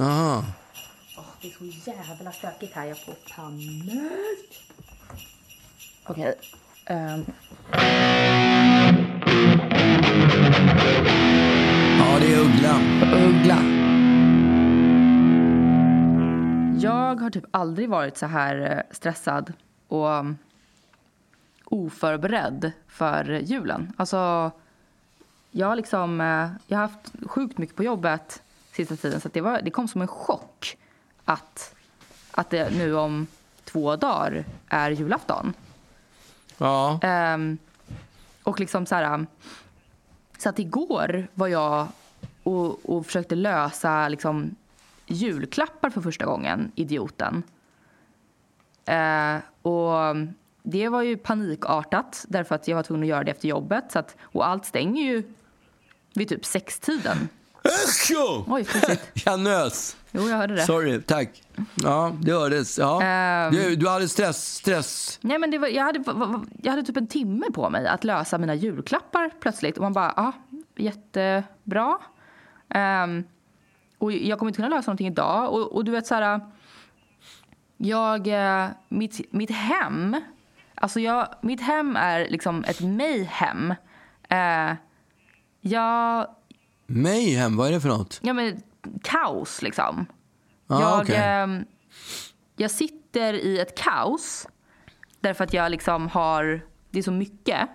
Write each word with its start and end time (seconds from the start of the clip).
Jaha. 0.00 0.44
Åh, 1.18 1.24
det 1.42 1.48
är 1.48 1.52
så 1.52 1.90
jävla 1.90 2.32
stökigt 2.32 2.74
här. 2.74 2.86
Jag 2.86 2.98
får 2.98 3.14
panik. 3.34 4.70
Okej. 6.06 6.34
ehm, 6.86 7.24
Ja, 11.98 12.18
det 12.20 12.34
är 12.34 12.40
Uggla. 12.40 12.80
Uggla. 13.26 13.58
Jag 16.80 17.20
har 17.20 17.30
typ 17.30 17.44
aldrig 17.50 17.88
varit 17.88 18.16
så 18.16 18.26
här 18.26 18.76
eh, 18.76 18.94
stressad 18.94 19.52
och 19.88 20.08
um, 20.08 20.38
oförberedd 21.64 22.72
för 22.88 23.24
julen. 23.24 23.92
Alltså, 23.96 24.50
jag 25.50 25.66
har 25.66 25.76
liksom, 25.76 26.20
eh, 26.20 26.50
jag 26.66 26.78
har 26.78 26.88
haft 26.88 27.12
sjukt 27.26 27.58
mycket 27.58 27.76
på 27.76 27.84
jobbet 27.84 28.42
sista 28.72 28.96
tiden 28.96 29.20
så 29.20 29.28
det, 29.32 29.40
var, 29.40 29.62
det 29.62 29.70
kom 29.70 29.88
som 29.88 30.02
en 30.02 30.08
chock 30.08 30.76
att, 31.24 31.74
att 32.30 32.50
det 32.50 32.70
nu 32.70 32.96
om 32.96 33.26
två 33.64 33.96
dagar 33.96 34.44
är 34.68 34.90
julafton. 34.90 35.52
Ja. 36.58 37.00
Ehm, 37.02 37.58
och 38.42 38.60
liksom 38.60 38.86
så 38.86 38.94
här... 38.94 39.26
Så 40.38 40.48
att 40.48 40.58
igår 40.58 41.28
var 41.34 41.48
jag 41.48 41.88
och, 42.42 42.90
och 42.90 43.06
försökte 43.06 43.34
lösa 43.34 44.08
liksom, 44.08 44.56
julklappar 45.06 45.90
för 45.90 46.00
första 46.00 46.24
gången, 46.24 46.72
idioten. 46.74 47.42
Eh, 48.84 49.36
och 49.62 50.16
det 50.62 50.88
var 50.88 51.02
ju 51.02 51.16
panikartat 51.16 52.24
därför 52.28 52.54
att 52.54 52.68
jag 52.68 52.76
var 52.76 52.82
tvungen 52.82 53.02
att 53.02 53.08
göra 53.08 53.24
det 53.24 53.30
efter 53.30 53.48
jobbet. 53.48 53.84
Så 53.92 53.98
att, 53.98 54.16
och 54.22 54.48
allt 54.48 54.64
stänger 54.64 55.02
ju 55.02 55.22
vid 56.14 56.28
typ 56.28 56.44
sextiden. 56.44 57.28
Echo! 57.62 58.44
Oj, 58.46 58.64
plötsligt. 58.64 59.10
Jag 59.24 59.40
nös. 59.40 59.96
Jo, 60.12 60.28
jag 60.28 60.36
hörde 60.36 60.54
det. 60.54 60.62
Sorry, 60.62 61.02
tack. 61.02 61.42
Ja, 61.74 62.12
det 62.22 62.32
hördes. 62.32 62.78
Ja. 62.78 63.02
Ehm. 63.02 63.54
Du, 63.54 63.76
du 63.76 63.88
hade 63.88 64.08
stress, 64.08 64.54
stress. 64.54 65.18
Nej, 65.22 65.38
men 65.38 65.60
var, 65.60 65.68
jag, 65.68 65.84
hade, 65.84 66.04
jag 66.62 66.70
hade 66.70 66.82
typ 66.82 66.96
en 66.96 67.06
timme 67.06 67.46
på 67.54 67.70
mig 67.70 67.86
att 67.86 68.04
lösa 68.04 68.38
mina 68.38 68.54
julklappar 68.54 69.30
plötsligt. 69.40 69.76
Och 69.76 69.82
man 69.82 69.92
bara, 69.92 70.12
ja, 70.16 70.32
jättebra. 70.76 71.98
Um, 72.74 73.24
och 73.98 74.12
jag 74.12 74.38
kommer 74.38 74.50
inte 74.50 74.56
kunna 74.56 74.76
lösa 74.76 74.90
någonting 74.90 75.06
idag. 75.06 75.52
Och, 75.52 75.72
och 75.72 75.84
du 75.84 75.92
vet 75.92 76.06
så 76.06 76.14
här, 76.14 76.40
jag, 77.76 78.26
eh, 78.26 78.68
mitt, 78.88 79.32
mitt 79.32 79.50
hem, 79.50 80.16
alltså 80.74 81.00
jag, 81.00 81.28
mitt 81.40 81.60
hem 81.60 81.96
är 81.96 82.28
liksom 82.28 82.64
ett 82.64 82.80
mayhem. 82.80 83.74
Uh, 84.32 84.76
jag, 85.60 86.26
Mayhem, 86.92 87.56
vad 87.56 87.68
är 87.68 87.72
det 87.72 87.80
för 87.80 87.88
något? 87.88 88.20
ja 88.22 88.32
men 88.32 88.62
kaos 89.02 89.62
liksom. 89.62 90.06
Ja, 90.66 90.80
jag, 90.80 91.00
okej. 91.00 91.16
ehm, 91.16 91.64
jag 92.56 92.70
sitter 92.70 93.34
i 93.34 93.58
ett 93.58 93.78
kaos 93.78 94.48
därför 95.20 95.44
att 95.44 95.52
jag 95.52 95.70
liksom 95.70 96.08
har, 96.08 96.60
det 96.90 96.98
är 96.98 97.02
så 97.02 97.12
mycket. 97.12 97.68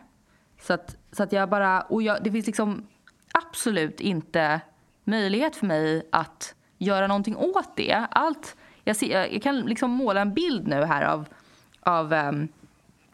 Så 0.62 0.74
att, 0.74 0.96
så 1.12 1.24
att 1.24 1.32
jag 1.32 1.50
bara, 1.50 1.82
och 1.82 2.02
jag, 2.02 2.24
det 2.24 2.32
finns 2.32 2.46
liksom 2.46 2.88
absolut 3.34 4.00
inte 4.00 4.62
möjlighet 5.04 5.56
för 5.56 5.66
mig 5.66 6.08
att 6.12 6.56
göra 6.78 7.08
någonting 7.08 7.38
åt 7.38 7.76
det. 7.76 8.08
Allt, 8.12 8.56
jag, 8.84 8.96
ser, 8.96 9.34
jag 9.34 9.42
kan 9.42 9.60
liksom 9.60 9.92
måla 9.92 10.22
en 10.22 10.34
bild 10.34 10.68
nu 10.68 10.84
här 10.84 11.06
av, 11.06 11.26
av 11.82 12.14
ehm, 12.14 12.48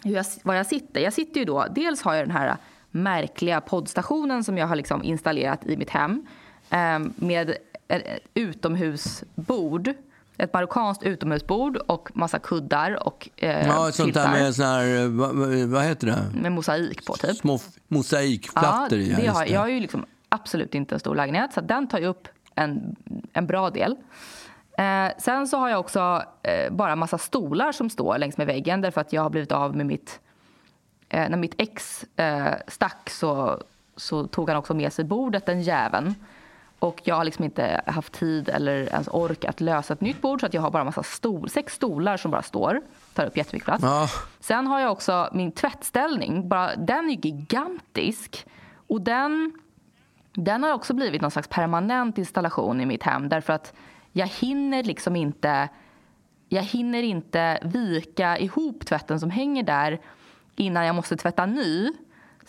hur 0.03 0.15
jag, 0.15 0.25
var 0.43 0.53
jag 0.53 0.65
sitter. 0.65 1.01
Jag 1.01 1.13
sitter 1.13 1.39
ju 1.39 1.45
då, 1.45 1.65
dels 1.71 2.01
har 2.01 2.13
jag 2.13 2.27
den 2.27 2.35
här 2.37 2.57
märkliga 2.91 3.61
poddstationen 3.61 4.43
som 4.43 4.57
jag 4.57 4.67
har 4.67 4.75
liksom 4.75 5.03
installerat 5.03 5.65
i 5.65 5.77
mitt 5.77 5.89
hem 5.89 6.25
ehm, 6.69 7.13
med 7.15 7.55
ett 7.87 8.03
utomhusbord. 8.33 9.93
Ett 10.37 10.53
marockanskt 10.53 11.03
utomhusbord 11.03 11.77
och 11.77 12.09
massa 12.13 12.39
kuddar 12.39 13.07
och 13.07 13.29
eh, 13.37 13.67
Ja, 13.67 13.91
sånt 13.91 14.13
där 14.13 14.31
med 14.31 14.55
sån 14.55 14.65
här, 14.65 15.07
vad, 15.07 15.35
vad- 15.35 15.49
vad 15.69 15.83
heter 15.83 16.07
det? 16.07 16.39
med 16.41 16.51
mosaik 16.51 17.05
på 17.05 17.13
typ. 17.13 17.35
Små 17.35 17.59
mosaikplattor. 17.87 18.99
Ja, 18.99 19.17
det 19.17 19.27
har, 19.27 19.45
jag 19.45 19.59
har 19.59 19.67
ju 19.67 19.79
liksom 19.79 20.05
absolut 20.29 20.75
inte 20.75 20.95
en 20.95 20.99
stor 20.99 21.15
lägenhet 21.15 21.53
så 21.53 21.61
den 21.61 21.87
tar 21.87 21.99
ju 21.99 22.05
upp 22.05 22.27
en, 22.55 22.95
en 23.33 23.47
bra 23.47 23.69
del. 23.69 23.95
Eh, 24.77 25.07
sen 25.17 25.47
så 25.47 25.57
har 25.57 25.69
jag 25.69 25.79
också 25.79 26.23
eh, 26.43 26.73
bara 26.73 26.95
massa 26.95 27.17
stolar 27.17 27.71
som 27.71 27.89
står 27.89 28.17
längs 28.17 28.37
med 28.37 28.47
väggen 28.47 28.81
därför 28.81 29.01
att 29.01 29.13
jag 29.13 29.21
har 29.21 29.29
blivit 29.29 29.51
av 29.51 29.75
med 29.75 29.85
mitt... 29.85 30.19
Eh, 31.13 31.29
när 31.29 31.37
mitt 31.37 31.55
ex 31.57 32.05
eh, 32.15 32.53
stack 32.67 33.09
så, 33.09 33.61
så 33.95 34.27
tog 34.27 34.49
han 34.49 34.57
också 34.57 34.73
med 34.73 34.93
sig 34.93 35.05
bordet, 35.05 35.45
den 35.45 35.61
jäveln. 35.61 36.15
Och 36.79 37.01
jag 37.03 37.15
har 37.15 37.23
liksom 37.23 37.45
inte 37.45 37.81
haft 37.85 38.13
tid 38.13 38.49
eller 38.49 38.73
ens 38.73 39.07
ork 39.07 39.45
att 39.45 39.61
lösa 39.61 39.93
ett 39.93 40.01
nytt 40.01 40.21
bord 40.21 40.39
så 40.39 40.45
att 40.45 40.53
jag 40.53 40.61
har 40.61 40.71
bara 40.71 40.83
massa 40.83 41.03
stol, 41.03 41.49
sex 41.49 41.73
stolar 41.73 42.17
som 42.17 42.31
bara 42.31 42.41
står. 42.41 42.81
Tar 43.13 43.25
upp 43.25 43.37
jättemycket 43.37 43.65
plats. 43.65 43.83
Ja. 43.83 44.07
Sen 44.39 44.67
har 44.67 44.79
jag 44.79 44.91
också 44.91 45.29
min 45.33 45.51
tvättställning. 45.51 46.49
Bara, 46.49 46.75
den 46.75 47.09
är 47.09 47.25
gigantisk. 47.25 48.45
Och 48.87 49.01
den, 49.01 49.53
den 50.33 50.63
har 50.63 50.73
också 50.73 50.93
blivit 50.93 51.21
någon 51.21 51.31
slags 51.31 51.47
permanent 51.47 52.17
installation 52.17 52.81
i 52.81 52.85
mitt 52.85 53.03
hem. 53.03 53.29
Därför 53.29 53.53
att 53.53 53.73
jag 54.11 54.27
hinner 54.27 54.83
liksom 54.83 55.15
inte 55.15 55.69
jag 56.49 56.63
hinner 56.63 57.03
inte 57.03 57.59
vika 57.61 58.37
ihop 58.37 58.85
tvätten 58.85 59.19
som 59.19 59.29
hänger 59.29 59.63
där 59.63 59.99
innan 60.55 60.85
jag 60.85 60.95
måste 60.95 61.15
tvätta 61.17 61.45
ny. 61.45 61.91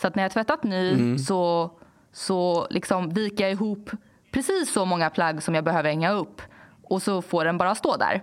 Så 0.00 0.06
att 0.06 0.14
när 0.14 0.22
jag 0.22 0.30
har 0.30 0.32
tvättat 0.32 0.64
ny 0.64 1.18
så, 1.18 1.70
så 2.12 2.66
liksom 2.70 3.10
viker 3.10 3.44
jag 3.44 3.52
ihop 3.52 3.90
precis 4.32 4.72
så 4.72 4.84
många 4.84 5.10
plagg 5.10 5.42
som 5.42 5.54
jag 5.54 5.64
behöver 5.64 5.90
hänga 5.90 6.10
upp. 6.12 6.42
Och 6.82 7.02
så 7.02 7.22
får 7.22 7.44
den 7.44 7.58
bara 7.58 7.74
stå 7.74 7.96
där 7.96 8.22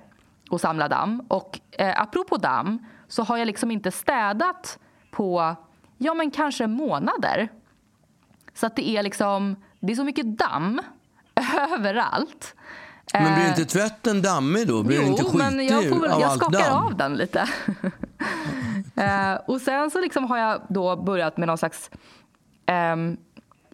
och 0.49 0.61
samla 0.61 0.87
damm. 0.87 1.23
Och 1.27 1.59
eh, 1.71 2.01
apropå 2.01 2.37
damm 2.37 2.85
så 3.07 3.23
har 3.23 3.37
jag 3.37 3.45
liksom 3.45 3.71
inte 3.71 3.91
städat 3.91 4.79
på 5.11 5.55
ja 5.97 6.13
men 6.13 6.31
kanske 6.31 6.67
månader. 6.67 7.49
Så 8.53 8.65
att 8.65 8.75
det 8.75 8.89
är 8.89 9.03
liksom, 9.03 9.55
det 9.79 9.91
är 9.91 9.95
så 9.95 10.03
mycket 10.03 10.37
damm 10.37 10.81
överallt. 11.73 12.55
Men 13.13 13.33
blir 13.33 13.43
Eh, 13.43 13.49
inte 13.49 13.65
tvätten 13.65 14.21
dammig 14.21 14.67
då? 14.67 14.83
Blir 14.83 15.01
inte 15.01 15.21
Jo, 15.23 15.29
skitig 15.29 15.37
men 15.37 15.67
jag, 15.67 15.89
får 15.89 16.07
av 16.07 16.21
jag 16.21 16.31
skakar 16.35 16.59
damm? 16.59 16.85
av 16.85 16.95
den 16.95 17.15
lite. 17.15 17.49
eh, 18.95 19.33
och 19.47 19.61
sen 19.61 19.91
så 19.91 19.99
liksom 19.99 20.23
har 20.23 20.37
jag 20.37 20.61
då 20.69 20.95
börjat 20.95 21.37
med 21.37 21.47
någon 21.47 21.57
slags 21.57 21.91
eh, 22.65 22.95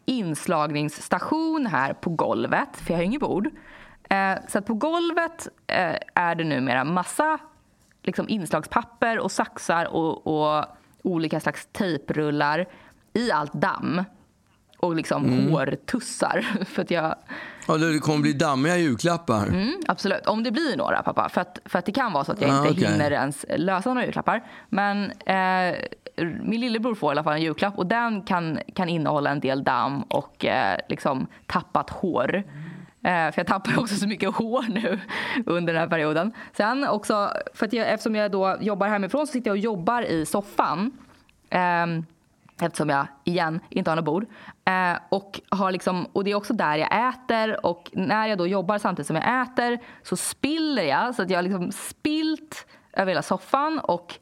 inslagningsstation 0.06 1.66
här 1.66 1.94
på 1.94 2.10
golvet, 2.10 2.78
för 2.78 2.92
jag 2.92 2.98
har 2.98 3.04
inget 3.04 3.22
bord. 3.22 3.50
Eh, 4.10 4.38
så 4.48 4.58
att 4.58 4.66
på 4.66 4.74
golvet 4.74 5.48
eh, 5.68 5.96
är 6.14 6.36
det 6.36 6.44
numera 6.44 6.84
massa 6.84 7.40
liksom, 8.04 8.30
inslagspapper 8.30 9.20
och 9.20 9.32
saxar 9.32 9.86
och, 9.86 10.28
och 10.28 10.66
olika 11.02 11.40
slags 11.40 11.68
tejprullar 11.72 12.66
i 13.14 13.32
allt 13.32 13.54
damm. 13.54 14.04
Och 14.86 14.96
liksom 14.96 15.26
Mm. 15.26 15.52
hårtussar. 15.52 16.42
För 16.66 16.82
att 16.82 16.92
jag, 16.92 17.16
Ja, 17.68 17.78
det 17.78 18.00
kommer 18.00 18.20
bli 18.22 18.34
dammiga 18.34 18.78
julklappar. 18.78 19.48
Mm, 19.48 19.74
absolut. 19.88 20.26
Om 20.28 20.44
det 20.44 20.52
blir 20.52 20.78
några, 20.78 21.04
pappa. 21.04 21.30
För 21.30 21.42
att, 21.42 21.60
för 21.66 21.80
att 21.80 21.86
det 21.86 21.92
kan 21.92 22.14
vara 22.14 22.24
så 22.24 22.32
att 22.32 22.42
jag 22.42 22.50
Ah, 22.52 22.58
inte 22.58 22.72
okej. 22.72 22.88
hinner 22.92 23.12
ens 23.12 23.46
lösa 23.58 23.90
några 23.94 24.06
julklappar. 24.06 24.44
Men 24.70 25.12
eh, 25.12 25.76
min 26.44 26.62
lillebror 26.62 26.96
får 26.96 27.10
i 27.10 27.12
alla 27.12 27.24
fall 27.24 27.34
en 27.34 27.42
julklapp 27.42 27.78
och 27.78 27.86
den 27.86 28.22
kan, 28.22 28.60
kan 28.76 28.90
innehålla 28.90 29.30
en 29.30 29.40
del 29.40 29.64
damm 29.64 30.02
och 30.02 30.46
eh, 30.46 30.78
liksom 30.90 31.28
tappat 31.46 31.90
hår. 31.90 32.36
Eh, 32.36 32.44
för 33.04 33.34
jag 33.36 33.48
tappar 33.48 33.74
också 33.80 33.96
så 33.96 34.08
mycket 34.08 34.36
hår 34.36 34.66
nu 34.70 35.00
under 35.46 35.74
den 35.74 35.82
här 35.82 35.90
perioden. 35.90 36.32
Sen 36.58 36.88
också, 36.88 37.32
för 37.54 37.66
att 37.66 37.74
jag, 37.74 37.90
eftersom 37.90 38.16
jag 38.16 38.32
då 38.32 38.58
jobbar 38.62 38.88
hemifrån 38.88 39.28
så 39.28 39.32
sitter 39.34 39.50
jag 39.50 39.54
och 39.56 39.58
jobbar 39.64 40.02
i 40.02 40.26
soffan. 40.26 40.92
Ehm, 41.50 42.06
Eftersom 42.62 42.90
jag, 42.90 43.08
igen, 43.24 43.60
inte 43.70 43.92
har 43.92 43.96
något 43.96 44.06
bord. 44.06 44.26
Eh, 44.66 44.98
och, 45.10 45.42
har 45.50 45.72
liksom, 45.72 46.06
och 46.14 46.24
det 46.24 46.32
är 46.32 46.36
också 46.36 46.54
där 46.54 46.76
jag 46.76 47.10
äter. 47.10 47.66
Och 47.66 47.92
när 47.94 48.28
jag 48.28 48.38
då 48.38 48.48
jobbar 48.48 48.78
samtidigt 48.78 49.08
som 49.08 49.16
jag 49.16 49.42
äter 49.42 49.80
så 50.04 50.16
spiller 50.16 50.84
jag. 50.84 51.16
Så 51.16 51.22
att 51.22 51.30
jag 51.30 51.38
har 51.38 51.44
liksom 51.44 51.72
spilt 51.72 52.68
över 52.94 53.12
hela 53.12 53.22
soffan 53.22 53.80
och 53.80 54.20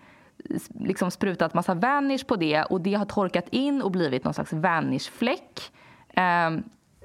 liksom 0.80 1.12
sprutat 1.12 1.53
massa 1.53 1.74
vanish 1.74 2.25
på 2.27 2.35
det. 2.35 2.63
Och 2.63 2.81
det 2.81 2.94
har 2.94 3.06
torkat 3.06 3.50
in 3.50 3.81
och 3.81 3.91
blivit 3.91 4.24
någon 4.24 4.33
slags 4.33 4.53
vanishfläck. 4.53 5.71
Eh, 6.09 6.51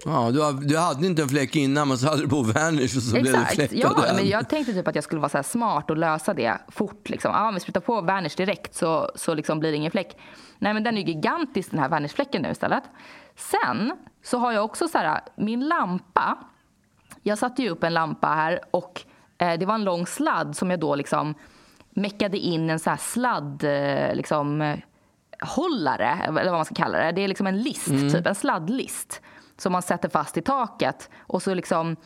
Ja, 0.05 0.31
du, 0.31 0.67
du 0.67 0.79
hade 0.79 1.07
inte 1.07 1.23
en 1.23 1.29
fläck 1.29 1.57
innan, 1.57 1.89
men 1.89 1.99
så 1.99 2.09
hade 2.09 2.23
du 2.23 2.29
på 2.29 2.43
Vanish 2.43 2.97
och 2.97 3.03
så 3.03 3.13
blev 3.13 3.27
Exakt. 3.27 3.55
fläckar 3.55 3.77
Ja, 3.77 4.03
där. 4.03 4.15
men 4.15 4.29
jag 4.29 4.49
tänkte 4.49 4.73
typ 4.73 4.89
att 4.89 4.95
jag 4.95 5.05
skulle 5.05 5.21
vara 5.21 5.29
så 5.29 5.39
här 5.39 5.43
smart 5.43 5.91
och 5.91 5.97
lösa 5.97 6.35
det 6.35 6.59
fort. 6.69 7.09
Liksom. 7.09 7.31
Ja, 7.35 7.49
om 7.49 7.55
vi 7.55 7.61
sprutar 7.61 7.81
på 7.81 8.01
Vanish 8.01 8.37
direkt 8.37 8.75
så, 8.75 9.11
så 9.15 9.35
liksom 9.35 9.61
blir 9.61 9.71
det 9.71 9.77
ingen 9.77 9.91
fläck. 9.91 10.17
Nej, 10.59 10.75
men 10.75 10.85
den 10.85 10.99
är 10.99 11.03
gigantisk 11.03 11.71
den 11.71 11.81
här 11.81 11.89
Vanish-fläcken 11.89 12.43
nu 12.43 12.51
istället. 12.51 12.83
Sen 13.37 13.93
så 14.25 14.39
har 14.39 14.53
jag 14.53 14.65
också 14.65 14.89
så 14.89 14.99
här, 14.99 15.21
min 15.37 15.69
lampa. 15.69 16.39
Jag 17.23 17.39
satte 17.39 17.63
ju 17.63 17.69
upp 17.71 17.85
en 17.85 17.95
lampa 17.95 18.27
här 18.29 18.61
och 18.71 19.03
eh, 19.39 19.59
det 19.59 19.67
var 19.67 19.75
en 19.75 19.85
lång 19.85 20.07
sladd 20.07 20.57
som 20.57 20.71
jag 20.71 20.81
då 20.81 20.95
liksom 20.95 21.35
meckade 21.91 22.39
in 22.39 22.71
en 22.71 22.79
så 22.79 22.91
här 22.91 22.97
sladd, 22.97 23.65
eh, 23.65 24.15
liksom 24.15 24.63
eh, 24.63 24.77
hållare, 25.41 26.19
eller 26.29 26.45
vad 26.45 26.59
man 26.59 26.65
ska 26.65 26.75
kalla 26.75 26.99
det. 26.99 27.13
Det 27.13 27.21
är 27.25 27.29
liksom 27.29 27.47
en 27.47 27.63
list, 27.63 27.87
typ 27.87 28.27
en 28.27 28.35
sladdlist 28.35 29.21
som 29.59 29.73
man 29.73 29.83
sätter 29.83 30.09
fast 30.09 30.37
i 30.37 30.43
taket 30.43 31.11
och 31.19 31.43
så 31.43 31.55
liksom 31.55 31.97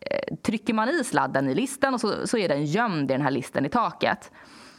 eh, 0.00 0.36
trycker 0.36 0.74
man 0.74 0.88
i 0.88 1.04
sladden 1.04 1.48
i 1.48 1.54
listen 1.54 1.94
och 1.94 2.00
så, 2.00 2.26
så 2.26 2.38
är 2.38 2.48
den 2.48 2.64
gömd 2.64 3.10
i 3.10 3.14
den 3.14 3.22
här 3.22 3.30
listen 3.30 3.66
i 3.66 3.68
taket. 3.68 4.30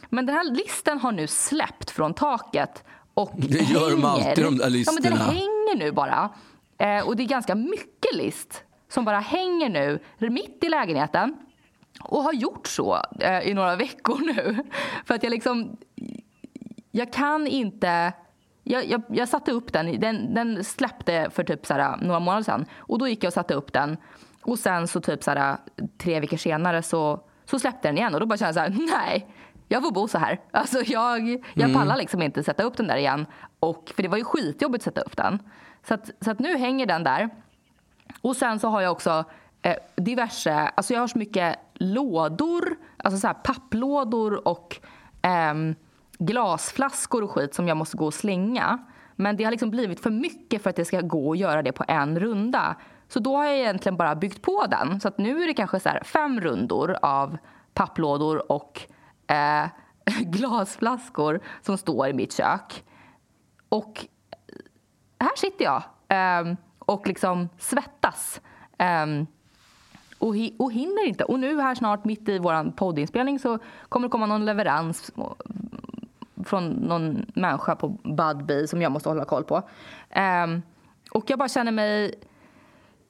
Men 0.08 0.26
den 0.26 0.36
här 0.36 0.44
listen 0.44 0.98
har 0.98 1.12
nu 1.12 1.26
släppt 1.26 1.90
från 1.90 2.14
taket 2.14 2.84
och 3.14 3.30
Det 3.34 3.58
gör 3.58 3.90
de 3.90 4.04
alltid, 4.04 4.44
de 4.44 4.56
där 4.56 4.64
Ja, 4.64 4.64
men 4.64 4.72
listerna. 4.72 5.00
den 5.10 5.18
hänger 5.18 5.76
nu 5.78 5.92
bara. 5.92 6.30
Eh, 6.78 7.06
och 7.06 7.16
det 7.16 7.22
är 7.22 7.26
ganska 7.26 7.54
mycket 7.54 8.14
list 8.14 8.64
som 8.88 9.04
bara 9.04 9.20
hänger 9.20 9.68
nu 9.68 10.30
mitt 10.30 10.64
i 10.64 10.68
lägenheten 10.68 11.36
och 12.02 12.22
har 12.22 12.32
gjort 12.32 12.66
så 12.66 12.98
eh, 13.20 13.40
i 13.48 13.54
några 13.54 13.76
veckor 13.86 14.18
nu. 14.20 14.64
För 15.04 15.14
att 15.14 15.22
jag 15.22 15.30
liksom... 15.30 15.76
Jag 16.92 17.12
kan 17.12 17.46
inte... 17.46 18.12
Jag, 18.70 18.84
jag, 18.84 19.02
jag 19.08 19.28
satte 19.28 19.52
upp 19.52 19.72
den. 19.72 20.00
den. 20.00 20.34
Den 20.34 20.64
släppte 20.64 21.30
för 21.30 21.44
typ 21.44 21.66
så 21.66 21.74
här, 21.74 21.96
några 21.96 22.20
månader 22.20 22.42
sedan. 22.42 22.66
Och 22.76 22.98
Då 22.98 23.08
gick 23.08 23.24
jag 23.24 23.28
och 23.28 23.34
satte 23.34 23.54
upp 23.54 23.72
den. 23.72 23.96
Och 24.42 24.58
sen 24.58 24.88
så 24.88 25.00
typ 25.00 25.22
så 25.22 25.30
här, 25.30 25.56
tre 25.98 26.20
veckor 26.20 26.36
senare 26.36 26.82
så, 26.82 27.20
så 27.44 27.58
släppte 27.58 27.88
den 27.88 27.98
igen. 27.98 28.14
Och 28.14 28.20
Då 28.20 28.26
bara 28.26 28.36
kände 28.36 28.48
jag 28.48 28.54
så 28.54 28.60
här, 28.60 28.86
nej, 29.08 29.26
jag 29.68 29.82
får 29.82 29.90
bo 29.90 30.08
så 30.08 30.18
här. 30.18 30.40
Alltså 30.50 30.82
jag, 30.86 31.44
jag 31.54 31.74
pallar 31.74 31.96
liksom 31.96 32.22
inte 32.22 32.42
sätta 32.42 32.62
upp 32.62 32.76
den 32.76 32.86
där 32.86 32.96
igen. 32.96 33.26
Och, 33.60 33.92
för 33.96 34.02
det 34.02 34.08
var 34.08 34.18
ju 34.18 34.24
skitjobbigt 34.24 34.80
att 34.80 34.94
sätta 34.94 35.00
upp 35.00 35.16
den. 35.16 35.38
Så, 35.88 35.94
att, 35.94 36.10
så 36.20 36.30
att 36.30 36.38
nu 36.38 36.56
hänger 36.56 36.86
den 36.86 37.04
där. 37.04 37.30
Och 38.20 38.36
sen 38.36 38.58
så 38.58 38.68
har 38.68 38.80
jag 38.80 38.92
också 38.92 39.24
eh, 39.62 39.76
diverse, 39.96 40.54
alltså 40.54 40.94
jag 40.94 41.00
har 41.00 41.06
så 41.06 41.18
mycket 41.18 41.58
lådor, 41.74 42.76
alltså 42.96 43.20
så 43.20 43.26
här 43.26 43.34
papplådor 43.34 44.48
och 44.48 44.80
ehm, 45.22 45.74
glasflaskor 46.20 47.22
och 47.24 47.30
skit 47.30 47.54
som 47.54 47.68
jag 47.68 47.76
måste 47.76 47.96
gå 47.96 48.06
och 48.06 48.14
slänga. 48.14 48.78
Men 49.16 49.36
det 49.36 49.44
har 49.44 49.50
liksom 49.50 49.70
blivit 49.70 50.00
för 50.00 50.10
mycket 50.10 50.62
för 50.62 50.70
att 50.70 50.76
det 50.76 50.84
ska 50.84 51.00
gå 51.00 51.32
att 51.32 51.38
göra 51.38 51.62
det 51.62 51.72
på 51.72 51.84
en 51.88 52.18
runda. 52.20 52.76
Så 53.08 53.20
då 53.20 53.36
har 53.36 53.44
jag 53.44 53.58
egentligen 53.58 53.96
bara 53.96 54.14
byggt 54.14 54.42
på 54.42 54.66
den. 54.66 55.00
Så 55.00 55.08
att 55.08 55.18
nu 55.18 55.42
är 55.42 55.46
det 55.46 55.54
kanske 55.54 55.80
så 55.80 55.88
här 55.88 56.02
fem 56.04 56.40
rundor 56.40 56.96
av 57.02 57.38
papplådor 57.74 58.52
och 58.52 58.80
eh, 59.26 59.66
glasflaskor 60.20 61.40
som 61.62 61.78
står 61.78 62.08
i 62.08 62.12
mitt 62.12 62.32
kök. 62.32 62.84
Och 63.68 64.06
här 65.20 65.36
sitter 65.36 65.64
jag 65.64 65.82
eh, 66.08 66.54
och 66.78 67.06
liksom 67.06 67.48
svettas. 67.58 68.40
Eh, 68.78 69.06
och, 70.18 70.34
hi- 70.36 70.56
och 70.58 70.72
hinner 70.72 71.06
inte. 71.08 71.24
Och 71.24 71.40
nu 71.40 71.60
här 71.60 71.74
snart 71.74 72.04
mitt 72.04 72.28
i 72.28 72.38
vår 72.38 72.70
poddinspelning 72.70 73.38
så 73.38 73.58
kommer 73.88 74.08
det 74.08 74.10
komma 74.12 74.26
någon 74.26 74.44
leverans 74.44 75.12
från 76.50 76.68
någon 76.68 77.26
människa 77.34 77.76
på 77.76 77.88
Budbee 77.88 78.66
som 78.66 78.82
jag 78.82 78.92
måste 78.92 79.08
hålla 79.08 79.24
koll 79.24 79.44
på. 79.44 79.56
Um, 80.44 80.62
och 81.10 81.30
jag 81.30 81.38
bara 81.38 81.48
känner 81.48 81.72
mig... 81.72 82.14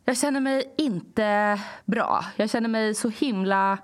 Jag 0.05 0.17
känner 0.17 0.41
mig 0.41 0.75
inte 0.79 1.61
bra. 1.85 2.25
Jag 2.37 2.51
känner 2.51 2.69
mig 2.69 2.95
så 2.95 3.09
himla 3.09 3.79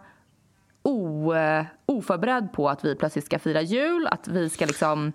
o, 0.83 1.35
eh, 1.35 1.65
oförberedd 1.87 2.53
på 2.53 2.69
att 2.69 2.85
vi 2.85 2.95
plötsligt 2.95 3.27
ska 3.27 3.39
fira 3.39 3.61
jul. 3.63 4.07
Att 4.07 4.29
vi 4.29 4.51
ska 4.51 4.67
liksom... 4.67 5.13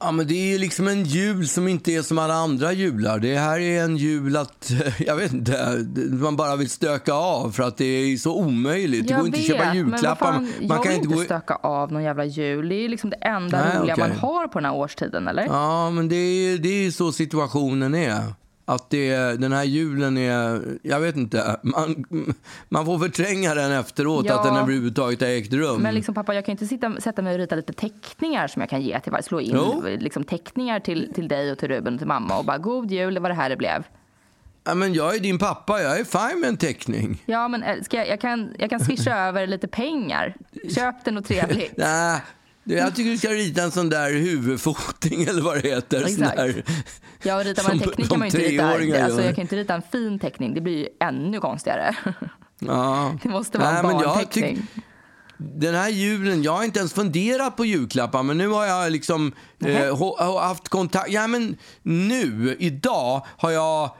Ja, 0.00 0.12
men 0.12 0.26
det 0.26 0.34
är 0.34 0.52
ju 0.52 0.58
liksom 0.58 0.88
en 0.88 1.04
jul 1.04 1.48
som 1.48 1.68
inte 1.68 1.92
är 1.92 2.02
som 2.02 2.18
alla 2.18 2.34
andra 2.34 2.72
jular. 2.72 3.18
Det 3.18 3.38
här 3.38 3.60
är 3.60 3.84
en 3.84 3.96
jul 3.96 4.36
att, 4.36 4.72
jag 4.98 5.16
vet 5.16 5.32
inte, 5.32 5.86
man 6.10 6.36
bara 6.36 6.56
vill 6.56 6.70
stöka 6.70 7.12
av 7.12 7.50
för 7.50 7.62
att 7.62 7.76
det 7.76 7.84
är 7.84 8.16
så 8.16 8.34
omöjligt. 8.34 9.08
Det 9.08 9.14
går 9.14 9.26
inte 9.26 9.38
att 9.38 9.44
köpa 9.44 9.74
julklappar. 9.74 10.32
Fan, 10.32 10.42
man 10.42 10.52
jag 10.68 10.82
kan 10.82 10.92
vill 10.92 11.02
inte 11.02 11.14
gå... 11.16 11.24
stöka 11.24 11.54
av 11.54 11.92
någon 11.92 12.02
jävla 12.02 12.24
jul. 12.24 12.68
Det 12.68 12.74
är 12.74 12.80
ju 12.82 12.88
liksom 12.88 13.10
det 13.10 13.16
enda 13.16 13.64
Nej, 13.64 13.78
roliga 13.78 13.94
okej. 13.94 14.08
man 14.08 14.18
har 14.18 14.48
på 14.48 14.58
den 14.58 14.64
här 14.64 14.74
årstiden, 14.74 15.28
eller? 15.28 15.46
Ja, 15.46 15.90
men 15.90 16.08
det 16.08 16.16
är, 16.16 16.58
det 16.58 16.86
är 16.86 16.90
så 16.90 17.12
situationen 17.12 17.94
är. 17.94 18.22
Att 18.66 18.90
det, 18.90 19.16
den 19.40 19.52
här 19.52 19.64
julen 19.64 20.18
är, 20.18 20.62
jag 20.82 21.00
vet 21.00 21.16
inte, 21.16 21.56
man, 21.62 22.04
man 22.68 22.84
får 22.86 22.98
förtränga 22.98 23.54
den 23.54 23.72
efteråt 23.72 24.26
Ja. 24.28 24.34
att 24.38 24.44
den 24.44 24.56
överhuvudtaget 24.56 25.20
har 25.20 25.28
ägt 25.28 25.52
rum. 25.52 25.82
Men 25.82 25.94
liksom, 25.94 26.14
pappa, 26.14 26.34
jag 26.34 26.44
kan 26.44 26.52
ju 26.52 26.54
inte 26.54 26.66
sitta, 26.66 27.00
sätta 27.00 27.22
mig 27.22 27.32
och 27.32 27.38
rita 27.38 27.54
lite 27.56 27.72
teckningar 27.72 28.48
som 28.48 28.60
jag 28.62 28.68
kan 28.70 28.82
ge 28.82 29.00
till 29.00 29.12
varje, 29.12 29.22
slå 29.22 29.40
in 29.40 29.50
Jo. 29.54 29.82
liksom, 29.98 30.24
teckningar 30.24 30.80
till, 30.80 31.12
till 31.14 31.28
dig 31.28 31.52
och 31.52 31.58
till 31.58 31.68
Ruben 31.68 31.94
och 31.94 32.00
till 32.00 32.08
mamma 32.08 32.38
och 32.38 32.44
bara 32.44 32.58
god 32.58 32.90
jul, 32.90 33.14
det 33.14 33.20
var 33.20 33.28
det 33.28 33.34
här 33.34 33.48
det 33.50 33.56
blev. 33.56 33.84
ja, 34.64 34.74
men 34.74 34.94
jag 34.94 35.14
är 35.16 35.20
din 35.20 35.38
pappa, 35.38 35.82
jag 35.82 35.98
är 36.00 36.04
fine 36.04 36.40
med 36.40 36.48
en 36.48 36.56
teckning. 36.56 37.22
Ja, 37.26 37.48
men 37.48 37.62
eh, 37.62 37.82
ska 37.82 37.96
jag, 37.96 38.08
jag, 38.08 38.20
kan, 38.20 38.54
jag 38.58 38.70
kan 38.70 38.80
swisha 38.80 39.16
över 39.28 39.46
lite 39.46 39.68
pengar. 39.68 40.34
Köp 40.74 41.04
det 41.04 41.10
något 41.10 41.24
trevligt. 41.26 41.72
Nej, 41.76 42.20
jag 42.64 42.96
tycker 42.96 43.10
du 43.10 43.18
ska 43.18 43.28
rita 43.28 43.62
en 43.62 43.70
sån 43.70 43.88
där 43.88 44.12
huvudfoting 44.12 45.24
eller 45.24 45.42
vad 45.42 45.62
det 45.62 45.68
heter. 45.68 46.00
Sån 46.00 46.08
Exakt. 46.08 46.36
där, 46.36 46.64
Ja, 47.22 47.36
och 47.36 47.44
ritar 47.44 47.62
man 47.62 47.72
en 47.72 47.78
teckning 47.78 48.06
kan 48.06 48.18
man 48.18 48.28
ju 48.28 48.38
inte 48.38 48.50
rita, 48.50 49.04
alltså, 49.04 49.22
jag 49.22 49.34
kan 49.34 49.42
inte 49.42 49.56
rita 49.56 49.74
en 49.74 49.82
fin 49.92 50.18
teckning, 50.18 50.54
det 50.54 50.60
blir 50.60 50.78
ju 50.78 50.88
ännu 51.00 51.40
konstigare. 51.40 51.96
ja. 52.58 53.14
Det 53.22 53.28
måste 53.28 53.58
vara 53.58 53.82
Nej, 53.82 53.92
en 53.92 53.98
barnteckning. 53.98 54.66
Den 55.36 55.74
här 55.74 55.88
julen, 55.88 56.42
jag 56.42 56.52
har 56.52 56.64
inte 56.64 56.78
ens 56.78 56.92
funderat 56.92 57.56
på 57.56 57.64
julklappar, 57.64 58.22
men 58.22 58.38
nu 58.38 58.48
har 58.48 58.66
jag 58.66 58.92
liksom 58.92 59.32
eh, 59.64 60.38
haft 60.40 60.68
kontakt. 60.68 61.10
Ja, 61.10 61.26
men 61.26 61.56
nu, 61.82 62.56
idag, 62.58 63.26
har 63.36 63.50
jag 63.50 63.96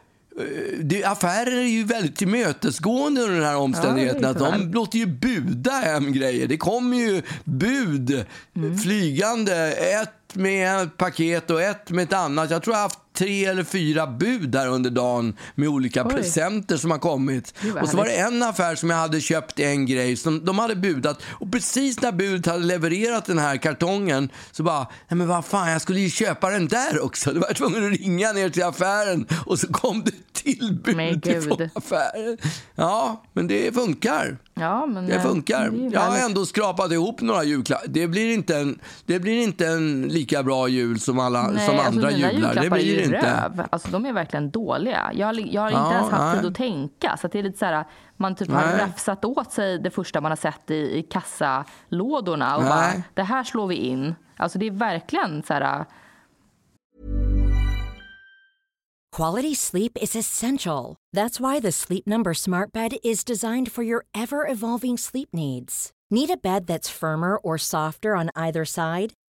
det, 0.81 1.04
affärer 1.04 1.56
är 1.56 1.62
ju 1.66 1.84
väldigt 1.84 2.16
tillmötesgående 2.16 3.20
under 3.20 3.34
den 3.34 3.44
här 3.44 3.56
omständigheten. 3.56 4.22
Ja, 4.22 4.28
att 4.28 4.38
de 4.38 4.72
låter 4.72 4.98
ju 4.98 5.06
buda 5.06 5.72
hem 5.72 6.12
grejer. 6.12 6.46
Det 6.48 6.56
kommer 6.56 6.96
ju 6.96 7.22
bud 7.44 8.25
Mm. 8.56 8.78
flygande. 8.78 9.72
Ett 9.72 10.34
med 10.36 10.82
ett 10.82 10.96
paket 10.96 11.50
och 11.50 11.62
ett 11.62 11.90
med 11.90 12.04
ett 12.04 12.12
annat. 12.12 12.50
Jag 12.50 12.62
tror 12.62 12.76
jag 12.76 12.82
haft 12.82 12.98
tre 13.19 13.44
eller 13.44 13.64
fyra 13.64 14.06
bud 14.06 14.49
där 14.49 14.69
under 14.69 14.90
dagen 14.90 15.37
med 15.55 15.69
olika 15.69 16.05
Oj. 16.05 16.14
presenter 16.14 16.76
som 16.76 16.90
har 16.90 16.99
kommit. 16.99 17.55
Och 17.82 17.88
så 17.88 17.96
var 17.96 18.05
det 18.05 18.16
en 18.16 18.43
affär 18.43 18.75
som 18.75 18.90
jag 18.90 18.96
hade 18.96 19.20
köpt 19.20 19.61
en 19.61 19.87
grej 19.87 20.16
som 20.16 20.44
de 20.44 20.58
hade 20.58 20.76
budat 20.76 21.22
och 21.26 21.52
precis 21.52 22.02
när 22.02 22.12
budet 22.12 22.46
hade 22.46 22.64
levererat 22.64 23.25
den 23.25 23.38
här 23.38 23.56
kartongen 23.56 24.28
så 24.52 24.62
bara, 24.62 24.78
nej 25.08 25.19
men 25.19 25.28
vad 25.28 25.44
fan, 25.44 25.70
jag 25.70 25.82
skulle 25.82 26.00
ju 26.00 26.11
köpa 26.11 26.50
den 26.50 26.69
där 26.69 27.05
också. 27.05 27.32
Då 27.32 27.40
var 27.40 27.46
jag 27.46 27.56
tvungen 27.56 27.87
att 27.93 27.99
ringa 28.00 28.32
ner 28.32 28.49
till 28.49 28.62
affären 28.62 29.26
och 29.46 29.58
så 29.58 29.67
kom 29.67 30.02
det 30.05 30.12
till 30.32 30.78
bud 30.84 31.43
från 31.44 31.69
affären. 31.75 32.38
Ja, 32.75 33.25
men 33.32 33.46
det 33.46 33.75
funkar. 33.75 34.38
Ja, 34.55 34.87
men, 34.87 35.06
Det 35.06 35.14
eh, 35.14 35.22
funkar. 35.22 35.70
det 35.70 35.94
Jag 35.94 36.00
har 36.00 36.19
ändå 36.19 36.46
skrapat 36.46 36.93
ihop 36.93 37.20
några 37.20 37.44
julklappar. 37.44 37.88
Det 37.88 38.08
blir 38.08 38.34
inte 38.34 38.56
en, 38.56 38.78
det 39.06 39.19
blir 39.19 39.43
inte 39.43 39.67
en 39.67 40.02
lika 40.02 40.43
bra 40.43 40.69
jul 40.69 41.00
som, 41.00 41.19
alla, 41.19 41.50
Nej, 41.50 41.67
som 41.67 41.78
alltså 41.78 41.88
andra 41.88 42.10
mina 42.10 42.32
jular. 42.32 42.55
Det 42.55 42.70
blir 42.70 43.03
inte. 43.04 43.16
röv. 43.42 43.66
Alltså, 43.70 43.88
de 43.88 44.06
är 44.06 44.12
verkligen 44.12 44.50
dåliga. 44.50 45.10
Jag 45.14 45.26
har, 45.26 45.34
jag 45.34 45.62
har 45.62 45.70
Ja, 45.70 45.84
inte 45.84 45.94
ens 45.94 46.10
haft 46.10 46.22
nej. 46.24 46.36
tid 46.36 46.46
att 46.50 46.54
tänka. 46.54 47.16
Så 47.16 47.26
att 47.26 47.32
det 47.32 47.38
är 47.38 47.42
lite 47.42 47.58
så 47.58 47.64
här, 47.66 47.84
man 48.16 48.34
typ 48.34 48.50
har 48.50 48.66
Nej. 48.66 48.76
räfsat 48.76 49.24
åt 49.24 49.52
sig 49.52 49.78
det 49.78 49.90
första 49.90 50.20
man 50.20 50.31
har 50.31 50.36
sett 50.36 50.70
i, 50.70 50.74
i 50.98 51.02
kassalådorna 51.02 52.56
och 52.56 52.62
Nej. 52.62 52.70
bara, 52.70 53.02
det 53.14 53.22
här 53.22 53.44
slår 53.44 53.67
vi 53.67 53.74
in. 53.74 54.14
Alltså 54.36 54.58
det 54.58 54.67
är 54.67 54.70
verkligen 54.70 55.43
så 55.43 55.55
här, 55.55 55.84
Quality 59.17 59.55
sleep 59.55 59.93
is 60.02 60.17
essential. 60.17 60.96
That's 61.17 61.38
why 61.40 61.60
the 61.60 61.72
Sleep 61.72 62.05
Number 62.06 62.34
Smart 62.34 62.72
Bed 62.72 62.96
is 63.05 63.24
designed 63.24 63.70
for 63.72 63.84
your 63.84 64.05
ever 64.12 64.44
evolving 64.52 64.98
sleep 64.98 65.29
needs. 65.32 65.90
Need 66.10 66.31
a 66.31 66.36
bed 66.43 66.67
that's 66.67 66.90
firmer 66.90 67.36
or 67.36 67.56
softer 67.58 68.17
on 68.17 68.31
either 68.34 68.64
side? 68.64 69.12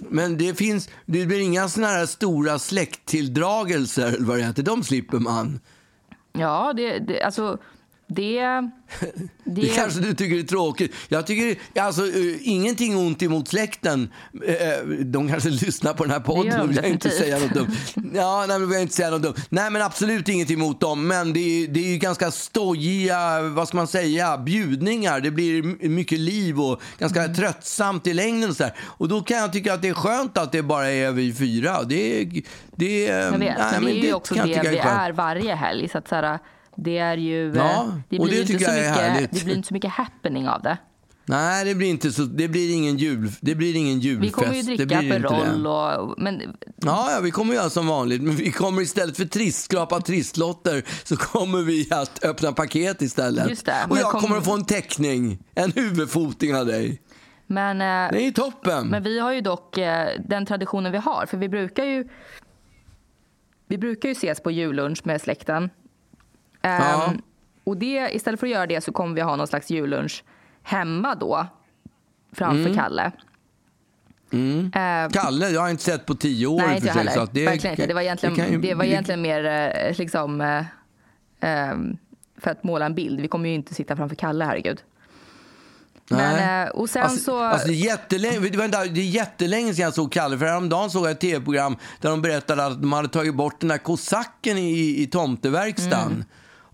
Men 0.00 0.38
det 0.38 0.54
finns, 0.54 0.88
det 1.06 1.26
blir 1.26 1.40
inga 1.40 1.68
såna 1.68 1.86
här 1.86 2.06
stora 2.06 2.58
släkttilldragelser 2.58 4.06
eller 4.06 4.24
vad 4.24 4.38
det 4.38 4.44
heter. 4.44 4.62
De 4.62 4.84
slipper 4.84 5.18
man. 5.18 5.60
Ja, 6.32 6.72
det, 6.76 6.98
det, 6.98 7.22
alltså 7.22 7.58
det... 8.14 8.70
Det, 9.44 9.60
det 9.60 9.68
kanske 9.68 10.00
du 10.00 10.14
tycker 10.14 10.38
är 10.38 10.42
tråkigt. 10.42 10.94
Jag 11.08 11.26
tycker, 11.26 11.80
alltså, 11.80 12.02
uh, 12.02 12.36
ingenting 12.40 12.96
ont 12.96 13.22
emot 13.22 13.48
släkten. 13.48 14.12
Uh, 14.34 14.88
de 15.04 15.28
kanske 15.28 15.50
lyssnar 15.50 15.94
på 15.94 16.04
den 16.04 16.12
här 16.12 16.20
podden. 16.20 16.60
Det 16.60 16.66
vill 16.66 16.76
jag 16.76 16.88
inte 16.88 17.10
säga 17.10 17.38
något 17.38 17.54
dumt. 17.54 17.76
Ja, 18.14 18.44
nej, 18.48 18.60
vill 18.60 18.70
jag 18.70 18.82
inte 18.82 18.94
säga 18.94 19.10
något 19.10 19.22
dumt. 19.22 19.34
Nej, 19.48 19.70
men 19.70 19.82
absolut 19.82 20.28
inget 20.28 20.50
emot 20.50 20.80
dem. 20.80 21.06
Men 21.06 21.32
det 21.32 21.40
är, 21.40 21.68
det 21.68 21.80
är 21.80 21.92
ju 21.92 21.98
ganska 21.98 22.30
stojiga, 22.30 23.42
vad 23.42 23.68
ska 23.68 23.76
man 23.76 23.86
säga, 23.86 24.38
bjudningar. 24.38 25.20
Det 25.20 25.30
blir 25.30 25.88
mycket 25.88 26.18
liv 26.18 26.60
och 26.60 26.82
ganska 26.98 27.22
mm. 27.22 27.34
tröttsamt 27.34 28.06
i 28.06 28.14
längden. 28.14 28.50
Och, 28.50 28.56
så 28.56 28.64
här. 28.64 28.74
och 28.80 29.08
då 29.08 29.20
kan 29.20 29.36
jag 29.36 29.52
tycka 29.52 29.74
att 29.74 29.82
det 29.82 29.88
är 29.88 29.94
skönt 29.94 30.38
att 30.38 30.52
det 30.52 30.62
bara 30.62 30.90
är 30.90 31.12
vi 31.12 31.34
fyra. 31.34 31.82
Det, 31.82 32.24
det, 32.76 33.04
jag 33.04 33.30
vet, 33.30 33.40
nej, 33.58 33.72
men 33.72 33.84
det 33.84 33.90
är 33.90 33.94
ju 33.94 34.00
det 34.02 34.14
också 34.14 34.34
det 34.34 34.60
vi 34.70 34.78
är 34.78 35.12
varje 35.12 35.54
helg. 35.54 35.88
Så 35.88 35.98
att, 35.98 36.08
så 36.08 36.14
här, 36.14 36.38
det 36.76 36.98
är 36.98 37.16
ju... 37.16 37.52
Ja, 37.56 37.82
eh, 37.82 37.94
det 38.08 38.18
blir, 38.18 38.30
det 38.30 38.52
inte 38.52 38.64
så 38.64 38.72
mycket, 38.72 39.32
det 39.32 39.44
blir 39.44 39.56
inte 39.56 39.68
så 39.68 39.74
mycket 39.74 39.90
happening 39.90 40.48
av 40.48 40.62
det. 40.62 40.78
Nej, 41.24 41.64
det 41.64 41.74
blir, 41.74 41.88
inte 41.88 42.12
så, 42.12 42.22
det 42.22 42.48
blir, 42.48 42.74
ingen, 42.74 42.96
jul, 42.96 43.30
det 43.40 43.54
blir 43.54 43.76
ingen 43.76 44.00
julfest. 44.00 44.28
Vi 44.28 44.30
kommer 44.30 44.54
ju 44.54 44.62
dricka 44.62 44.98
Aperol 44.98 45.66
och... 45.66 46.14
Men... 46.18 46.56
Ja, 46.76 47.12
ja, 47.12 47.20
vi 47.20 47.30
kommer 47.30 47.54
göra 47.54 47.70
som 47.70 47.86
vanligt. 47.86 48.22
Men 48.22 48.36
vi 48.36 48.52
kommer 48.52 48.82
istället 48.82 49.16
för 49.16 49.24
trist, 49.24 49.64
skrapa 49.64 50.00
tristlotter 50.00 50.84
så 51.04 51.16
kommer 51.16 51.62
vi 51.62 51.88
att 51.90 52.24
öppna 52.24 52.52
paket 52.52 53.02
istället. 53.02 53.48
Just 53.50 53.66
det, 53.66 53.86
och 53.90 53.98
jag 53.98 54.10
kom... 54.10 54.20
kommer 54.20 54.36
att 54.36 54.44
få 54.44 54.54
en 54.54 54.64
teckning, 54.64 55.38
en 55.54 55.72
huvudfoting 55.72 56.56
av 56.56 56.66
dig. 56.66 57.00
Men, 57.46 57.80
eh, 57.80 58.12
det 58.12 58.26
är 58.26 58.32
toppen. 58.32 58.88
Men 58.88 59.02
vi 59.02 59.18
har 59.18 59.32
ju 59.32 59.40
dock 59.40 59.78
eh, 59.78 60.08
den 60.28 60.46
traditionen 60.46 60.92
vi 60.92 60.98
har. 60.98 61.26
För 61.26 61.36
vi 61.36 61.48
brukar 61.48 61.84
ju, 61.84 62.08
vi 63.68 63.78
brukar 63.78 64.08
ju 64.08 64.12
ses 64.12 64.40
på 64.40 64.50
jullunch 64.50 65.00
med 65.04 65.20
släkten. 65.20 65.70
Ja. 66.62 67.04
Um, 67.08 67.22
och 67.64 67.76
det, 67.76 68.14
istället 68.14 68.40
för 68.40 68.46
att 68.46 68.52
göra 68.52 68.66
det 68.66 68.80
så 68.80 68.92
kommer 68.92 69.14
vi 69.14 69.20
ha 69.20 69.36
någon 69.36 69.46
slags 69.46 69.70
jullunch 69.70 70.24
hemma 70.62 71.14
då 71.14 71.46
framför 72.32 72.60
mm. 72.60 72.74
Kalle. 72.74 73.12
Mm. 74.32 74.64
Uh, 74.64 75.12
Kalle, 75.12 75.48
jag 75.48 75.60
har 75.60 75.68
inte 75.68 75.82
sett 75.82 76.06
på 76.06 76.14
tio 76.14 76.46
år. 76.46 76.58
Nej, 76.58 76.74
inte 76.74 76.86
jag 76.86 76.94
heller. 76.94 77.28
Det, 77.32 77.44
Verkligen 77.44 77.74
inte. 77.74 77.86
Det 77.86 77.94
var 77.94 78.00
egentligen, 78.00 78.60
det, 78.60 78.74
var 78.74 78.84
egentligen 78.84 79.22
mer 79.22 79.44
uh, 79.90 79.98
liksom, 79.98 80.40
um, 81.40 81.98
för 82.36 82.50
att 82.50 82.64
måla 82.64 82.86
en 82.86 82.94
bild. 82.94 83.20
Vi 83.20 83.28
kommer 83.28 83.48
ju 83.48 83.54
inte 83.54 83.74
sitta 83.74 83.96
framför 83.96 84.16
Kalle, 84.16 84.44
herregud. 84.44 84.82
Men, 86.08 86.70
och 86.70 86.90
sen 86.90 87.02
alltså, 87.02 87.24
så... 87.24 87.42
Alltså 87.42 87.68
det, 87.68 87.74
är 87.74 87.84
jättelänge, 87.84 88.48
det 88.48 89.00
är 89.00 89.04
jättelänge 89.04 89.74
sedan 89.74 89.84
jag 89.84 89.94
såg 89.94 90.12
Kalle. 90.12 90.38
För 90.38 90.46
häromdagen 90.46 90.90
såg 90.90 91.04
jag 91.04 91.10
ett 91.10 91.20
tv-program 91.20 91.76
där 92.00 92.10
de 92.10 92.22
berättade 92.22 92.66
att 92.66 92.82
de 92.82 92.92
hade 92.92 93.08
tagit 93.08 93.34
bort 93.34 93.60
den 93.60 93.68
där 93.68 93.78
kosacken 93.78 94.58
i, 94.58 95.02
i 95.02 95.06
tomteverkstan. 95.06 96.12
Mm. 96.12 96.24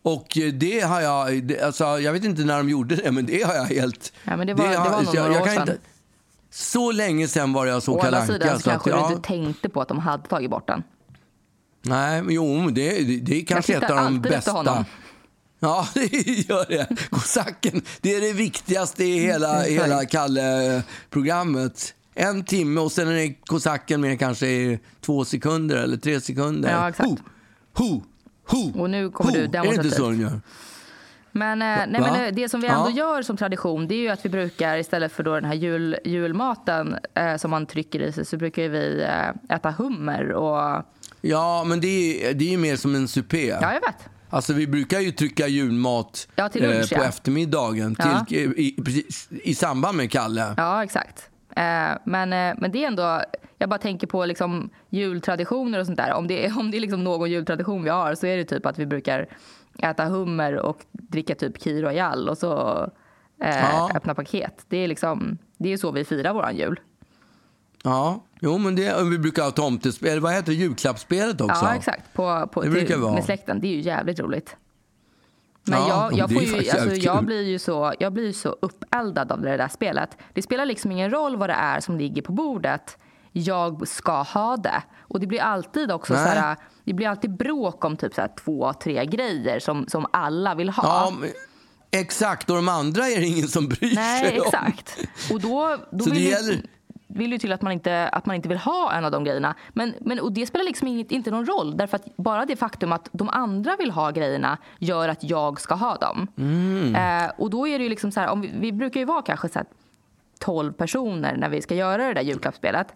Och 0.02 0.38
det 0.52 0.80
har 0.80 1.00
jag, 1.00 1.52
alltså, 1.62 1.84
jag 1.84 2.12
vet 2.12 2.24
inte 2.24 2.42
när 2.42 2.56
de 2.56 2.68
gjorde 2.68 2.96
det, 2.96 3.12
men 3.12 3.26
det 3.26 3.42
har 3.42 3.54
jag 3.54 3.64
helt... 3.64 4.12
Ja, 4.24 4.36
men 4.36 4.46
det 4.46 4.54
var, 4.54 4.68
det, 4.68 4.76
har, 4.76 4.84
det 4.84 4.90
var 4.90 5.02
nog 5.02 5.14
jag, 5.14 5.26
några 5.26 5.42
år 5.42 5.46
sedan. 5.46 5.60
Inte, 5.60 5.78
så 6.50 6.92
länge 6.92 7.28
sedan 7.28 7.52
var 7.52 7.66
jag 7.66 7.82
så 7.82 8.00
Kalle 8.00 8.18
Anka. 8.18 8.32
Å 8.32 8.34
andra 8.34 8.46
sidan 8.46 8.60
så 8.60 8.70
kanske 8.70 8.90
ja. 8.90 9.08
du 9.08 9.14
inte 9.14 9.28
tänkte 9.28 9.68
på 9.68 9.80
att 9.80 9.88
de 9.88 9.98
hade 9.98 10.28
tagit 10.28 10.50
bort 10.50 10.66
den. 10.66 10.82
Nej, 11.82 12.22
men 12.22 12.34
jo, 12.34 12.70
det, 12.70 13.02
det, 13.04 13.20
det 13.20 13.40
är 13.40 13.44
kanske 13.44 13.76
ett 13.76 13.90
av 13.90 13.96
de 13.96 14.20
bästa. 14.20 14.52
Honom. 14.52 14.84
Ja, 15.60 15.88
det 15.94 16.48
gör 16.48 16.68
det. 16.68 17.10
Kosacken, 17.10 17.82
det 18.00 18.14
är 18.14 18.20
det 18.20 18.32
viktigaste 18.32 19.04
i 19.04 19.18
hela, 19.18 19.64
mm, 19.64 19.82
hela 19.82 20.04
Kalle-programmet. 20.04 21.94
En 22.14 22.44
timme 22.44 22.80
och 22.80 22.92
sen 22.92 23.08
är 23.08 23.46
kosacken 23.46 24.00
med 24.00 24.18
kanske 24.18 24.78
två 25.00 25.24
sekunder 25.24 25.76
eller 25.76 25.96
tre 25.96 26.20
sekunder. 26.20 26.70
Ja, 26.72 26.88
exakt. 26.88 27.08
Ho, 27.08 27.16
ho, 27.74 28.02
Ho, 28.48 28.82
och 28.82 28.90
nu 28.90 29.10
kommer 29.10 29.30
ho. 29.30 29.36
du 29.36 29.46
demonstrativt. 29.46 29.78
Är 29.78 29.82
det 29.82 29.86
inte 29.86 29.96
så 29.96 30.10
de 30.10 30.20
gör? 30.20 30.40
Men, 31.32 31.62
eh, 31.62 31.66
nej, 31.66 32.00
men 32.00 32.24
eh, 32.24 32.34
det 32.34 32.48
som 32.48 32.60
vi 32.60 32.66
ändå 32.66 32.90
ja. 32.90 32.96
gör 32.96 33.22
som 33.22 33.36
tradition 33.36 33.88
det 33.88 33.94
är 33.94 33.98
ju 33.98 34.08
att 34.08 34.24
vi 34.24 34.28
brukar 34.28 34.76
istället 34.76 35.12
för 35.12 35.22
då 35.22 35.34
den 35.34 35.44
här 35.44 35.54
jul, 35.54 35.96
julmaten 36.04 36.96
eh, 37.14 37.36
som 37.36 37.50
man 37.50 37.66
trycker 37.66 38.00
i 38.02 38.12
sig 38.12 38.24
så 38.24 38.36
brukar 38.36 38.68
vi 38.68 39.02
eh, 39.02 39.56
äta 39.56 39.70
hummer 39.70 40.32
och... 40.32 40.84
Ja, 41.20 41.64
men 41.64 41.80
det 41.80 42.26
är, 42.26 42.34
det 42.34 42.54
är 42.54 42.58
mer 42.58 42.76
som 42.76 42.94
en 42.94 43.08
supé. 43.08 43.46
Ja, 43.46 43.72
jag 43.72 43.80
vet. 43.80 44.08
Alltså 44.30 44.52
vi 44.52 44.66
brukar 44.66 45.00
ju 45.00 45.10
trycka 45.10 45.48
julmat 45.48 46.28
ja, 46.34 46.50
lunch, 46.54 46.92
eh, 46.92 46.98
på 46.98 47.04
ja. 47.04 47.08
eftermiddagen 47.08 47.94
till, 47.94 48.38
i, 48.38 48.64
i, 48.66 49.04
i, 49.42 49.54
samband 49.54 49.96
med 49.96 50.10
Kalle. 50.10 50.54
Ja, 50.56 50.84
exakt. 50.84 51.28
Eh, 51.58 51.98
men, 52.04 52.28
men 52.58 52.72
det 52.72 52.84
är 52.84 52.86
ändå 52.86 53.22
jag 53.58 53.68
bara 53.68 53.78
tänker 53.78 54.06
på 54.06 54.24
liksom 54.24 54.70
jultraditioner 54.88 55.78
och 55.78 55.86
sånt 55.86 55.98
där. 55.98 56.12
Om 56.12 56.26
det 56.26 56.46
är, 56.46 56.58
om 56.58 56.70
det 56.70 56.76
är 56.76 56.80
liksom 56.80 57.04
någon 57.04 57.30
jultradition 57.30 57.84
vi 57.84 57.90
har 57.90 58.14
så 58.14 58.26
är 58.26 58.36
det 58.36 58.44
typ 58.44 58.66
att 58.66 58.78
vi 58.78 58.86
brukar 58.86 59.28
äta 59.78 60.04
hummer 60.04 60.56
och 60.56 60.84
dricka 60.92 61.34
typ 61.34 61.62
Kir 61.62 61.82
Royal 61.82 62.28
och 62.28 62.38
så 62.38 62.82
eh, 63.42 63.58
ja. 63.58 63.90
öppna 63.94 64.14
paket. 64.14 64.64
Det 64.68 64.76
är 64.76 64.88
liksom, 64.88 65.38
det 65.56 65.72
är 65.72 65.76
så 65.76 65.90
vi 65.90 66.04
firar 66.04 66.32
våran 66.32 66.56
jul. 66.56 66.80
Ja, 67.84 68.24
jo 68.40 68.58
men 68.58 68.76
det, 68.76 69.04
vi 69.10 69.18
brukar 69.18 69.42
ha 69.42 69.50
tomtespel, 69.50 70.20
vad 70.20 70.32
heter 70.32 70.52
det, 70.52 70.58
julklappsspelet 70.58 71.40
också? 71.40 71.64
Ja 71.64 71.74
exakt, 71.74 72.14
på, 72.14 72.48
på, 72.52 72.62
till, 72.62 72.98
med 72.98 73.24
släkten. 73.24 73.60
Det 73.60 73.66
är 73.66 73.72
ju 73.72 73.80
jävligt 73.80 74.20
roligt. 74.20 74.56
Men 75.68 75.78
ja, 75.78 76.10
jag, 76.10 76.18
jag, 76.18 76.32
får 76.32 76.42
ju, 76.42 76.70
alltså, 76.70 76.94
jag, 76.94 77.24
blir 77.24 77.42
ju 77.42 77.58
så, 77.58 77.94
jag 77.98 78.12
blir 78.12 78.32
så 78.32 78.56
uppeldad 78.62 79.32
av 79.32 79.40
det 79.40 79.56
där 79.56 79.68
spelet. 79.68 80.18
Det 80.34 80.42
spelar 80.42 80.66
liksom 80.66 80.92
ingen 80.92 81.10
roll 81.10 81.36
vad 81.36 81.50
det 81.50 81.54
är 81.54 81.80
som 81.80 81.98
ligger 81.98 82.22
på 82.22 82.32
bordet 82.32 82.98
jag 83.32 83.88
ska 83.88 84.22
ha 84.22 84.56
det. 84.56 84.82
Och 85.00 85.20
det 85.20 85.26
blir 85.26 85.40
alltid 85.40 85.92
också 85.92 86.14
så 86.14 86.20
här, 86.20 86.56
det 86.84 86.92
blir 86.92 87.08
alltid 87.08 87.36
bråk 87.36 87.84
om 87.84 87.96
typ 87.96 88.14
så 88.14 88.20
här 88.20 88.30
två, 88.44 88.72
tre 88.72 89.06
grejer 89.06 89.60
som, 89.60 89.86
som 89.88 90.06
alla 90.12 90.54
vill 90.54 90.68
ha. 90.68 90.84
Ja, 90.84 91.12
men, 91.20 91.30
exakt, 91.90 92.50
och 92.50 92.56
de 92.56 92.68
andra 92.68 93.08
är 93.08 93.20
det 93.20 93.26
ingen 93.26 93.48
som 93.48 93.68
bryr 93.68 93.94
Nej, 93.94 94.24
sig 94.24 94.40
om. 94.40 94.46
Exakt. 94.46 94.98
Och 95.32 95.40
då, 95.40 95.76
då 95.90 96.04
så 96.04 96.10
det 96.10 96.20
gäller... 96.20 96.62
vill 97.08 97.32
ju 97.32 97.38
till 97.38 97.52
att 97.52 97.62
man, 97.62 97.72
inte, 97.72 98.08
att 98.08 98.26
man 98.26 98.36
inte 98.36 98.48
vill 98.48 98.58
ha 98.58 98.92
en 98.92 99.04
av 99.04 99.10
de 99.10 99.24
grejerna. 99.24 99.54
Men, 99.72 99.94
men, 100.00 100.20
och 100.20 100.32
det 100.32 100.46
spelar 100.46 100.64
liksom 100.64 100.88
inget, 100.88 101.10
inte 101.10 101.30
någon 101.30 101.46
roll. 101.46 101.76
Därför 101.76 101.96
att 101.96 102.16
bara 102.16 102.46
det 102.46 102.56
faktum 102.56 102.92
att 102.92 103.08
de 103.12 103.28
andra 103.28 103.76
vill 103.76 103.90
ha 103.90 104.10
grejerna 104.10 104.58
gör 104.78 105.08
att 105.08 105.24
jag 105.24 105.60
ska 105.60 105.74
ha 105.74 105.96
dem. 105.96 106.26
Mm. 106.36 106.94
Eh, 106.94 107.30
och 107.38 107.50
då 107.50 107.68
är 107.68 107.78
det 107.78 107.82
ju 107.82 107.90
liksom 107.90 108.12
så 108.12 108.20
här, 108.20 108.28
om 108.28 108.40
vi, 108.40 108.50
vi 108.54 108.72
brukar 108.72 109.00
ju 109.00 109.06
vara 109.06 109.22
kanske 109.22 109.48
så 109.48 109.58
här 109.58 109.66
12 110.38 110.72
personer 110.72 111.36
när 111.36 111.48
vi 111.48 111.62
ska 111.62 111.74
göra 111.74 112.06
det 112.06 112.14
där 112.14 112.22
julklappsspelet. 112.22 112.94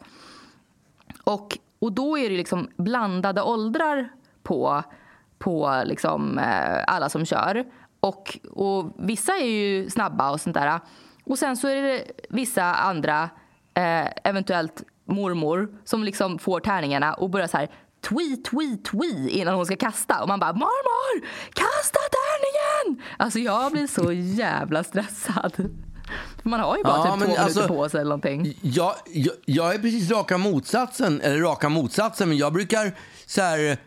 Och, 1.25 1.59
och 1.79 1.93
då 1.93 2.19
är 2.19 2.31
det 2.31 2.37
liksom 2.37 2.69
blandade 2.77 3.43
åldrar 3.43 4.09
på, 4.43 4.83
på 5.39 5.83
liksom, 5.85 6.39
eh, 6.39 6.85
alla 6.87 7.09
som 7.09 7.27
kör. 7.27 7.65
Och, 8.01 8.39
och 8.53 8.93
vissa 8.99 9.33
är 9.33 9.47
ju 9.47 9.91
snabba 9.91 10.31
och 10.31 10.41
sånt 10.41 10.55
där. 10.55 10.81
Och 11.25 11.39
sen 11.39 11.57
så 11.57 11.69
är 11.69 11.83
det 11.83 12.05
vissa 12.29 12.65
andra, 12.75 13.31
eh, 13.75 14.09
eventuellt 14.25 14.83
mormor, 15.09 15.69
som 15.85 16.05
liksom 16.05 16.39
får 16.39 16.61
tärningarna 16.61 17.15
och 17.15 17.31
börjar 17.31 17.47
så 17.47 17.57
här 17.57 17.71
tweet, 18.09 18.45
tweet, 18.45 18.85
tweet 18.85 19.31
innan 19.31 19.55
hon 19.55 19.67
ska 19.67 19.77
kasta. 19.77 20.23
Och 20.23 20.29
man 20.29 20.41
bara 20.41 20.53
mormor, 20.53 21.27
kasta 21.53 21.99
tärningen! 21.99 23.03
Alltså 23.17 23.39
jag 23.39 23.73
blir 23.73 23.87
så 23.87 24.13
jävla 24.13 24.85
stressad. 24.85 25.53
Man 26.43 26.61
har 26.61 26.77
ju 26.77 26.83
bara 26.83 26.97
ja, 26.97 27.03
typ 27.03 27.13
två 27.13 27.17
minuter 27.17 27.43
alltså, 27.43 27.69
på 27.69 27.89
sig 27.89 28.01
eller 28.01 28.09
någonting. 28.09 28.59
Jag, 28.61 28.95
jag, 29.13 29.35
jag, 29.45 29.75
är 29.75 29.79
precis 29.79 30.11
raka 30.11 30.39
motsatsen, 30.39 31.21
eller 31.21 31.41
raka 31.41 31.69
motsatsen, 31.69 32.29
men 32.29 32.39
jag 32.39 32.53
brukar 32.53 32.99
så 33.27 33.41
här 33.41 33.79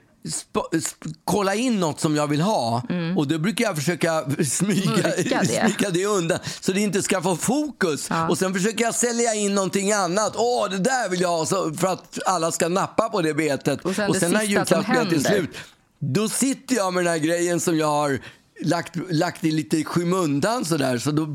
kolla 1.24 1.56
in 1.56 1.80
något 1.80 2.00
som 2.00 2.16
jag 2.16 2.28
vill 2.28 2.42
ha 2.42 2.82
mm. 2.90 3.18
och 3.18 3.28
då 3.28 3.38
brukar 3.38 3.66
jag 3.66 3.76
försöka 3.76 4.24
smyga, 4.46 5.14
det. 5.18 5.46
smyga 5.46 5.90
det 5.90 6.06
undan 6.06 6.40
så 6.62 6.72
det 6.72 6.82
inte 6.82 7.02
ska 7.02 7.22
få 7.22 7.36
fokus. 7.36 8.08
Ja. 8.10 8.30
Och 8.30 8.38
sen 8.38 8.54
försöker 8.54 8.84
jag 8.84 8.96
sälja 8.96 9.34
in 9.34 9.56
någonting 9.56 9.92
annat. 9.92 10.34
Åh, 10.36 10.70
det 10.70 10.78
där 10.78 11.10
vill 11.10 11.22
jag 11.22 11.30
ha 11.30 11.46
så, 11.46 11.74
för 11.74 11.88
att 11.88 12.20
alla 12.26 12.52
ska 12.52 12.68
nappa 12.68 13.10
på 13.10 13.22
det 13.22 13.34
betet. 13.34 13.86
Och 13.86 13.96
sen, 13.96 14.10
och 14.10 14.16
sen 14.16 14.32
när 14.32 14.44
julklappsbetet 14.44 15.14
är 15.14 15.20
slut, 15.20 15.58
då 16.00 16.30
sitter 16.30 16.76
jag 16.76 16.94
med 16.94 17.04
den 17.04 17.12
här 17.12 17.20
grejen 17.20 17.60
som 17.60 17.78
jag 17.78 17.88
har 17.88 18.20
lagt, 18.64 18.96
lagt 19.12 19.44
i 19.44 19.52
lite 19.52 19.84
skymundan 19.84 20.66
sådär. 20.66 20.98
Så 20.98 21.12
då, 21.12 21.26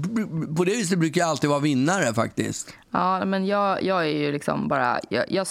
på 0.56 0.64
det 0.64 0.70
viset 0.70 0.98
brukar 0.98 1.20
jag 1.20 1.30
alltid 1.30 1.50
vara 1.50 1.60
vinnare 1.60 2.14
faktiskt. 2.14 2.74
Ja, 2.90 3.24
men 3.24 3.46
jag, 3.46 3.82
jag 3.82 4.02
är 4.02 4.18
ju 4.18 4.32
liksom 4.32 4.68
bara... 4.68 5.00
Jag, 5.08 5.24
jag, 5.32 5.46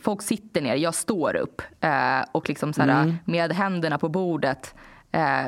folk 0.00 0.22
sitter 0.22 0.60
ner, 0.60 0.74
jag 0.74 0.94
står 0.94 1.36
upp 1.36 1.62
eh, 1.80 2.20
och 2.32 2.48
liksom 2.48 2.72
såhär, 2.72 3.02
mm. 3.02 3.16
med 3.24 3.52
händerna 3.52 3.98
på 3.98 4.08
bordet 4.08 4.74
eh, 5.12 5.46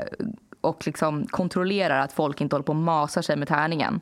och 0.60 0.86
liksom 0.86 1.26
kontrollerar 1.26 2.00
att 2.00 2.12
folk 2.12 2.40
inte 2.40 2.56
håller 2.56 2.64
på 2.64 2.72
och 2.72 2.76
masar 2.76 3.22
sig 3.22 3.36
med 3.36 3.48
tärningen. 3.48 4.00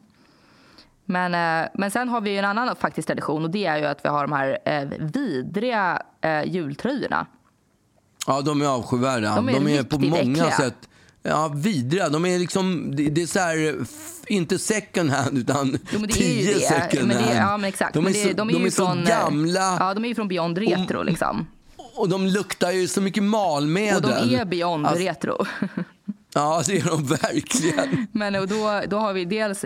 Men, 1.04 1.34
eh, 1.34 1.68
men 1.74 1.90
sen 1.90 2.08
har 2.08 2.20
vi 2.20 2.36
en 2.38 2.44
annan 2.44 2.76
faktiskt 2.76 3.08
tradition 3.08 3.44
och 3.44 3.50
det 3.50 3.66
är 3.66 3.78
ju 3.78 3.84
att 3.84 4.04
vi 4.04 4.08
har 4.08 4.26
de 4.26 4.32
här 4.32 4.58
eh, 4.64 4.88
vidriga 4.98 6.02
eh, 6.20 6.44
jultröjorna. 6.44 7.26
Ja, 8.26 8.40
de 8.40 8.62
är 8.62 8.66
avskyvärda. 8.66 9.34
De 9.34 9.48
är, 9.48 9.52
de 9.52 9.68
är 9.68 9.82
på 9.82 9.98
många 9.98 10.18
äckliga. 10.18 10.50
sätt 10.50 10.88
Ja, 11.22 11.52
vidriga. 11.54 12.08
De 12.08 12.26
är 12.26 12.38
liksom, 12.38 12.96
det, 12.96 13.10
det 13.10 13.22
är 13.22 13.26
så 13.26 13.38
här, 13.38 13.76
inte 14.26 14.58
second 14.58 15.10
hand 15.10 15.38
utan 15.38 15.78
jo, 15.92 16.06
tio 16.10 16.58
second 16.60 17.12
Ja, 17.34 17.56
men 17.56 17.68
exakt. 17.68 17.94
De 17.94 18.06
är, 18.06 18.12
så, 18.12 18.28
de 18.32 18.48
är, 18.48 18.52
de 18.52 18.66
är 18.66 18.70
från, 18.70 19.04
så 19.04 19.10
gamla. 19.10 19.76
Ja, 19.80 19.94
de 19.94 20.04
är 20.04 20.08
ju 20.08 20.14
från 20.14 20.28
Beyond 20.28 20.58
Retro 20.58 20.98
och, 20.98 21.04
liksom. 21.04 21.46
och 21.94 22.08
de 22.08 22.26
luktar 22.26 22.70
ju 22.70 22.88
så 22.88 23.00
mycket 23.00 23.22
malmedel. 23.22 23.96
Och 23.96 24.28
de 24.28 24.36
är 24.36 24.44
beyond 24.44 24.86
Alltså- 24.86 25.02
retro. 25.02 25.46
Ja, 26.34 26.62
det 26.66 26.78
är 26.78 26.84
de 26.84 27.04
verkligen. 27.04 28.06
Men 28.12 28.34
och 28.34 28.48
då, 28.48 28.82
då 28.88 28.98
har 28.98 29.12
vi 29.12 29.24
dels, 29.24 29.64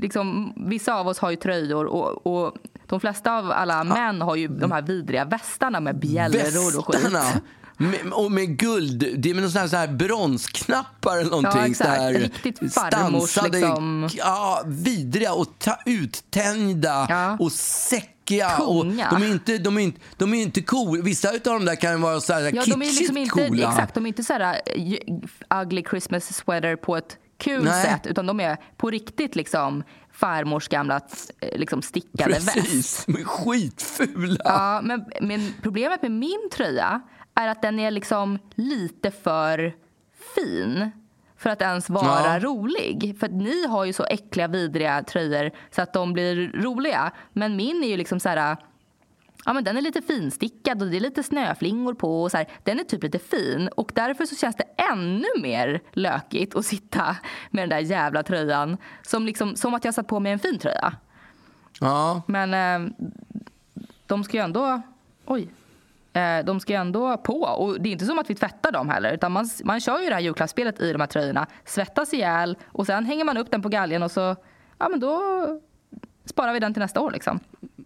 liksom, 0.00 0.52
vissa 0.68 0.94
av 0.94 1.08
oss 1.08 1.18
har 1.18 1.30
ju 1.30 1.36
tröjor 1.36 1.84
och, 1.86 2.26
och 2.26 2.54
de 2.86 3.00
flesta 3.00 3.38
av 3.38 3.50
alla 3.50 3.84
män 3.84 4.22
har 4.22 4.36
ju 4.36 4.48
de 4.48 4.72
här 4.72 4.82
vidriga 4.82 5.24
västarna 5.24 5.80
med 5.80 5.98
bjällror 5.98 6.78
och 6.78 6.86
skit. 6.86 7.08
Med, 7.80 8.12
och 8.12 8.32
med 8.32 8.58
guld, 8.58 8.98
det 9.18 9.30
är 9.30 9.34
med 9.34 9.42
någon 9.42 9.52
sån 9.52 9.60
här, 9.60 9.68
sån 9.68 9.78
här 9.78 9.88
bronsknappar 9.88 11.18
eller 11.18 11.30
någonting. 11.30 11.60
exakt. 11.70 11.76
så 11.90 11.96
här 12.02 12.12
Riktigt 12.12 12.74
farmors, 12.74 13.30
stansade, 13.30 13.58
liksom. 13.58 14.08
Ja, 14.12 14.62
vidriga 14.66 15.32
och 15.32 15.58
ta, 15.58 15.78
uttänjda 15.86 17.06
Ja. 17.08 17.36
och. 17.40 17.50
Och 18.68 18.82
Tunga. 18.82 19.08
de 19.10 19.22
är 19.22 19.26
inte, 19.32 19.58
de 19.58 19.76
är 19.78 19.80
inte, 19.80 20.00
de 20.16 20.34
är 20.34 20.42
inte 20.42 20.62
cool. 20.62 21.02
Vissa 21.02 21.28
av 21.30 21.38
dem 21.40 21.64
där 21.64 21.74
kan 21.74 22.00
vara 22.00 22.20
så 22.20 22.32
här 22.32 22.40
Ja, 22.40 22.50
kitschigt 22.50 22.70
de 22.70 22.82
är 22.82 22.86
liksom 23.00 23.16
inte, 23.16 23.30
coola. 23.30 23.68
exakt, 23.68 23.94
de 23.94 24.04
är 24.06 24.08
inte 24.08 24.24
så 24.24 24.32
här 24.32 24.60
uh, 24.78 25.62
ugly 25.62 25.84
Christmas 25.90 26.34
sweater 26.36 26.76
på 26.76 26.96
ett 26.96 27.16
kul 27.38 27.64
Nej. 27.64 27.84
sätt 27.84 28.06
utan 28.06 28.26
de 28.26 28.40
är 28.40 28.56
på 28.76 28.90
riktigt 28.90 29.36
liksom 29.36 29.82
farmors 30.12 30.68
gamla 30.68 31.00
eh, 31.40 31.58
liksom 31.58 31.82
stickade 31.82 32.32
väst. 32.34 32.54
Precis, 32.54 33.04
de 33.06 33.16
är 33.20 33.24
skitfula. 33.24 34.40
Ja, 34.44 34.80
men, 34.84 35.04
men 35.20 35.54
problemet 35.62 36.02
med 36.02 36.10
min 36.10 36.48
tröja 36.52 37.00
är 37.38 37.48
att 37.48 37.62
den 37.62 37.78
är 37.78 37.90
liksom 37.90 38.38
lite 38.54 39.10
för 39.10 39.74
fin 40.34 40.90
för 41.36 41.50
att 41.50 41.62
ens 41.62 41.90
vara 41.90 42.34
Ja. 42.34 42.38
rolig. 42.38 43.16
För 43.20 43.28
ni 43.28 43.66
har 43.66 43.84
ju 43.84 43.92
så 43.92 44.04
äckliga, 44.04 44.48
vidriga 44.48 45.02
tröjor 45.02 45.50
så 45.70 45.82
att 45.82 45.92
de 45.92 46.12
blir 46.12 46.52
roliga. 46.62 47.12
Men 47.32 47.56
min 47.56 47.84
är 47.84 47.88
ju 47.88 47.96
liksom 47.96 48.20
så 48.20 48.28
här... 48.28 48.56
Ja, 49.44 49.52
men 49.52 49.64
den 49.64 49.76
är 49.76 49.80
lite 49.80 50.02
finstickad 50.02 50.82
och 50.82 50.88
det 50.88 50.96
är 50.96 51.00
lite 51.00 51.22
snöflingor 51.22 51.94
på. 51.94 52.22
Och 52.22 52.30
så 52.30 52.36
här. 52.36 52.46
Den 52.62 52.80
är 52.80 52.84
typ 52.84 53.02
lite 53.02 53.18
fin 53.18 53.68
och 53.76 53.92
därför 53.94 54.26
så 54.26 54.34
känns 54.36 54.56
det 54.56 54.64
ännu 54.92 55.26
mer 55.42 55.80
lökigt 55.92 56.56
att 56.56 56.64
sitta 56.66 57.16
med 57.50 57.62
den 57.62 57.68
där 57.68 57.78
jävla 57.78 58.22
tröjan. 58.22 58.76
Som, 59.02 59.26
liksom, 59.26 59.56
som 59.56 59.74
att 59.74 59.84
jag 59.84 59.94
satt 59.94 60.06
på 60.06 60.20
mig 60.20 60.32
en 60.32 60.38
fin 60.38 60.58
tröja. 60.58 60.92
Ja. 61.80 62.22
Men 62.26 62.54
eh, 62.54 62.92
de 64.06 64.24
ska 64.24 64.36
ju 64.36 64.42
ändå... 64.42 64.82
Oj. 65.26 65.48
Eh, 66.18 66.44
de 66.44 66.60
ska 66.60 66.72
ju 66.72 66.78
ändå 66.78 67.16
på. 67.16 67.40
Och 67.40 67.80
det 67.80 67.88
är 67.88 67.92
inte 67.92 68.06
som 68.06 68.18
att 68.18 68.30
vi 68.30 68.34
tvättar 68.34 68.72
dem 68.72 68.88
heller. 68.88 69.12
Utan 69.12 69.32
man, 69.32 69.50
man 69.64 69.80
kör 69.80 70.00
ju 70.00 70.08
det 70.08 70.14
här 70.14 70.22
julklappsspelet 70.22 70.80
i 70.80 70.92
de 70.92 71.00
här 71.00 71.06
tröjorna. 71.06 71.46
Svettas 71.64 72.14
ihjäl 72.14 72.56
och 72.66 72.86
sen 72.86 73.04
hänger 73.04 73.24
man 73.24 73.36
upp 73.36 73.50
den 73.50 73.62
på 73.62 73.68
galgen 73.68 74.02
och 74.02 74.10
så... 74.10 74.36
Ja, 74.78 74.88
men 74.88 75.00
då 75.00 75.20
sparar 76.24 76.52
vi 76.52 76.60
den 76.60 76.74
till 76.74 76.82
nästa 76.82 77.00
år 77.00 77.10
liksom. 77.10 77.40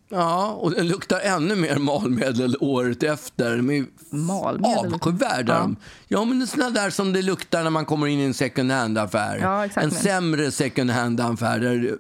Ja, 0.09 0.51
och 0.51 0.71
den 0.71 0.89
luktar 0.89 1.21
ännu 1.21 1.57
mer 1.57 1.77
malmedel 1.77 2.57
året 2.61 3.03
efter. 3.03 3.51
Är 3.51 3.87
Malmedel? 4.17 4.95
avskyvärda. 4.95 5.53
Ja. 5.53 5.71
Ja. 6.09 6.25
men 6.25 6.39
det 6.39 6.45
är 6.45 6.47
såna 6.47 6.71
där 6.71 6.91
som 6.91 7.13
det 7.13 7.23
luktar 7.23 7.63
när 7.63 7.71
man 7.71 7.85
kommer 7.85 8.07
in 8.07 8.19
i 8.19 8.25
en 8.25 8.35
second 8.35 8.73
hand-affär. 8.73 9.39
Ja, 9.39 9.83
en 9.83 9.91
sämre 9.91 10.51
second 10.51 10.91
hand-affär 10.91 11.99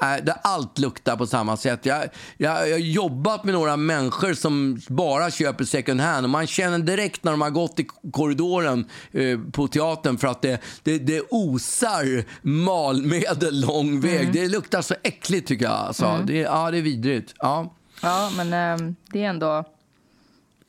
där, 0.00 0.18
äh, 0.18 0.24
där 0.24 0.34
allt 0.42 0.78
luktar 0.78 1.16
på 1.16 1.26
samma 1.26 1.56
sätt. 1.56 1.86
Jag, 1.86 2.04
jag, 2.36 2.68
jag 2.68 2.74
har 2.74 2.78
jobbat 2.78 3.44
med 3.44 3.54
några 3.54 3.76
människor 3.76 4.34
som 4.34 4.80
bara 4.88 5.30
köper 5.30 5.64
second 5.64 6.00
hand 6.00 6.26
och 6.26 6.30
man 6.30 6.46
känner 6.46 6.78
direkt 6.78 7.24
när 7.24 7.32
de 7.32 7.40
har 7.40 7.50
gått 7.50 7.80
i 7.80 7.86
korridoren 8.12 8.84
eh, 9.12 9.38
på 9.52 9.68
teatern 9.68 10.18
för 10.18 10.28
att 10.28 10.42
det, 10.42 10.60
det, 10.82 10.98
det 10.98 11.22
osar 11.30 12.24
malmedel 12.42 13.60
lång 13.60 14.00
väg. 14.00 14.20
Mm. 14.20 14.32
Det 14.32 14.48
luktar 14.48 14.82
så 14.82 14.94
äckligt 15.02 15.48
tycker 15.48 15.64
jag. 15.64 15.74
Alltså. 15.74 16.24
Det, 16.26 16.36
ja, 16.36 16.70
det 16.70 16.78
är 16.78 16.82
vidrigt. 16.82 17.34
Ja. 17.36 17.74
Ja, 18.02 18.30
men 18.36 18.52
eh, 18.52 18.94
det 19.12 19.24
är 19.24 19.28
ändå... 19.28 19.64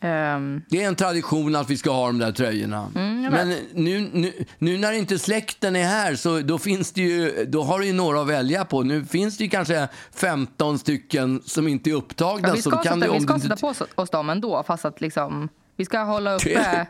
ehm, 0.02 0.62
Det 0.70 0.84
är 0.84 0.88
en 0.88 0.96
tradition 0.96 1.56
att 1.56 1.70
vi 1.70 1.78
ska 1.78 1.92
ha 1.92 2.08
de 2.08 2.20
där 2.20 2.32
tröjorna. 2.32 2.92
Mm, 2.96 3.22
Men 3.22 3.50
nu, 3.74 4.10
nu, 4.14 4.34
nu 4.58 4.78
när 4.78 4.92
inte 4.92 5.20
släkten 5.20 5.76
är 5.76 5.84
här 5.84 6.16
så 6.16 6.40
då, 6.40 6.58
finns 6.58 6.92
det 6.92 7.02
ju, 7.02 7.46
då 7.46 7.64
har 7.64 7.80
du 7.80 7.86
ju 7.86 7.94
några 7.94 8.22
att 8.22 8.28
välja 8.28 8.66
på. 8.66 8.84
Nu 8.84 9.06
finns 9.06 9.38
det 9.38 9.44
ju 9.44 9.50
kanske 9.50 9.88
15 10.16 10.80
stycken 10.80 11.42
som 11.46 11.68
inte 11.68 11.90
är 11.90 11.94
upptagna. 11.94 12.48
ja, 12.48 12.54
vi 12.54 12.62
ska, 12.62 12.84
sätta, 12.84 13.14
vi 13.14 13.20
ska 13.20 13.40
sätta 13.40 13.56
på 13.56 13.68
oss, 13.68 13.82
oss 13.96 14.10
dem 14.10 14.30
ändå 14.30 14.64
fast 14.64 14.86
att 14.86 15.02
liksom... 15.02 15.50
Vi 15.76 15.86
ska 15.86 16.00
hålla 16.00 16.36
uppe... 16.36 16.88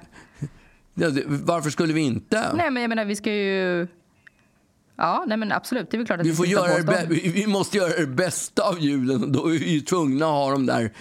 Varför 1.27 1.69
skulle 1.69 1.93
vi 1.93 2.01
inte? 2.01 2.53
Nej, 2.53 2.71
men 2.71 2.81
jag 2.83 2.89
menar 2.89 3.05
vi 3.05 3.15
ska 3.15 3.33
ju... 3.33 3.87
Ja, 4.97 5.23
nej 5.27 5.37
men 5.37 5.51
absolut. 5.51 5.91
Det 5.91 5.95
är 5.95 5.97
väl 5.97 6.07
klart 6.07 6.19
att 6.19 6.25
Vi, 6.25 6.33
får 6.33 6.45
göra 6.47 6.77
det, 6.83 7.05
vi 7.09 7.47
måste 7.47 7.77
göra 7.77 7.99
det 7.99 8.07
bästa 8.07 8.63
av 8.63 8.79
julen. 8.79 9.31
Då 9.31 9.45
är 9.45 9.51
vi 9.51 9.73
ju 9.73 9.79
tvungna 9.79 10.25
att 10.25 10.31
ha 10.31 10.51
de 10.51 10.65
där, 10.65 10.91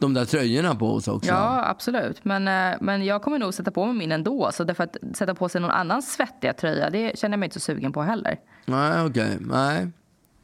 de 0.00 0.14
där 0.14 0.24
tröjorna 0.24 0.74
på 0.74 0.92
oss 0.94 1.08
också. 1.08 1.28
Ja, 1.30 1.64
absolut. 1.68 2.24
Men, 2.24 2.48
eh, 2.72 2.78
men 2.80 3.04
jag 3.04 3.22
kommer 3.22 3.38
nog 3.38 3.54
sätta 3.54 3.70
på 3.70 3.86
mig 3.86 3.94
min 3.94 4.12
ändå. 4.12 4.50
Så 4.52 4.64
därför 4.64 4.84
att 4.84 4.96
sätta 5.14 5.34
på 5.34 5.48
sig 5.48 5.60
någon 5.60 5.70
annans 5.70 6.12
svettiga 6.12 6.52
tröja, 6.52 6.90
det 6.90 7.18
känner 7.18 7.32
jag 7.32 7.38
mig 7.40 7.46
inte 7.46 7.60
så 7.60 7.64
sugen 7.64 7.92
på 7.92 8.02
heller. 8.02 8.36
Nej, 8.66 9.02
okej. 9.06 9.36
Nej. 9.40 9.88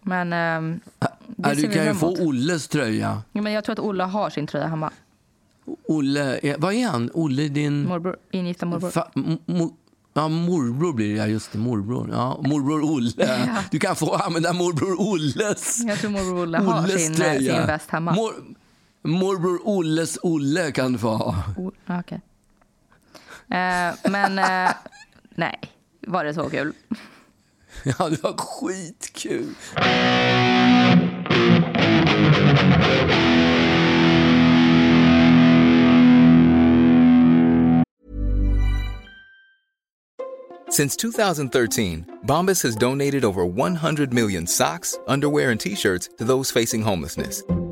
Men, 0.03 0.33
ehm, 0.33 0.81
det 1.27 1.55
du 1.55 1.69
kan 1.69 1.85
ju 1.85 1.95
få. 1.95 2.17
Olles 2.23 2.69
tröja. 2.69 3.23
ja, 3.33 3.43
men 3.43 3.53
Jag 3.53 3.65
tror 3.65 3.73
att 3.73 3.79
Olle 3.79 4.05
har 4.05 4.31
sin 4.31 4.47
tröja 4.47 4.67
hemma. 4.67 4.91
Olle, 5.89 6.39
är- 6.43 6.57
vad 6.59 6.75
är 6.75 6.87
han? 6.89 7.11
Olle 7.15 7.49
din... 7.49 7.85
Morbror, 7.89 8.17
ingifta 8.31 8.67
morbror. 8.67 8.91
Fa, 8.91 9.09
m- 9.17 9.39
mo, 9.47 9.71
ja, 10.15 10.29
morbror 10.29 10.93
blir 10.93 11.09
det, 11.09 11.15
ja. 11.19 11.27
Just 11.27 11.53
det, 11.53 11.59
morbror. 11.59 12.09
Ja, 12.13 12.41
morbror 12.45 12.83
Olle. 12.95 13.53
Du 13.71 13.79
kan 13.79 13.97
få 13.97 14.15
använda 14.15 14.53
morbror 14.53 15.01
Olles 15.01 15.85
Jag 15.87 15.99
tror 15.99 16.11
morbror 16.11 16.43
Olle 16.43 16.59
har 16.59 16.79
Olles 16.83 17.03
sin, 17.05 17.13
eh, 17.13 17.17
tröja. 17.19 17.57
sin 17.59 17.67
väst 17.67 17.91
hemma. 17.91 18.13
Mor, 18.15 18.33
morbror 19.07 19.59
Olles 19.69 20.19
Olle 20.23 20.73
kan 20.73 20.93
du 20.93 20.99
få 20.99 21.17
ha. 21.17 21.35
O- 21.59 21.73
Okej. 21.99 22.21
Eh, 23.51 23.95
men 24.11 24.39
eh, 24.39 24.73
nej, 25.35 25.55
var 26.07 26.25
det 26.25 26.35
så 26.35 26.49
kul? 26.51 26.73
Ja, 27.85 28.09
det 28.09 28.23
var 28.23 28.35
skitkul. 28.39 29.55
Since 40.69 40.97
2013, 40.97 42.21
Bombas 42.27 42.63
has 42.63 42.75
donated 42.77 43.25
over 43.25 43.47
100 43.47 44.13
million 44.13 44.47
socks, 44.47 44.99
underwear, 45.07 45.51
and 45.51 45.61
t 45.61 45.75
shirts 45.75 46.09
to 46.19 46.25
those 46.25 46.51
facing 46.51 46.83
homelessness. 46.83 47.43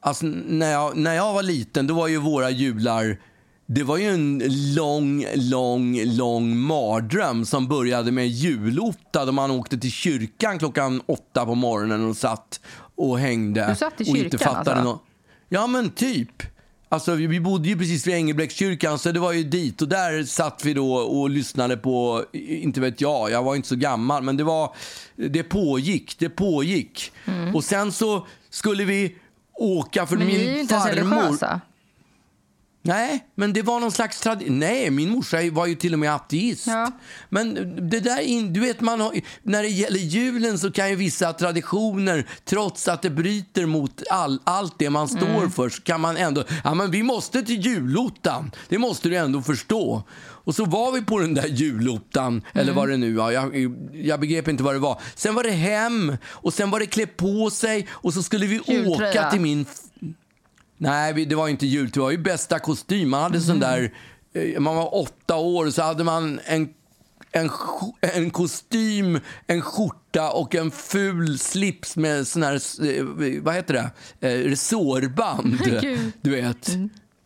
Alltså, 0.00 0.26
när, 0.26 0.72
jag, 0.72 0.96
när 0.96 1.14
jag 1.14 1.32
var 1.32 1.42
liten 1.42 1.86
då 1.86 1.94
var 1.94 2.08
ju 2.08 2.16
våra 2.16 2.50
jular 2.50 3.18
det 3.70 3.82
var 3.82 3.96
ju 3.96 4.04
en 4.08 4.42
lång, 4.74 5.24
lång, 5.34 6.00
lång 6.04 6.56
mardröm 6.58 7.44
som 7.44 7.68
började 7.68 8.12
med 8.12 8.28
julotta 8.28 9.24
då 9.24 9.32
man 9.32 9.50
åkte 9.50 9.78
till 9.78 9.92
kyrkan 9.92 10.58
klockan 10.58 11.02
åtta 11.06 11.46
på 11.46 11.54
morgonen 11.54 12.04
och 12.08 12.16
satt 12.16 12.60
och 12.96 13.18
hängde. 13.18 13.66
Du 13.68 13.74
satt 13.74 14.00
i 14.00 14.12
och 14.12 14.16
inte 14.16 14.38
kyrkan, 14.38 14.54
fattade 14.54 14.76
alltså? 14.76 14.92
nå- 14.92 15.02
Ja, 15.48 15.66
men 15.66 15.90
typ. 15.90 16.42
Alltså, 16.88 17.14
vi 17.14 17.26
vi 17.26 17.40
bodde 17.40 17.68
ju 17.68 17.78
precis 17.78 18.06
vid 18.06 18.14
Engelbrektskyrkan, 18.14 18.98
så 18.98 19.12
det 19.12 19.20
var 19.20 19.32
ju 19.32 19.44
dit. 19.44 19.82
Och 19.82 19.88
där 19.88 20.24
satt 20.24 20.64
vi 20.64 20.74
då 20.74 20.94
och 20.94 21.30
lyssnade 21.30 21.76
på, 21.76 22.24
inte 22.32 22.80
vet 22.80 23.00
jag, 23.00 23.30
jag 23.30 23.42
var 23.42 23.56
inte 23.56 23.68
så 23.68 23.76
gammal, 23.76 24.22
men 24.22 24.36
det 24.36 24.44
var, 24.44 24.74
det 25.16 25.42
pågick, 25.42 26.16
det 26.18 26.28
pågick. 26.28 27.12
Och 27.54 27.64
sen 27.64 27.92
så 27.92 28.26
skulle 28.50 28.84
vi 28.84 29.16
åka, 29.58 30.06
för. 30.06 30.16
Men 30.16 30.26
min 30.26 30.36
ni 30.36 30.46
är 30.46 30.54
ju 30.54 30.60
inte 30.60 30.74
ens 30.74 30.86
farmor... 30.86 31.16
religiösa. 31.16 31.60
Nej, 32.82 33.24
men 33.34 33.52
det 33.52 33.62
var 33.62 33.80
någon 33.80 33.92
slags 33.92 34.20
tradition. 34.20 34.58
Nej, 34.58 34.90
min 34.90 35.10
morsa 35.10 35.36
var 35.52 35.66
ju 35.66 35.74
till 35.74 35.92
och 35.92 35.98
med 35.98 36.14
ateist. 36.14 36.66
Ja. 36.66 36.92
Men 37.28 37.54
det 37.90 38.00
där, 38.00 38.20
in, 38.20 38.52
du 38.52 38.60
vet, 38.60 38.80
man 38.80 39.00
har, 39.00 39.20
när 39.42 39.62
det 39.62 39.68
gäller 39.68 39.98
julen 39.98 40.58
så 40.58 40.72
kan 40.72 40.90
ju 40.90 40.96
vissa 40.96 41.32
traditioner, 41.32 42.28
trots 42.44 42.88
att 42.88 43.02
det 43.02 43.10
bryter 43.10 43.66
mot 43.66 44.02
all, 44.10 44.40
allt 44.44 44.74
det 44.78 44.90
man 44.90 45.08
står 45.08 45.28
Mm. 45.28 45.50
för, 45.50 45.68
så 45.68 45.82
kan 45.82 46.00
man 46.00 46.16
ändå, 46.16 46.44
ja 46.64 46.74
men 46.74 46.90
vi 46.90 47.02
måste 47.02 47.42
till 47.42 47.66
julottan. 47.66 48.50
Det 48.68 48.78
måste 48.78 49.08
du 49.08 49.16
ändå 49.16 49.42
förstå. 49.42 50.02
Och 50.48 50.54
så 50.54 50.64
var 50.64 50.92
vi 50.92 51.02
på 51.02 51.18
den 51.18 51.34
där 51.34 51.46
julottan, 51.46 52.42
eller 52.52 52.62
Mm. 52.62 52.74
vad 52.76 52.88
det 52.88 52.96
nu 52.96 53.12
var. 53.14 53.30
Jag, 53.30 53.56
jag 53.92 54.20
begrep 54.20 54.48
inte 54.48 54.62
vad 54.62 54.74
det 54.74 54.78
var. 54.78 55.00
Sen 55.14 55.34
var 55.34 55.42
det 55.42 55.50
hem 55.50 56.16
och 56.26 56.54
sen 56.54 56.70
var 56.70 56.80
det 56.80 56.86
klä 56.86 57.06
på 57.06 57.50
sig 57.50 57.86
och 57.90 58.14
så 58.14 58.22
skulle 58.22 58.46
vi 58.46 58.60
Jultröja. 58.66 59.10
åka 59.10 59.30
till 59.30 59.40
min 59.40 59.66
Nej, 60.78 61.24
det 61.26 61.34
var 61.34 61.48
inte 61.48 61.66
jul. 61.66 61.90
Det 61.90 62.00
var 62.00 62.10
ju 62.10 62.18
bästa 62.18 62.58
kostym. 62.58 63.08
Man 63.10 63.22
hade 63.22 63.40
sån 63.40 63.60
där... 63.60 63.92
eh, 64.34 64.60
Man 64.60 64.76
var 64.76 64.94
åtta 64.94 65.36
år 65.36 65.70
så 65.70 65.82
hade 65.82 66.04
man 66.04 66.40
en, 66.44 66.68
en, 67.32 67.50
en 68.00 68.30
kostym, 68.30 69.20
en 69.46 69.62
skjorta 69.62 70.30
och 70.30 70.54
en 70.54 70.70
ful 70.70 71.38
slips 71.38 71.96
med 71.96 72.26
sån 72.26 72.42
här... 72.42 72.54
eh, 72.98 73.04
Vad 73.42 73.54
heter 73.54 73.74
det? 73.74 73.90
Eh, 74.28 74.44
resårband. 74.44 75.58
Du 76.22 76.30
vet. 76.30 76.70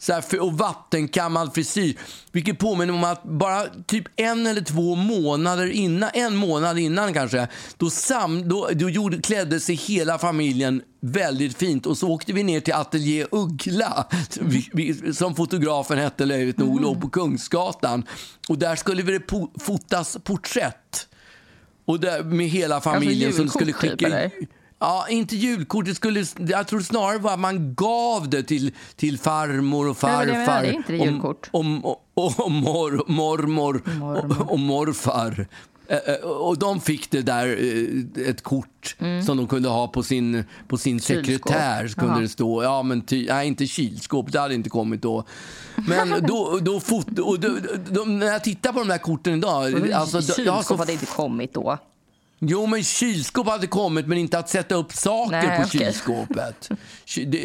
Så 0.03 0.13
här, 0.13 0.41
och 0.41 0.59
vattenkammad 0.59 1.55
frisyr. 1.55 1.99
Vilket 2.33 2.59
påminner 2.59 2.95
om 2.95 3.05
att 3.05 3.25
bara 3.25 3.65
typ 3.87 4.05
en 4.17 4.47
eller 4.47 4.61
två 4.61 4.95
månader 4.95 5.71
innan, 5.71 6.11
en 6.15 6.37
månad 6.37 6.79
innan 6.79 7.15
kanske, 7.15 7.49
då, 7.77 7.91
sam, 7.91 8.49
då, 8.49 8.69
då 8.73 8.91
gjorde, 8.91 9.19
klädde 9.19 9.61
sig 9.61 9.75
hela 9.75 10.19
familjen 10.19 10.83
väldigt 11.01 11.57
fint 11.57 11.87
och 11.87 11.99
så 11.99 12.09
åkte 12.09 12.33
vi 12.33 12.43
ner 12.43 12.61
till 12.61 12.75
Atelier 12.75 13.29
Uggla, 13.31 14.07
som 15.13 15.35
fotografen 15.35 15.99
hette 15.99 16.25
löjligt 16.25 16.59
nog, 16.59 16.81
låg 16.81 17.01
på 17.01 17.09
Kungsgatan. 17.09 18.05
Och 18.49 18.59
där 18.59 18.77
skulle 18.77 19.03
vi 19.03 19.13
det 19.13 19.21
po, 19.21 19.51
fotas 19.61 20.19
porträtt. 20.25 21.09
Och 21.85 22.01
där, 22.01 22.23
med 22.23 22.49
hela 22.49 22.81
familjen 22.81 23.33
som 23.33 23.41
julkort 23.41 23.61
skulle 23.61 23.73
typ, 23.73 23.81
skicka... 23.81 24.07
eller? 24.07 24.31
Ja, 24.83 25.07
inte 25.09 25.37
julkort. 25.37 25.85
Det 25.85 25.95
skulle, 25.95 26.25
jag 26.39 26.67
tror 26.67 26.81
snarare 26.81 27.19
var 27.19 27.33
att 27.33 27.39
man 27.39 27.75
gav 27.75 28.29
det 28.31 28.43
till, 28.43 28.73
till 28.97 29.19
farmor 29.19 29.89
och 29.89 29.97
det 30.01 30.07
var 30.07 30.27
det 30.27 30.33
farfar. 30.33 30.47
menade, 30.47 30.69
är 30.69 30.73
inte 30.73 30.93
det 30.93 30.99
julkort? 30.99 31.49
Och, 31.53 31.65
och, 31.83 32.03
och, 32.15 32.41
och 32.41 32.51
mor, 32.53 33.05
mormor 33.07 33.83
och, 34.03 34.51
och 34.53 34.59
morfar. 34.59 35.47
Och 36.25 36.59
de 36.59 36.81
fick 36.81 37.11
det 37.11 37.23
där, 37.23 37.47
eh, 37.49 38.29
ett 38.29 38.43
kort 38.43 38.97
som 39.27 39.37
de 39.37 39.47
kunde 39.47 39.69
ha 39.69 39.89
på 39.89 40.03
sin, 40.03 40.45
på 40.69 40.77
sin 40.79 40.93
Mm. 40.93 41.01
Kylskåp. 41.25 41.53
sekretär. 41.53 41.89
Kunde 41.89 42.21
det 42.21 42.29
stå. 42.29 42.63
Ja, 42.63 42.83
men 42.83 43.01
ty, 43.01 43.27
nej, 43.29 43.47
inte 43.49 43.67
kylskåp, 43.67 44.33
det 44.33 44.41
hade 44.41 44.55
inte 44.55 44.71
kommit 44.71 45.03
då. 45.03 45.25
Men 45.89 46.15
då, 46.29 46.59
då, 46.63 46.81
fot, 46.81 47.19
och 47.19 47.41
då, 47.41 47.49
då, 47.91 48.03
när 48.05 48.27
jag 48.27 48.45
tittar 48.45 48.73
på 48.73 48.79
de 48.79 48.89
där 48.89 48.99
korten 48.99 49.35
idag. 49.35 49.91
Alltså, 49.93 50.19
då- 50.19 50.25
jag 50.27 50.37
Kylskåp 50.37 50.65
så 50.65 50.77
hade 50.77 50.93
inte 50.93 51.07
kommit 51.07 51.55
då. 51.55 51.79
Jo, 52.45 52.67
men 52.67 52.85
kylskåp 52.85 53.47
hade 53.49 53.67
kommit, 53.67 54.07
men 54.07 54.19
inte 54.19 54.39
att 54.39 54.49
sätta 54.49 54.75
upp 54.75 54.93
saker 54.93 55.31
Nej, 55.33 55.57
på 55.57 55.63
okej. 55.67 55.81
kylskåpet. 55.81 56.69
Ky- 57.05 57.25
Det, 57.25 57.39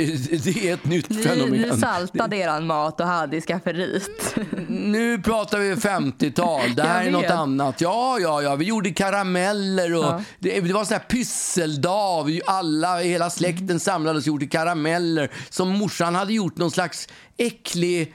det 0.44 0.70
är 0.70 0.74
ett 0.74 0.86
nytt 0.86 1.10
Ni, 1.10 1.24
fenomen. 1.24 1.62
ni 1.62 1.78
saltade 1.82 2.38
eran 2.38 2.66
mat 2.68 3.00
och 3.00 3.08
hade 3.08 3.38
i 3.38 3.42
skafferiet. 3.42 4.36
Nu 4.68 5.22
pratar 5.22 5.60
vi 5.60 5.76
50-tal. 5.76 6.76
Det 6.76 6.84
här 6.84 7.06
är 7.06 7.12
något 7.12 7.26
annat. 7.32 7.82
Ja, 7.82 8.18
ja, 8.20 8.42
ja. 8.42 8.56
Vi 8.56 8.66
gjorde 8.66 8.90
karameller 8.92 9.94
och 9.96 10.04
Ja. 10.04 10.22
det, 10.40 10.60
det 10.60 10.74
var 10.74 10.86
här 10.94 11.00
pysseldag. 11.00 12.24
Vi 12.24 12.42
alla, 12.46 13.00
hela 13.00 13.30
släkten 13.30 13.80
samlades 13.80 14.24
och 14.24 14.28
gjorde 14.28 14.48
karameller 14.48 15.32
som 15.50 15.70
morsan 15.70 16.16
hade 16.16 16.34
gjort 16.34 16.58
någon 16.58 16.72
slags 16.72 17.08
äcklig 17.38 18.14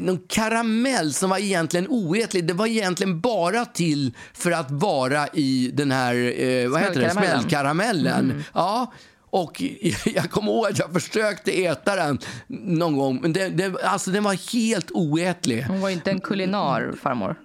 någon 0.00 0.18
karamell 0.28 1.12
som 1.12 1.30
var 1.30 1.38
egentligen 1.38 1.88
oätlig. 1.88 2.44
Det 2.44 2.54
var 2.54 2.66
egentligen 2.66 3.20
bara 3.20 3.64
till 3.64 4.12
för 4.34 4.50
att 4.50 4.70
vara 4.70 5.28
i 5.28 5.70
den 5.74 5.90
här 5.90 6.14
eh, 6.14 6.68
vad 6.68 6.80
heter 6.80 7.00
det? 7.00 7.10
Smällkaramellen. 7.10 7.40
smällkaramellen. 7.40 8.44
Ja. 8.54 8.92
Och 9.30 9.62
jag 10.04 10.30
kommer 10.30 10.52
ihåg 10.52 10.66
att 10.66 10.78
jag 10.78 10.92
försökte 10.92 11.64
äta 11.64 11.96
den 11.96 12.18
någon 12.48 12.96
gång, 12.96 13.20
men 13.22 13.32
det, 13.32 13.48
det, 13.48 13.84
alltså, 13.84 14.10
den 14.10 14.24
var 14.24 14.52
helt 14.52 14.90
oätlig. 14.90 15.62
Hon 15.62 15.80
var 15.80 15.90
inte 15.90 16.10
en 16.10 16.20
kulinar 16.20 16.94
farmor. 17.02 17.36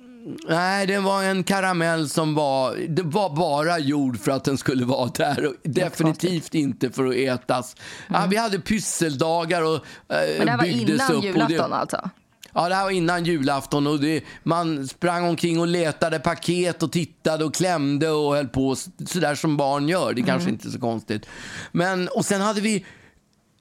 Nej, 0.49 0.87
det 0.87 0.99
var 0.99 1.23
en 1.23 1.43
karamell 1.43 2.09
som 2.09 2.35
var, 2.35 2.75
det 2.89 3.01
var 3.01 3.35
bara 3.35 3.79
gjord 3.79 4.19
för 4.19 4.31
att 4.31 4.43
den 4.43 4.57
skulle 4.57 4.85
vara 4.85 5.09
där. 5.09 5.45
Och 5.45 5.53
definitivt 5.63 6.55
inte 6.55 6.91
för 6.91 7.07
att 7.07 7.15
ätas. 7.15 7.75
Ja, 8.07 8.25
vi 8.29 8.37
hade 8.37 8.59
pysseldagar 8.59 9.61
och 9.61 9.75
eh, 9.75 9.81
Men 10.07 10.45
det 10.45 10.51
här 10.51 10.57
var 10.57 10.65
innan 10.65 11.11
upp. 11.11 11.23
julafton 11.23 11.69
det, 11.69 11.75
alltså? 11.75 12.09
Ja, 12.53 12.69
det 12.69 12.75
här 12.75 12.83
var 12.83 12.91
innan 12.91 13.25
julafton. 13.25 13.87
Och 13.87 13.99
det, 13.99 14.23
man 14.43 14.87
sprang 14.87 15.25
omkring 15.25 15.59
och 15.59 15.67
letade 15.67 16.19
paket 16.19 16.83
och 16.83 16.91
tittade 16.91 17.45
och 17.45 17.53
klämde 17.53 18.09
och 18.09 18.35
höll 18.35 18.47
på 18.47 18.75
sådär 19.05 19.35
som 19.35 19.57
barn 19.57 19.89
gör. 19.89 20.13
Det 20.13 20.21
är 20.21 20.25
kanske 20.25 20.49
inte 20.49 20.67
är 20.67 20.71
så 20.71 20.79
konstigt. 20.79 21.25
Men, 21.71 22.07
och 22.07 22.25
sen 22.25 22.41
hade 22.41 22.61
vi, 22.61 22.85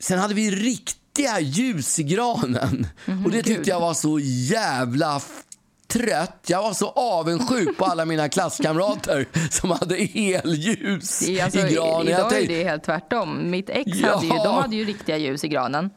sen 0.01 0.18
hade 0.18 0.35
vi 0.35 0.51
riktiga 0.51 1.40
ljus 1.40 1.98
i 1.98 2.03
granen. 2.03 2.87
och 3.25 3.31
det 3.31 3.37
tyckte 3.37 3.55
gud. 3.55 3.68
jag 3.68 3.81
var 3.81 3.94
så 3.94 4.18
jävla 4.20 5.20
trött. 5.92 6.44
Jag 6.46 6.62
var 6.62 6.72
så 6.72 6.88
avundsjuk 6.88 7.78
på 7.78 7.85
alla 7.85 8.05
mina 8.05 8.28
klasskamrater 8.28 9.26
som 9.50 9.70
hade 9.70 9.96
elljus 9.96 11.28
är 11.28 11.44
alltså, 11.44 11.59
i 11.59 11.74
granen. 11.74 12.07
Jag 12.07 12.07
idag 12.07 12.26
är 12.26 12.31
tänkte- 12.31 12.55
det 12.55 12.64
helt 12.64 12.85
tvärtom. 12.85 13.50
Mitt 13.50 13.70
ex 13.70 13.90
Ja. 13.94 14.14
hade 14.14 14.26
ju, 14.26 14.33
de 14.33 14.55
hade 14.55 14.76
ju 14.76 14.85
riktiga 14.85 15.16
ljus 15.16 15.44
i 15.44 15.48
granen. 15.48 15.90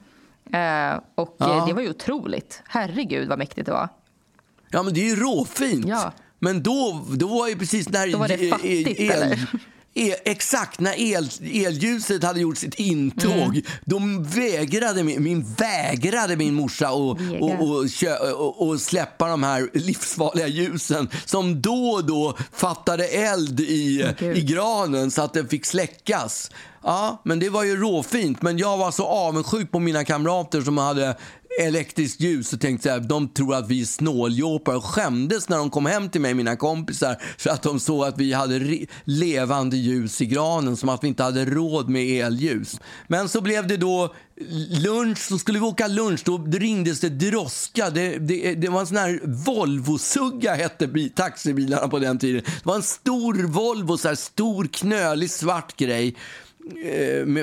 Eh, 0.54 1.00
och 1.16 1.36
Ja. 1.40 1.58
eh, 1.58 1.68
det 1.68 1.74
var 1.74 1.82
ju 1.82 1.90
otroligt. 1.90 2.62
Herregud 2.68 3.30
vad 3.30 3.38
mäktigt 3.38 3.66
det 3.66 3.72
var. 3.72 3.90
Ja, 4.72 4.84
men 4.84 4.94
det 4.94 5.00
är 5.00 5.06
ju 5.10 5.16
råfint. 5.16 5.86
Ja. 5.88 6.12
Men 6.40 6.64
då, 6.64 7.06
då 7.10 7.28
var 7.28 7.48
ju 7.48 7.56
precis 7.56 7.90
när... 7.90 8.12
Då 8.12 8.18
var 8.18 8.28
det 8.28 8.50
fattigt, 8.50 9.00
el, 9.00 9.12
eller? 9.12 9.40
E, 9.98 10.16
exakt, 10.26 10.80
när 10.80 11.00
el, 11.00 11.30
elljuset 11.66 12.24
hade 12.24 12.40
gjort 12.40 12.58
sitt 12.58 12.76
intåg, 12.76 13.32
Mm. 13.34 13.62
då 13.86 14.00
vägrade 14.40 15.04
min, 15.04 15.24
min, 15.24 15.46
vägrade 15.58 16.36
min 16.36 16.54
morsa 16.54 16.88
att 16.88 16.94
och, 16.94 17.20
och, 17.42 17.86
och, 18.36 18.68
och 18.68 18.80
släppa 18.82 19.28
de 19.28 19.44
här 19.44 19.70
livsfarliga 19.74 20.48
ljusen 20.48 21.10
som 21.26 21.62
då 21.62 21.90
och 21.90 22.06
då 22.06 22.38
fattade 22.54 23.08
eld 23.08 23.60
i, 23.60 24.06
Gud. 24.20 24.38
i 24.38 24.42
granen 24.42 25.12
så 25.12 25.22
att 25.22 25.34
den 25.34 25.48
fick 25.48 25.66
släckas. 25.66 26.52
Ja, 26.84 27.22
men 27.26 27.40
det 27.40 27.50
var 27.50 27.64
ju 27.64 27.76
råfint. 27.78 28.42
Men 28.42 28.58
jag 28.58 28.78
var 28.78 28.92
så 28.92 29.06
avundsjuk 29.06 29.72
på 29.72 29.80
mina 29.80 30.04
kamrater 30.06 30.62
som 30.62 30.78
hade 30.78 31.18
elektriskt 31.62 32.22
ljus 32.22 32.54
och 32.54 32.62
tänkte 32.62 32.88
så 32.88 32.94
här, 32.94 33.00
de 33.00 33.28
tror 33.28 33.56
att 33.56 33.70
vi 33.70 33.82
är 33.82 33.86
snåljåpar 33.86 34.76
och 34.76 34.86
skämdes 34.86 35.50
när 35.50 35.58
de 35.58 35.70
kom 35.70 35.86
hem 35.86 36.10
till 36.10 36.22
mig, 36.22 36.34
mina 36.34 36.56
kompisar, 36.56 37.16
för 37.38 37.50
att 37.50 37.64
de 37.64 37.80
såg 37.80 38.04
att 38.04 38.18
vi 38.18 38.34
hade 38.34 38.86
levande 39.04 39.78
ljus 39.78 40.22
i 40.22 40.26
granen, 40.26 40.78
som 40.78 40.90
att 40.90 41.04
vi 41.04 41.08
inte 41.08 41.24
hade 41.24 41.46
råd 41.46 41.90
med 41.90 42.26
elljus. 42.26 42.80
Men 43.08 43.30
så 43.30 43.42
blev 43.42 43.68
det 43.68 43.78
då 43.78 44.14
lunch, 44.70 45.18
så 45.18 45.38
skulle 45.38 45.60
vi 45.60 45.66
åka 45.66 45.88
lunch, 45.88 46.22
då 46.26 46.38
ringdes 46.38 47.00
det 47.00 47.10
droska. 47.10 47.90
Det, 47.90 48.18
det, 48.18 48.56
det 48.56 48.70
var 48.70 48.80
en 48.80 48.88
sån 48.88 48.98
här 48.98 49.20
Volvo-sugga 49.24 50.56
hette 50.56 50.88
bi- 50.88 51.10
taxibilarna 51.10 51.88
på 51.88 52.00
den 52.00 52.20
tiden. 52.20 52.42
Det 52.46 52.66
var 52.66 52.76
en 52.76 52.84
stor 52.84 53.44
Volvo, 53.44 53.98
så 53.98 54.08
här 54.08 54.16
stor 54.16 54.68
knölig 54.72 55.32
svart 55.32 55.78
grej 55.78 56.16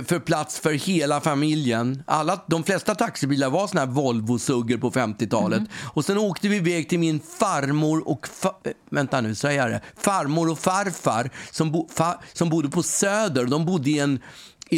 för 0.06 0.18
plats 0.18 0.60
för 0.60 0.72
hela 0.72 1.20
familjen. 1.20 2.02
Alla, 2.06 2.44
de 2.46 2.64
flesta 2.64 2.94
taxibilar 2.94 3.50
var 3.50 3.66
såna 3.66 3.80
här 3.80 3.88
Volvo-suggor 3.88 4.78
på 4.78 4.90
50-talet. 4.90 5.62
Och 5.94 6.04
sen 6.04 6.18
åkte 6.18 6.48
vi 6.48 6.56
iväg 6.56 6.88
till 6.88 6.98
min 6.98 7.20
farmor 7.20 8.08
och... 8.08 8.28
Fa, 8.28 8.54
eh, 8.64 8.72
vänta 8.90 9.20
nu, 9.20 9.34
säger 9.34 9.62
jag 9.62 9.70
det? 9.70 9.80
Farmor 9.96 10.50
och 10.50 10.58
farfar 10.58 11.30
som, 11.50 11.72
bo, 11.72 11.88
fa, 11.88 12.20
som 12.32 12.48
bodde 12.48 12.68
på 12.68 12.82
Söder. 12.82 13.44
De 13.44 13.66
bodde 13.66 13.90
i 13.90 13.98
en 13.98 14.20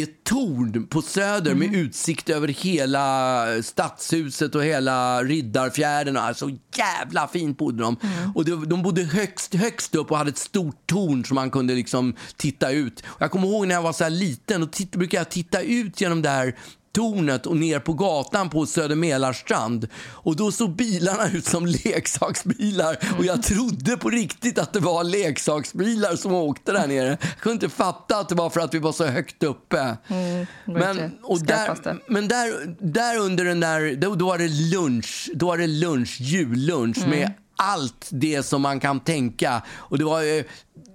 ett 0.03 0.23
torn 0.23 0.87
på 0.87 1.01
Söder 1.01 1.55
med 1.55 1.75
utsikt 1.75 2.29
över 2.29 2.47
hela 2.47 3.45
stadshuset 3.63 4.55
och 4.55 4.63
hela 4.63 5.23
Riddarfjärden. 5.23 6.17
Och 6.17 6.37
så 6.37 6.57
jävla 6.77 7.27
fint 7.27 7.57
bodde 7.57 7.83
de. 7.83 7.97
Och 8.35 8.45
de, 8.45 8.69
de 8.69 8.81
bodde 8.81 9.03
högst, 9.03 9.55
högst 9.55 9.95
upp 9.95 10.11
och 10.11 10.17
hade 10.17 10.29
ett 10.29 10.37
stort 10.37 10.87
torn 10.87 11.25
som 11.25 11.35
man 11.35 11.51
kunde 11.51 11.73
liksom 11.73 12.15
titta 12.35 12.71
ut. 12.71 13.03
Och 13.05 13.21
jag 13.21 13.31
kommer 13.31 13.47
ihåg 13.47 13.67
när 13.67 13.75
jag 13.75 13.81
var 13.81 13.93
så 13.93 14.03
här 14.03 14.11
liten, 14.11 14.63
och 14.63 14.71
titt, 14.71 14.91
brukade 14.91 15.19
jag 15.19 15.29
titta 15.29 15.61
ut 15.61 16.01
genom 16.01 16.21
det 16.21 16.29
här 16.29 16.55
tornet 16.95 17.45
och 17.45 17.57
ner 17.57 17.79
på 17.79 17.93
gatan 17.93 18.49
på 18.49 18.65
Söder 18.65 18.95
Mälarstrand. 18.95 19.87
Och 20.09 20.35
då 20.35 20.51
såg 20.51 20.75
bilarna 20.75 21.29
ut 21.29 21.45
som 21.45 21.65
leksaksbilar 21.65 22.97
och 23.17 23.25
jag 23.25 23.43
trodde 23.43 23.97
på 23.97 24.09
riktigt 24.09 24.59
att 24.59 24.73
det 24.73 24.79
var 24.79 25.03
leksaksbilar 25.03 26.15
som 26.15 26.33
åkte 26.33 26.71
där 26.71 26.87
nere. 26.87 27.07
Jag 27.21 27.39
kunde 27.39 27.65
inte 27.65 27.75
fatta 27.75 28.17
att 28.17 28.29
det 28.29 28.35
var 28.35 28.49
för 28.49 28.59
att 28.59 28.73
vi 28.73 28.79
var 28.79 28.91
så 28.91 29.05
högt 29.05 29.43
uppe. 29.43 29.97
Mm, 30.07 30.45
men 30.65 31.11
och 31.23 31.39
där, 31.45 32.11
men 32.11 32.27
där, 32.27 32.75
där 32.79 33.17
under 33.17 33.45
den 33.45 33.59
där, 33.59 33.95
då, 33.95 34.15
då 34.15 34.25
var 34.25 34.37
det 34.37 34.47
lunch, 34.47 35.29
då 35.33 35.47
var 35.47 35.57
det 35.57 35.67
lunch, 35.67 36.21
jullunch 36.21 36.97
Mm. 36.97 37.09
med 37.09 37.31
allt 37.57 38.07
det 38.09 38.43
som 38.43 38.61
man 38.61 38.79
kan 38.79 38.99
tänka. 38.99 39.61
Och 39.75 39.97
det 39.97 40.03
var 40.03 40.37
eh, 40.37 40.43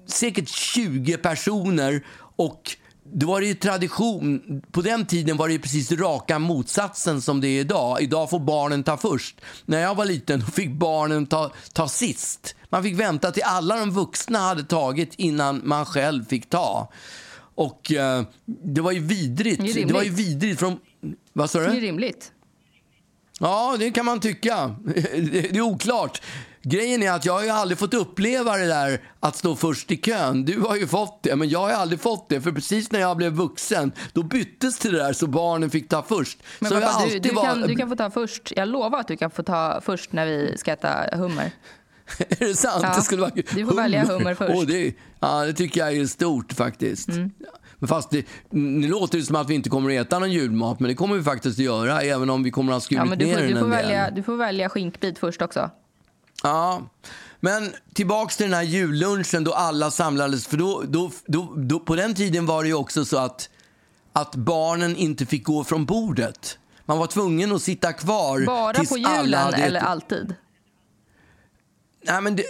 säkert 0.06 0.48
20 0.48 1.16
personer 1.16 2.06
och 2.36 2.76
det 3.12 3.26
var 3.26 3.40
ju 3.40 3.54
tradition. 3.54 4.62
På 4.70 4.80
den 4.80 5.06
tiden 5.06 5.36
var 5.36 5.48
det 5.48 5.52
ju 5.52 5.60
precis 5.60 5.92
raka 5.92 6.38
motsatsen 6.38 7.22
som 7.22 7.40
det 7.40 7.48
är 7.48 7.60
idag. 7.60 8.02
Idag 8.02 8.30
får 8.30 8.40
barnen 8.40 8.82
ta 8.82 8.96
först. 8.96 9.40
När 9.66 9.80
jag 9.80 9.94
var 9.94 10.04
liten 10.04 10.40
då 10.40 10.46
fick 10.46 10.70
barnen 10.70 11.26
ta, 11.26 11.52
ta 11.72 11.88
sist. 11.88 12.54
Man 12.68 12.82
fick 12.82 13.00
vänta 13.00 13.32
till 13.32 13.42
alla 13.42 13.76
de 13.76 13.90
vuxna 13.90 14.38
hade 14.38 14.64
tagit 14.64 15.14
innan 15.16 15.60
man 15.64 15.86
själv 15.86 16.24
fick 16.24 16.50
ta. 16.50 16.92
Och 17.54 17.92
eh, 17.92 18.22
det 18.46 18.80
var 18.80 18.92
ju 18.92 19.00
vidrigt. 19.00 19.74
Det 19.74 19.84
Det 19.84 19.94
var 19.94 20.02
ju 20.02 20.10
vidrigt 20.10 20.60
från... 20.60 20.78
Vad 21.32 21.50
sa 21.50 21.58
du? 21.58 21.66
Det 21.66 21.76
är 21.76 21.80
rimligt. 21.80 22.32
Ja, 23.40 23.76
det 23.78 23.90
kan 23.90 24.04
man 24.04 24.20
tycka. 24.20 24.74
Det 25.32 25.56
är 25.56 25.60
oklart. 25.60 26.22
Grejen 26.62 27.02
är 27.02 27.10
att 27.12 27.24
jag 27.24 27.32
har 27.32 27.42
ju 27.42 27.48
aldrig 27.50 27.78
fått 27.78 27.94
uppleva 27.94 28.56
det 28.56 28.66
där 28.66 29.00
att 29.20 29.36
stå 29.36 29.56
först 29.56 29.90
i 29.90 29.96
kön. 29.96 30.44
Du 30.44 30.60
har 30.60 30.76
ju 30.76 30.86
fått 30.86 31.22
det, 31.22 31.36
men 31.36 31.48
jag 31.48 31.58
har 31.58 31.68
ju 31.68 31.74
aldrig 31.74 32.00
fått 32.00 32.28
det. 32.28 32.40
För 32.40 32.52
precis 32.52 32.92
när 32.92 33.00
jag 33.00 33.16
blev 33.16 33.32
vuxen, 33.32 33.92
då 34.12 34.22
byttes 34.22 34.78
det 34.78 34.90
där 34.90 35.12
så 35.12 35.26
barnen 35.26 35.70
fick 35.70 35.88
ta 35.88 36.02
först. 36.02 36.38
Men 36.58 36.70
så 36.70 36.80
pappa, 36.80 37.06
du, 37.06 37.18
du, 37.18 37.30
var- 37.30 37.44
kan, 37.44 37.60
du 37.60 37.74
kan 37.76 37.88
få 37.88 37.96
ta 37.96 38.10
först. 38.10 38.52
Jag 38.56 38.68
lovar 38.68 39.00
att 39.00 39.08
du 39.08 39.16
kan 39.16 39.30
få 39.30 39.42
ta 39.42 39.80
först 39.84 40.12
när 40.12 40.26
vi 40.26 40.58
ska 40.58 40.72
äta 40.72 41.06
hummer. 41.12 41.50
Är 42.18 42.46
det 42.46 42.54
sant? 42.54 42.82
Ja, 42.82 42.94
det 42.96 43.02
skulle 43.02 43.20
vara... 43.20 43.32
du 43.34 43.66
får 43.66 43.74
välja 43.76 44.04
hummer 44.04 44.34
först. 44.34 44.50
Mm. 44.50 44.58
Åh, 44.58 44.66
det, 44.66 44.94
ja, 45.20 45.44
det 45.44 45.52
tycker 45.52 45.80
jag 45.80 45.96
är 45.96 46.06
stort 46.06 46.52
faktiskt. 46.52 47.08
Men 47.78 47.88
fast 47.88 48.10
det, 48.10 48.26
nu 48.50 48.88
låter 48.88 49.18
det 49.18 49.24
som 49.24 49.36
att 49.36 49.50
vi 49.50 49.54
inte 49.54 49.70
kommer 49.70 50.00
att 50.00 50.06
äta 50.06 50.18
någon 50.18 50.32
julmat, 50.32 50.80
men 50.80 50.88
det 50.88 50.94
kommer 50.94 51.16
vi 51.16 51.22
faktiskt 51.22 51.58
att 51.58 51.64
göra, 51.64 52.02
även 52.02 52.30
om 52.30 52.42
vi 52.42 52.50
kommer 52.50 52.72
att 52.72 52.76
ha 52.76 52.80
skurit 52.80 52.98
Ja, 52.98 53.04
men 53.04 53.18
du, 53.18 53.24
ner 53.26 53.34
får, 53.34 53.40
den 53.40 53.48
du, 53.50 53.60
får 53.60 53.68
del. 53.68 53.70
välja, 53.70 54.10
du 54.10 54.22
får 54.22 54.36
välja 54.36 54.68
skinkbit 54.68 55.18
först 55.18 55.42
också. 55.42 55.70
Ja, 56.42 56.82
men 57.40 57.74
tillbaks 57.94 58.36
till 58.36 58.46
den 58.46 58.54
här 58.54 58.62
jullunchen 58.62 59.44
då 59.44 59.52
alla 59.52 59.90
samlades. 59.90 60.46
För 60.46 60.56
då, 60.56 60.82
då, 60.88 61.10
då, 61.26 61.52
då, 61.56 61.80
på 61.80 61.96
den 61.96 62.14
tiden 62.14 62.46
var 62.46 62.62
det 62.62 62.68
ju 62.68 62.74
också 62.74 63.04
så 63.04 63.18
att, 63.18 63.48
att 64.12 64.34
barnen 64.34 64.96
inte 64.96 65.26
fick 65.26 65.44
gå 65.44 65.64
från 65.64 65.84
bordet. 65.86 66.58
Man 66.84 66.98
var 66.98 67.06
tvungen 67.06 67.52
att 67.52 67.62
sitta 67.62 67.92
kvar 67.92 68.46
Bara 68.46 68.74
tills 68.74 68.88
på 68.88 68.98
julen 68.98 69.54
eller 69.54 69.80
alltid? 69.80 70.34
Nej, 72.02 72.20
men 72.20 72.36
det, 72.36 72.44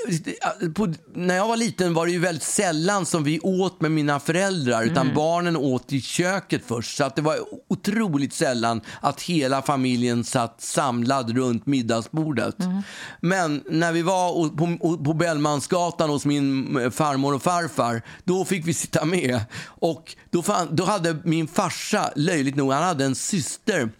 det, 0.61 0.71
på, 0.71 0.95
när 1.15 1.37
jag 1.37 1.49
var 1.49 1.57
liten 1.57 1.95
var 1.95 2.07
det 2.07 2.13
ju 2.13 2.19
väldigt 2.19 2.43
sällan 2.43 3.07
som 3.07 3.25
vi 3.25 3.41
åt 3.41 3.81
med 3.81 3.91
mina 3.91 4.21
föräldrar. 4.21 4.83
Utan 4.83 5.01
Mm. 5.07 5.15
barnen 5.15 5.57
åt 5.57 5.93
i 5.93 6.01
köket 6.01 6.63
först. 6.67 6.97
Så 6.97 7.05
att 7.05 7.17
det 7.17 7.23
var 7.23 7.37
otroligt 7.69 8.33
sällan 8.33 8.81
att 9.01 9.21
hela 9.23 9.63
familjen 9.63 10.25
satt 10.25 10.61
samlad 10.63 11.37
runt 11.37 11.67
middagsbordet. 11.67 12.61
Mm. 12.61 12.83
Men 13.21 13.63
när 13.71 13.93
vi 13.93 14.03
var 14.03 14.49
på, 14.49 15.05
på 15.05 15.15
Bellmansgatan 15.15 16.11
hos 16.11 16.25
min 16.25 16.77
eh, 16.77 16.91
farmor 16.91 17.35
och 17.35 17.43
farfar, 17.43 18.03
då 18.25 18.45
fick 18.45 18.67
vi 18.67 18.75
sitta 18.75 19.05
med. 19.05 19.41
Och 19.65 20.17
då, 20.31 20.43
fan, 20.43 20.69
då 20.71 20.85
hade 20.85 21.17
min 21.25 21.49
farsa, 21.49 22.11
löjligt 22.17 22.57
nog, 22.57 22.73
han 22.73 22.83
hade 22.83 23.05
en 23.05 23.15
syster 23.15 23.91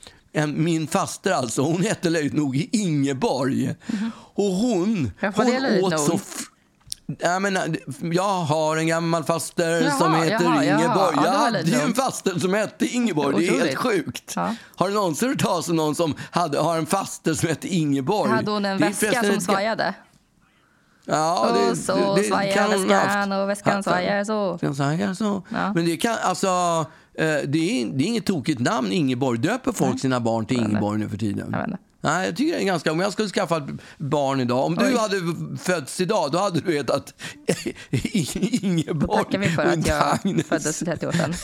min 0.47 0.87
faster 0.87 1.33
alltså, 1.33 1.63
hon 1.63 1.83
hette 1.83 2.11
löjligt 2.11 2.35
nog 2.35 2.69
Ingeborg. 2.73 3.75
Och 4.35 4.45
hon, 4.45 5.11
Varför 5.21 5.45
det 5.45 5.81
hon 5.81 5.85
åt 5.85 6.09
nog? 6.09 6.21
så... 6.21 6.21
Jag, 7.19 7.43
menar, 7.43 7.77
jag 8.13 8.41
har 8.41 8.77
en 8.77 8.87
gammal 8.87 9.25
faster 9.25 9.81
Jaha, 9.83 9.99
som 9.99 10.15
heter 10.15 10.45
jaha, 10.45 10.65
jaha. 10.65 10.79
Ingeborg. 10.79 11.17
Ja, 11.17 11.23
det 11.23 11.27
jag 11.71 11.79
hade 11.79 11.83
en 11.83 11.95
faster 11.95 12.39
som 12.39 12.55
hette 12.55 12.87
Ingeborg. 12.87 13.37
Det 13.37 13.49
är 13.49 13.51
helt 13.65 13.79
Otroligt. 13.79 14.05
sjukt. 14.05 14.33
Ja. 14.37 14.55
Har 14.77 14.89
du 14.89 14.95
någonsin 14.95 15.29
hört 15.29 15.41
talas 15.43 15.69
om 15.69 15.77
någon 15.77 15.95
som 15.95 16.15
hade, 16.31 16.59
har 16.59 16.79
en 16.79 16.87
faster 16.87 17.35
som 17.35 17.49
heter 17.49 17.69
Ingeborg? 17.69 18.31
Hade 18.31 18.51
hon 18.51 18.65
en 18.65 18.79
Det 18.79 18.87
väska 18.87 19.23
som 19.23 19.31
ett 19.31 19.43
svajade? 19.43 19.95
Ja, 21.05 21.49
och 21.71 21.77
så 21.79 22.19
svajar 22.29 22.55
kan 22.55 22.73
hon 22.73 22.91
ha 22.91 23.05
väskan 23.05 23.33
och 23.33 23.49
väskan 23.49 23.77
Ja, 23.77 23.83
svajar 23.83 24.25
så. 24.25 24.59
Svajar 24.75 25.15
så. 25.15 25.43
Ja. 25.49 25.73
Men 25.75 25.85
det 25.85 25.97
kan, 25.97 26.17
alltså, 26.23 26.87
det 27.19 27.23
är, 27.23 27.47
det 27.47 28.05
är 28.05 28.07
inget 28.07 28.27
tokigt 28.27 28.61
namn, 28.61 28.93
Ingeborg. 28.93 29.39
Döper 29.39 29.73
folk 29.73 30.01
sina 30.01 30.21
barn 30.21 30.47
till. 30.47 30.59
Ingeborg 30.61 31.01
nu 31.01 31.09
för 31.09 31.17
tiden? 31.17 31.49
Jag. 31.53 31.77
Nej, 32.03 32.27
jag 32.27 32.37
tycker 32.37 32.53
det 32.57 32.63
är 32.63 32.67
ganska... 32.67 32.93
Om 32.93 33.01
jag 33.01 33.13
skulle 33.13 33.29
skaffa 33.29 33.57
ett 33.57 33.65
barn 33.99 34.41
idag, 34.41 34.65
om 34.67 34.75
du 34.75 34.85
Oj. 34.87 34.97
hade 34.97 35.17
fötts 35.59 36.01
idag, 36.01 36.33
då 36.33 36.39
hade 36.39 36.61
du 36.61 36.73
hetat 36.73 37.15
Ingeborg. 38.63 39.25
Tackar 39.25 39.39
vi 39.39 39.49
för 39.49 39.63
att 39.65 39.87
jag 39.87 40.19
Agnes. 40.25 40.47
föddes 40.47 40.79
för 40.79 40.85
30 40.85 41.07
år 41.07 41.13
sedan. 41.13 41.35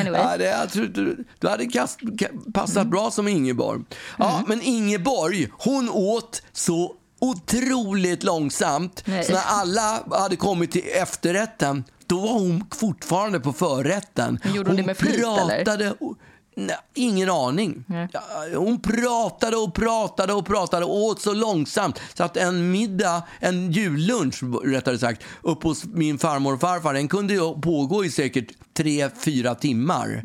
Anyway. 0.00 0.20
Ja, 0.20 0.36
det, 0.38 0.44
jag 0.44 0.70
tror, 0.70 0.84
du, 0.86 1.24
du 1.38 1.48
hade 1.48 1.66
kast, 1.66 2.00
ka- 2.00 2.52
passat 2.52 2.86
bra 2.86 3.10
som 3.10 3.28
Ingeborg. 3.28 3.80
Ja, 4.18 4.32
Mm. 4.34 4.44
men 4.48 4.62
Ingeborg, 4.62 5.48
hon 5.52 5.88
åt 5.90 6.42
så 6.52 6.92
otroligt 7.20 8.22
långsamt. 8.22 9.02
Nej. 9.06 9.24
Så 9.24 9.32
när 9.32 9.42
alla 9.46 10.02
hade 10.10 10.36
kommit 10.36 10.70
till 10.72 10.82
efterrätten, 11.02 11.84
då 12.14 12.20
var 12.20 12.32
hon 12.32 12.64
fortfarande 12.74 13.40
på 13.40 13.52
förrätten. 13.52 14.38
Gjorde 14.54 14.70
hon 14.70 14.76
det 14.76 14.82
med 14.82 14.96
flit, 14.96 15.14
eller? 15.14 15.64
pratade, 15.64 15.94
och- 16.00 16.16
Nej, 16.56 16.76
ingen 16.94 17.30
aning. 17.30 17.84
Nej. 17.86 18.08
Hon 18.56 18.80
pratade 18.80 19.56
och 19.56 19.74
pratade 19.74 20.32
och 20.32 20.46
pratade 20.46 20.84
och 20.84 20.96
åt 21.04 21.20
så 21.22 21.32
långsamt 21.34 22.00
så 22.14 22.24
att 22.24 22.36
en 22.36 22.70
middag, 22.70 23.22
en 23.40 23.72
jullunch 23.72 24.42
rättare 24.64 24.98
sagt, 24.98 25.22
uppe 25.42 25.68
hos 25.68 25.84
min 25.84 26.18
farmor 26.18 26.54
och 26.54 26.60
farfar, 26.60 26.94
den 26.94 27.08
kunde 27.08 27.34
ju 27.34 27.54
pågå 27.60 28.04
i 28.04 28.10
säkert 28.10 28.46
tre, 28.76 29.10
fyra 29.24 29.54
timmar. 29.54 30.22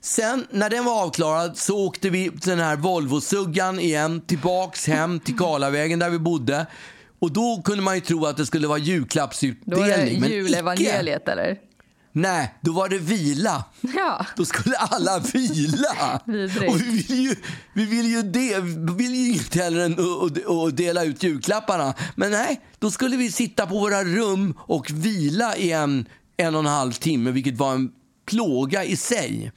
Sen 0.00 0.46
när 0.50 0.70
den 0.70 0.84
var 0.84 1.02
avklarad 1.02 1.56
så 1.56 1.78
åkte 1.86 2.10
vi 2.10 2.28
den 2.34 2.58
här 2.60 2.76
Volvo-suggan 2.76 3.80
igen 3.80 4.20
tillbaks 4.20 4.86
hem 4.86 5.20
till 5.20 5.38
Karlavägen 5.38 5.98
där 5.98 6.10
vi 6.10 6.18
bodde. 6.18 6.66
Och 7.24 7.32
då 7.32 7.62
kunde 7.64 7.82
man 7.82 7.94
ju 7.94 8.00
tro 8.00 8.26
att 8.26 8.36
det 8.36 8.46
skulle 8.46 8.66
vara 8.68 8.78
Då 8.78 8.84
julklappsutdelning. 8.84 9.90
är 9.90 10.06
det 10.06 10.20
men 10.20 10.30
julevangeliet 10.30 11.28
eller? 11.28 11.56
Nej, 12.12 12.54
då 12.60 12.72
var 12.72 12.88
det 12.88 12.98
vila. 12.98 13.64
Ja. 13.96 14.26
Då 14.36 14.44
skulle 14.44 14.76
alla 14.76 15.18
vila. 15.18 16.20
Och 16.68 16.80
vi 16.80 17.02
vill 17.08 17.20
ju, 17.24 17.36
vi 17.74 17.84
vill 17.84 18.06
ju, 18.06 18.22
det, 18.22 18.60
vi 18.60 18.92
vill 19.04 19.14
ju 19.14 19.28
inget 19.30 19.54
hellre 19.54 19.84
än 19.84 19.92
att- 19.92 20.76
dela 20.76 21.04
ut 21.04 21.22
julklapparna. 21.22 21.94
Men 22.16 22.30
nej, 22.30 22.60
då 22.78 22.90
skulle 22.90 23.16
vi 23.16 23.30
sitta 23.32 23.66
på 23.66 23.74
våra 23.78 24.04
rum 24.04 24.54
och 24.58 24.90
vila 24.90 25.56
i 25.56 25.72
en, 25.72 26.06
en 26.36 26.54
och 26.54 26.60
en 26.60 26.66
halv 26.66 26.92
timme, 26.92 27.30
vilket 27.30 27.56
var 27.58 27.72
en 27.74 27.90
plåga 28.26 28.84
i 28.84 28.96
sig. 28.96 29.52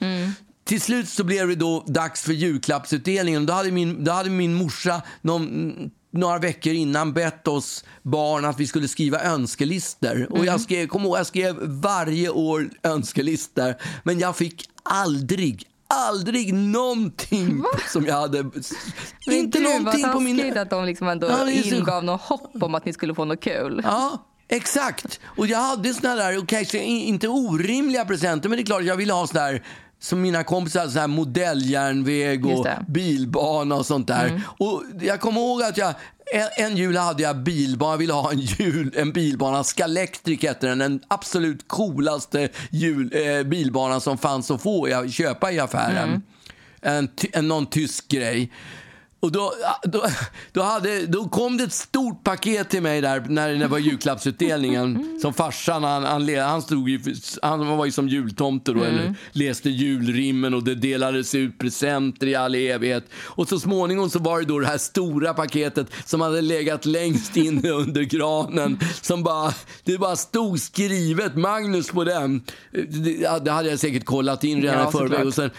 Till 0.64 0.80
slut 0.80 1.08
så 1.08 1.24
blev 1.24 1.48
det 1.48 1.54
då 1.54 1.84
dags 1.86 2.22
för 2.22 2.32
julklappsutdelningen. 2.32 3.46
Då 3.46 3.52
hade 3.52 3.70
min, 3.70 4.04
då 4.04 4.12
hade 4.12 4.30
min 4.30 4.54
morsa 4.54 5.02
någon, 5.22 5.72
några 6.10 6.38
veckor 6.38 6.72
innan 6.72 7.12
bett 7.12 7.48
oss 7.48 7.84
barn 8.02 8.44
att 8.44 8.60
vi 8.60 8.66
skulle 8.66 8.88
skriva 8.88 9.20
önskelistor. 9.20 10.26
Och 10.30 10.44
jag 10.46 10.60
skrev, 10.60 10.86
kom 10.86 11.02
ihåg, 11.02 11.18
jag 11.18 11.26
skrev 11.26 11.56
varje 11.62 12.28
år 12.30 12.70
önskelistor. 12.82 13.74
Men 14.02 14.18
jag 14.18 14.36
fick 14.36 14.70
aldrig, 14.82 15.64
aldrig 15.88 16.54
någonting 16.54 17.62
som 17.92 18.06
jag 18.06 18.14
hade... 18.14 18.42
Men 19.26 19.34
inte 19.36 19.58
gud, 19.58 19.68
någonting 19.68 20.02
vad 20.02 20.12
på 20.12 20.20
min... 20.20 20.58
att 20.58 20.70
de 20.70 20.84
liksom 20.84 21.08
ändå 21.08 21.26
Ja, 21.26 21.50
är 21.50 21.62
så- 21.62 21.74
ingav 21.74 22.04
något 22.04 22.20
hopp 22.20 22.62
om 22.62 22.74
att 22.74 22.84
ni 22.84 22.92
skulle 22.92 23.14
få 23.14 23.24
något 23.24 23.40
kul. 23.40 23.80
Ja, 23.84 24.24
exakt. 24.48 25.20
Och 25.36 25.46
jag 25.46 25.58
hade 25.58 25.94
såna 25.94 26.14
där, 26.14 26.38
och 26.38 26.48
kanske 26.48 26.78
inte 26.78 27.28
orimliga 27.28 28.04
presenter, 28.04 28.48
men 28.48 28.56
det 28.56 28.62
är 28.62 28.66
klart 28.66 28.82
jag 28.82 28.96
ville 28.96 29.12
ha 29.12 29.26
såna 29.26 29.40
där 29.44 29.64
som 30.00 30.20
mina 30.22 30.44
kompisar 30.44 30.80
hade, 30.80 30.92
så 30.92 30.98
här 30.98 31.06
modelljärnväg 31.06 32.46
och 32.46 32.66
bilbana 32.88 33.74
och 33.74 33.86
sånt 33.86 34.06
där. 34.06 34.40
Och 34.58 34.82
jag 35.00 35.20
kommer 35.20 35.40
ihåg 35.40 35.62
att 35.62 35.76
jag 35.78 35.94
en, 36.34 36.64
en 36.66 36.76
jul 36.76 36.96
hade 36.96 37.22
jag 37.22 37.36
bilbana, 37.42 37.92
jag 37.92 37.98
ville 37.98 38.12
ha 38.12 38.32
en, 38.32 38.40
jul, 38.40 38.92
en 38.96 39.12
bilbana, 39.12 39.64
Scalextric 39.64 40.42
hette 40.42 40.66
den, 40.66 40.78
den 40.78 41.00
absolut 41.08 41.68
coolaste 41.68 42.48
jul, 42.70 43.10
eh, 43.14 43.42
bilbanan 43.42 44.00
som 44.00 44.18
fanns 44.18 44.50
att 44.50 44.62
få, 44.62 44.88
i- 45.06 45.10
köpa 45.10 45.52
i 45.52 45.58
affären. 45.58 46.22
En, 46.82 47.08
ty- 47.16 47.28
en, 47.32 47.48
någon 47.48 47.66
tysk 47.66 48.08
grej. 48.08 48.52
Och 49.20 49.32
då, 49.32 49.52
då, 49.82 50.04
då, 50.52 50.62
hade, 50.62 51.06
då 51.06 51.28
kom 51.28 51.56
det 51.56 51.64
ett 51.64 51.72
stort 51.72 52.24
paket 52.24 52.70
till 52.70 52.82
mig 52.82 53.00
där 53.00 53.24
när 53.28 53.54
det 53.54 53.66
var 53.66 53.78
julklappsutdelningen. 53.78 55.18
Som 55.22 55.34
farsan, 55.34 55.84
han, 55.84 56.04
han, 56.04 56.36
han, 56.38 56.62
stod 56.62 56.88
ju, 56.88 57.00
han 57.42 57.66
var 57.66 57.84
ju 57.84 57.92
som 57.92 58.08
jultomte 58.08 58.72
då, 58.72 58.82
eller 58.82 59.14
läste 59.32 59.70
julrimmen 59.70 60.54
och 60.54 60.64
det 60.64 60.74
delades 60.74 61.34
ut 61.34 61.58
presenter 61.58 62.26
i 62.26 62.34
all 62.34 62.54
evighet. 62.54 63.04
Och 63.14 63.48
så 63.48 63.60
småningom 63.60 64.10
så 64.10 64.18
var 64.18 64.40
det 64.40 64.46
då 64.46 64.58
det 64.58 64.66
här 64.66 64.78
stora 64.78 65.34
paketet 65.34 65.86
som 66.04 66.20
hade 66.20 66.40
legat 66.40 66.86
längst 66.86 67.36
inne 67.36 67.70
under 67.70 68.02
granen. 68.02 68.78
Som 69.02 69.22
bara, 69.22 69.54
det 69.84 69.98
bara 69.98 70.16
stod 70.16 70.60
skrivet 70.60 71.36
Magnus 71.36 71.88
på 71.88 72.04
den. 72.04 72.42
Det, 72.72 73.44
det 73.44 73.50
hade 73.50 73.70
jag 73.70 73.78
säkert 73.78 74.04
kollat 74.04 74.44
in 74.44 74.62
redan 74.62 74.78
Ja, 74.78 74.88
i 74.88 74.92
förväg. 74.92 75.26
Och 75.26 75.34
sen 75.34 75.50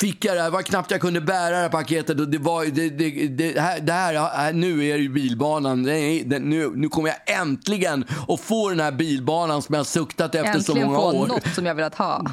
fick 0.00 0.24
jag 0.24 0.36
det. 0.36 0.42
Det 0.42 0.50
var 0.50 0.62
knappt 0.62 0.90
jag 0.90 1.00
kunde 1.00 1.20
bära 1.20 1.50
det 1.50 1.56
här 1.56 1.68
paketet. 1.68 2.20
Och 2.20 2.28
det, 2.28 2.38
var, 2.38 2.64
det, 2.64 2.90
det, 2.90 3.28
det, 3.28 3.60
här, 3.60 3.80
det 3.80 3.92
här, 3.92 4.52
nu 4.52 4.86
är 4.86 4.96
det 4.96 5.02
ju 5.02 5.08
bilbanan. 5.08 5.82
Nu, 5.82 6.72
nu 6.74 6.88
kommer 6.88 7.08
jag 7.08 7.40
äntligen 7.40 8.04
att 8.28 8.40
få 8.40 8.68
den 8.68 8.80
här 8.80 8.92
bilbanan 8.92 9.62
som 9.62 9.74
jag 9.74 9.86
suktat 9.86 10.34
efter 10.34 10.54
äntligen 10.54 10.62
så 10.62 10.86
många 10.86 10.98
år. 10.98 11.06
Äntligen 11.06 11.28
få 11.28 11.34
något 11.34 11.54
som 11.54 11.66
jag 11.66 11.74
velat 11.74 11.94
ha. 11.94 12.24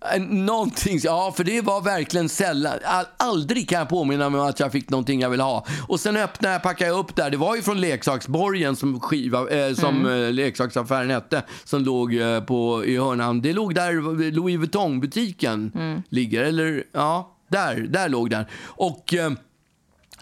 Eh, 0.00 0.20
någonting, 0.20 0.98
ja 1.02 1.32
för 1.36 1.44
det 1.44 1.60
var 1.60 1.80
verkligen 1.80 2.28
sällan. 2.28 2.78
Aldrig 3.16 3.68
kan 3.68 3.78
jag 3.78 3.88
påminna 3.88 4.30
mig 4.30 4.40
om 4.40 4.46
att 4.46 4.60
jag 4.60 4.72
fick 4.72 4.90
någonting 4.90 5.20
jag 5.20 5.30
ville 5.30 5.42
ha. 5.42 5.66
Och 5.88 6.00
sen 6.00 6.16
öppnade 6.16 6.54
jag, 6.54 6.62
packade 6.62 6.90
jag 6.90 6.98
upp 6.98 7.16
där. 7.16 7.30
Det 7.30 7.36
var 7.36 7.56
ju 7.56 7.62
från 7.62 7.80
Leksaksborgen 7.80 8.76
som, 8.76 9.00
skiva, 9.00 9.50
eh, 9.50 9.74
som 9.74 10.00
mm. 10.00 10.24
eh, 10.24 10.32
leksaksaffären 10.32 11.10
hette. 11.10 11.42
Som 11.64 11.82
låg 11.82 12.14
eh, 12.14 12.40
på, 12.40 12.84
i 12.84 12.96
hörnan. 12.96 13.42
Det 13.42 13.52
låg 13.52 13.74
där 13.74 14.30
Louis 14.30 14.58
Vuitton-butiken 14.58 15.72
mm. 15.74 16.02
ligger. 16.08 16.44
Eller 16.44 16.84
ja, 16.92 17.36
där, 17.48 17.76
där 17.76 18.08
låg 18.08 18.30
den. 18.30 18.44
Och... 18.64 19.14
Eh, 19.14 19.32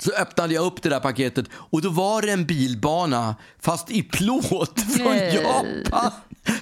så 0.00 0.10
öppnade 0.12 0.54
jag 0.54 0.66
upp 0.66 0.82
det 0.82 0.88
där 0.88 1.00
paketet 1.00 1.46
och 1.52 1.82
då 1.82 1.90
var 1.90 2.22
det 2.22 2.32
en 2.32 2.46
bilbana 2.46 3.36
fast 3.60 3.90
i 3.90 4.02
plåt 4.02 4.80
från 4.96 5.06
Nej. 5.06 5.34
Japan. 5.34 6.10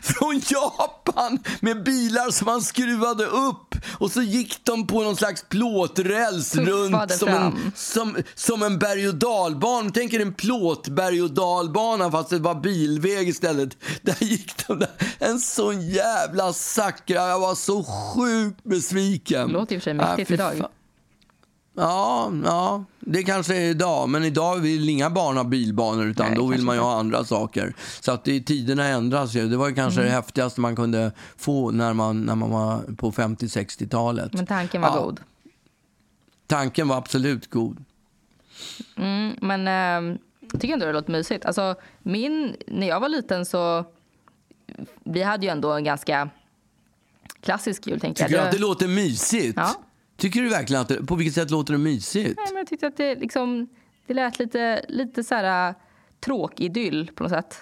Från 0.02 0.40
Japan 0.46 1.38
med 1.60 1.84
bilar 1.84 2.30
som 2.30 2.46
man 2.46 2.62
skruvade 2.62 3.26
upp 3.26 3.74
och 3.98 4.10
så 4.10 4.22
gick 4.22 4.64
de 4.64 4.86
på 4.86 5.02
någon 5.02 5.16
slags 5.16 5.44
plåträls 5.48 6.56
runt 6.56 7.12
som 7.12 7.28
en, 7.28 7.72
som, 7.74 8.16
som 8.34 8.62
en 8.62 8.78
berg 8.78 9.08
och 9.08 9.14
dalbana. 9.14 9.90
Tänk 9.94 10.12
er 10.12 10.20
en 10.20 10.34
plåtberg 10.34 11.22
och 11.22 11.30
dalbana 11.30 12.10
fast 12.10 12.30
det 12.30 12.38
var 12.38 12.54
bilväg 12.54 13.28
istället. 13.28 13.76
Där 14.02 14.16
gick 14.24 14.66
de 14.66 14.78
där. 14.78 14.90
En 15.18 15.40
sån 15.40 15.88
jävla 15.88 16.52
sackra. 16.52 17.28
Jag 17.28 17.40
var 17.40 17.54
så 17.54 17.84
sjukt 17.84 18.64
besviken. 18.64 19.46
Det 19.46 19.52
låter 19.52 19.74
i 19.74 19.78
och 19.78 19.82
för 19.82 19.84
sig 19.84 19.94
mäktigt 19.94 20.30
äh, 20.30 20.34
idag. 20.34 20.68
Ja, 21.76 22.32
ja, 22.44 22.84
det 23.00 23.22
kanske 23.22 23.56
är 23.56 23.70
idag. 23.70 24.08
Men 24.08 24.24
idag 24.24 24.56
vill 24.56 24.88
inga 24.88 25.10
barn 25.10 25.36
ha 25.36 25.44
bilbanor 25.44 26.06
utan 26.06 26.26
Nej, 26.26 26.36
då 26.36 26.46
vill 26.46 26.62
man 26.62 26.76
ju 26.76 26.82
ha 26.82 26.98
andra 26.98 27.24
saker. 27.24 27.74
Så 28.00 28.12
att 28.12 28.24
det, 28.24 28.40
tiderna 28.40 28.86
ändras 28.86 29.34
ju. 29.34 29.48
Det 29.48 29.56
var 29.56 29.68
ju 29.68 29.74
kanske 29.74 30.00
mm. 30.00 30.10
det 30.10 30.16
häftigaste 30.16 30.60
man 30.60 30.76
kunde 30.76 31.12
få 31.36 31.70
när 31.70 31.92
man, 31.92 32.22
när 32.22 32.34
man 32.34 32.50
var 32.50 32.94
på 32.96 33.12
50-60-talet. 33.12 34.32
Men 34.32 34.46
tanken 34.46 34.82
var 34.82 34.88
ja. 34.88 35.02
god? 35.02 35.20
Tanken 36.46 36.88
var 36.88 36.96
absolut 36.96 37.50
god. 37.50 37.84
Mm, 38.96 39.36
men 39.40 39.68
äh, 39.68 40.18
jag 40.52 40.60
tycker 40.60 40.74
ändå 40.74 40.86
det 40.86 40.92
låter 40.92 41.12
mysigt. 41.12 41.44
Alltså, 41.44 41.74
min, 42.02 42.56
när 42.66 42.88
jag 42.88 43.00
var 43.00 43.08
liten 43.08 43.46
så... 43.46 43.84
Vi 45.04 45.22
hade 45.22 45.46
ju 45.46 45.52
ändå 45.52 45.72
en 45.72 45.84
ganska 45.84 46.30
klassisk 47.40 47.86
jul. 47.86 48.00
Tänker 48.00 48.24
Tycker 48.24 48.40
du 48.40 48.46
att 48.46 48.52
det 48.52 48.58
låter 48.58 48.88
mysigt? 48.88 49.56
Ja. 49.56 49.74
Tycker 50.16 50.42
du 50.42 50.48
verkligen 50.48 50.82
att 50.82 50.88
det, 50.88 51.06
på 51.06 51.14
vilket 51.14 51.34
sätt 51.34 51.50
låter 51.50 51.72
det 51.72 51.78
mysigt? 51.78 52.36
Nej, 52.36 52.46
men 52.48 52.56
jag 52.56 52.66
tyckte 52.66 52.86
att 52.86 52.96
det, 52.96 53.14
liksom, 53.14 53.68
det 54.06 54.14
lät 54.14 54.38
lite, 54.38 54.84
lite 54.88 55.24
så 55.24 55.34
här, 55.34 55.68
äh, 55.68 55.74
tråkidyll 56.24 57.10
på 57.14 57.22
något 57.22 57.32
sätt. 57.32 57.56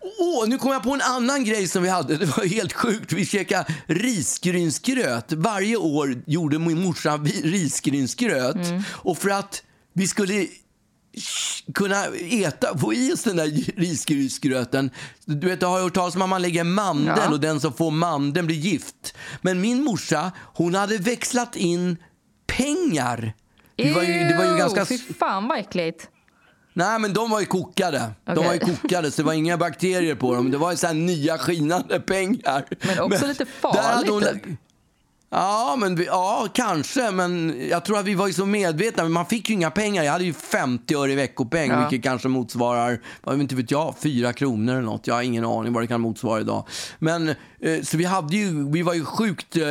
Åh, 0.00 0.44
oh, 0.44 0.48
nu 0.48 0.58
kom 0.58 0.72
jag 0.72 0.82
på 0.82 0.94
en 0.94 1.00
annan 1.00 1.44
grej 1.44 1.68
som 1.68 1.82
vi 1.82 1.88
hade. 1.88 2.16
Det 2.18 2.26
var 2.26 2.44
helt 2.44 2.72
sjukt. 2.72 3.12
Vi 3.12 3.26
käkade 3.26 3.74
risgrynsgröt. 3.86 5.32
Varje 5.32 5.76
år 5.76 6.22
gjorde 6.26 6.58
min 6.58 6.82
morsa 6.82 7.16
risgrynsgröt. 7.42 8.68
Mm. 8.68 8.82
Och 8.90 9.18
för 9.18 9.30
att 9.30 9.62
vi 9.92 10.06
skulle 10.08 10.46
kunna 11.74 12.04
äta, 12.30 12.78
få 12.78 12.94
i 12.94 13.12
oss 13.12 13.22
den 13.22 13.36
där 13.36 13.46
risgrynsgröten. 13.76 14.90
Du 15.24 15.48
vet, 15.48 15.62
jag 15.62 15.68
har 15.68 15.80
hört 15.80 15.94
talas 15.94 16.16
om 16.16 16.22
att 16.22 16.28
man 16.28 16.42
lägger 16.42 16.64
mandel 16.64 17.18
ja. 17.24 17.30
och 17.30 17.40
den 17.40 17.60
som 17.60 17.72
får 17.72 17.90
mandeln 17.90 18.46
blir 18.46 18.56
gift. 18.56 19.14
Men 19.42 19.60
min 19.60 19.84
morsa, 19.84 20.32
hon 20.54 20.74
hade 20.74 20.98
växlat 20.98 21.56
in 21.56 21.96
pengar. 22.46 23.34
Det 23.76 23.92
var 23.92 24.02
ju, 24.02 24.12
det 24.12 24.36
var 24.38 24.44
ju 24.44 24.58
ganska... 24.58 24.86
Fy 24.86 24.98
fan 24.98 25.48
vad 25.48 25.58
äckligt. 25.58 26.08
Nej, 26.72 26.98
men 26.98 27.12
de 27.12 27.30
var 27.30 27.40
ju 27.40 27.46
kokade. 27.46 28.12
Okay. 28.22 28.34
De 28.34 28.44
var 28.44 28.52
ju 28.52 28.58
kokade, 28.80 29.10
så 29.10 29.22
det 29.22 29.26
var 29.26 29.32
inga 29.32 29.56
bakterier 29.56 30.14
på 30.14 30.34
dem. 30.34 30.50
Det 30.50 30.58
var 30.58 30.70
ju 30.70 30.76
så 30.76 30.92
nya 30.92 31.38
skinande 31.38 32.00
pengar. 32.00 32.64
Men 32.86 33.00
också 33.00 33.20
men, 33.20 33.28
lite 33.28 33.46
farligt. 33.46 34.10
Hon, 34.10 34.22
typ. 34.22 34.58
Ja, 35.30 35.76
men 35.78 35.94
vi, 35.94 36.04
ja, 36.04 36.48
kanske. 36.52 37.10
Men 37.10 37.54
jag 37.70 37.84
tror 37.84 37.98
att 37.98 38.04
vi 38.04 38.14
var 38.14 38.26
ju 38.26 38.32
så 38.32 38.46
medvetna. 38.46 39.02
Men 39.02 39.12
man 39.12 39.26
fick 39.26 39.48
ju 39.48 39.54
inga 39.54 39.70
pengar. 39.70 40.04
Jag 40.04 40.12
hade 40.12 40.24
ju 40.24 40.32
50 40.32 40.94
öre 40.94 41.12
i 41.12 41.14
veckopeng, 41.14 41.70
ja. 41.70 41.80
vilket 41.80 42.02
kanske 42.02 42.28
motsvarar, 42.28 43.00
vad 43.22 43.40
inte 43.40 43.54
vet 43.54 43.70
jag, 43.70 43.94
4 44.02 44.32
kronor 44.32 44.72
eller 44.72 44.82
något. 44.82 45.06
Jag 45.06 45.14
har 45.14 45.22
ingen 45.22 45.44
aning 45.44 45.72
vad 45.72 45.82
det 45.82 45.86
kan 45.86 46.00
motsvara 46.00 46.40
idag. 46.40 46.64
Men 46.98 47.34
Eh, 47.60 47.82
så 47.82 47.96
vi, 47.96 48.04
hade 48.04 48.36
ju, 48.36 48.70
vi 48.70 48.82
var 48.82 48.94
ju 48.94 49.04
sjukt... 49.04 49.56
Eh, 49.56 49.62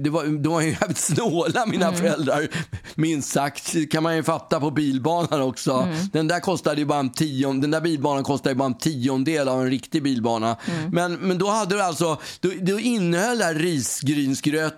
det 0.00 0.10
var, 0.10 0.42
de 0.42 0.52
var 0.52 0.60
ju 0.60 0.70
jävligt 0.80 0.98
snåla, 0.98 1.66
mina 1.66 1.88
mm. 1.88 2.00
föräldrar. 2.00 2.48
Minst 2.94 3.32
sagt. 3.32 3.90
kan 3.90 4.02
man 4.02 4.16
ju 4.16 4.22
fatta 4.22 4.60
på 4.60 4.70
bilbanan 4.70 5.42
också. 5.42 5.72
Mm. 5.72 5.96
Den 6.12 6.28
där 6.28 6.40
kostade 6.40 6.80
ju 6.80 6.86
bara 6.86 6.98
en 6.98 7.12
tion, 7.12 7.60
Den 7.60 7.70
där 7.70 7.80
bilbanan 7.80 8.24
kostade 8.24 8.50
ju 8.50 8.56
bara 8.56 8.66
en 8.66 8.78
tiondel 8.78 9.48
av 9.48 9.60
en 9.60 9.70
riktig 9.70 10.02
bilbana. 10.02 10.56
Mm. 10.66 10.90
Men, 10.90 11.14
men 11.14 11.38
då 11.38 11.50
hade 11.50 11.74
du 11.74 11.82
alltså... 11.82 12.18
Då, 12.40 12.50
då 12.60 12.78
innehöll 12.80 13.38
där 13.38 13.54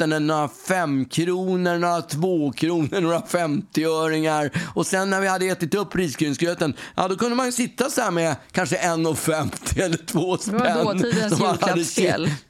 risgrynsgröten 0.01 0.27
några 0.27 0.49
femkronor, 0.49 1.79
några 1.79 2.03
tvåkronor, 2.03 3.01
några 3.01 3.23
femtioöringar. 3.23 4.51
Och 4.75 4.87
sen 4.87 5.11
när 5.11 5.21
vi 5.21 5.29
hade 5.29 5.47
ätit 5.47 5.75
upp 5.75 5.97
risgrynsgröten, 5.97 6.75
ja 6.95 7.09
då 7.09 7.17
kunde 7.17 7.37
man 7.37 7.53
sitta 7.53 7.91
så 7.91 8.01
här 8.01 8.11
med 8.11 8.37
kanske 8.53 8.77
en 8.77 9.07
och 9.07 9.19
femtio 9.19 9.83
eller 9.83 10.07
två 10.07 10.37
spänn. 10.37 10.59
Det 10.59 10.85
var 10.85 10.95
dåtidens 10.95 11.41
julklappsspel. 11.41 12.31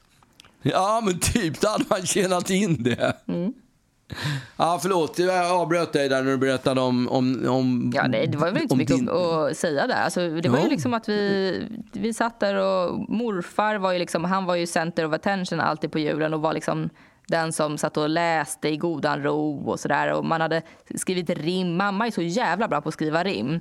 Ja, 0.63 1.01
men 1.05 1.19
typ. 1.19 1.61
Då 1.61 1.67
hade 1.67 1.85
man 1.89 2.05
tjänat 2.05 2.49
in 2.49 2.83
det. 2.83 3.17
Mm. 3.27 3.53
Ja, 4.57 4.79
förlåt. 4.81 5.19
Jag 5.19 5.51
avbröt 5.51 5.93
dig 5.93 6.09
där 6.09 6.23
när 6.23 6.31
du 6.31 6.37
berättade 6.37 6.81
om... 6.81 7.09
om, 7.09 7.47
om 7.47 7.91
ja, 7.95 8.07
nej, 8.07 8.27
det 8.27 8.37
var 8.37 8.51
väl 8.51 8.61
inte 8.61 8.75
mycket 8.75 8.97
din... 8.97 9.09
att 9.09 9.57
säga 9.57 9.87
där. 9.87 10.03
Alltså, 10.03 10.29
det 10.29 10.49
var 10.49 10.59
ju 10.59 10.69
liksom 10.69 10.93
att 10.93 11.09
vi, 11.09 11.63
vi 11.91 12.13
satt 12.13 12.39
där 12.39 12.55
och 12.55 13.09
morfar 13.09 13.75
var 13.75 13.91
ju 13.91 13.99
liksom, 13.99 14.23
han 14.23 14.45
var 14.45 14.55
ju 14.55 14.67
center 14.67 15.05
of 15.05 15.13
attention 15.13 15.59
alltid 15.59 15.91
på 15.91 15.99
julen 15.99 16.33
och 16.33 16.41
var 16.41 16.53
liksom 16.53 16.89
den 17.27 17.53
som 17.53 17.77
satt 17.77 17.97
och 17.97 18.09
läste 18.09 18.69
i 18.69 18.77
godan 18.77 19.23
ro 19.23 19.69
och 19.69 19.79
sådär. 19.79 20.13
Och 20.13 20.25
man 20.25 20.41
hade 20.41 20.61
skrivit 20.95 21.29
rim. 21.29 21.77
Mamma 21.77 22.07
är 22.07 22.11
så 22.11 22.21
jävla 22.21 22.67
bra 22.67 22.81
på 22.81 22.89
att 22.89 22.93
skriva 22.93 23.23
rim. 23.23 23.59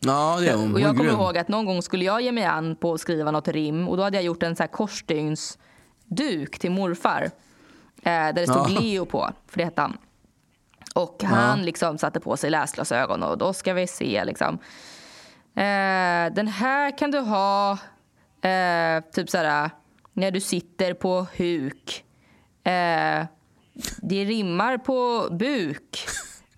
Ja, 0.00 0.36
det 0.40 0.48
är 0.48 0.56
hon. 0.56 0.74
Och 0.74 0.80
jag 0.80 0.96
kommer 0.96 1.10
ihåg 1.10 1.38
att 1.38 1.48
någon 1.48 1.66
gång 1.66 1.82
skulle 1.82 2.04
jag 2.04 2.20
ge 2.20 2.32
mig 2.32 2.44
an 2.44 2.76
på 2.76 2.92
att 2.92 3.00
skriva 3.00 3.30
något 3.30 3.48
rim 3.48 3.88
och 3.88 3.96
då 3.96 4.02
hade 4.02 4.16
jag 4.16 4.24
gjort 4.24 4.42
en 4.42 4.56
så 4.56 4.62
här 4.62 4.68
korsstygns 4.68 5.58
duk 6.04 6.58
till 6.58 6.70
morfar 6.70 7.22
eh, 7.22 7.30
där 8.02 8.32
det 8.32 8.46
stod 8.46 8.70
ja. 8.70 8.80
Leo 8.80 9.04
på, 9.04 9.30
för 9.46 9.58
det 9.58 9.64
hette 9.64 9.80
han. 9.80 9.96
Och 10.94 11.22
han 11.24 11.58
ja. 11.58 11.64
liksom 11.64 11.98
satte 11.98 12.20
på 12.20 12.36
sig 12.36 12.50
läsglasögon 12.50 13.22
och 13.22 13.38
då 13.38 13.52
ska 13.52 13.72
vi 13.72 13.86
se 13.86 14.24
liksom. 14.24 14.58
Eh, 15.54 16.34
den 16.34 16.48
här 16.48 16.98
kan 16.98 17.10
du 17.10 17.18
ha 17.18 17.78
eh, 18.42 19.04
typ 19.12 19.30
såhär 19.30 19.70
när 20.12 20.30
du 20.30 20.40
sitter 20.40 20.94
på 20.94 21.26
huk. 21.36 22.04
Eh, 22.64 23.26
det 23.96 24.24
rimmar 24.24 24.78
på 24.78 25.28
buk. 25.30 26.06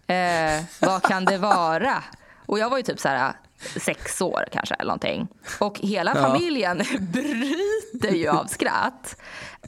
Eh, 0.06 0.64
vad 0.80 1.02
kan 1.02 1.24
det 1.24 1.38
vara? 1.38 2.02
Och 2.46 2.58
jag 2.58 2.70
var 2.70 2.76
ju 2.76 2.82
typ 2.82 3.00
så 3.00 3.08
här 3.08 3.32
sex 3.80 4.20
år 4.20 4.48
kanske 4.52 4.74
eller 4.74 4.88
någonting. 4.88 5.28
Och 5.58 5.78
hela 5.78 6.12
ja. 6.14 6.22
familjen 6.22 6.76
bryter 7.00 8.14
ju 8.14 8.28
av 8.28 8.44
skratt. 8.44 9.16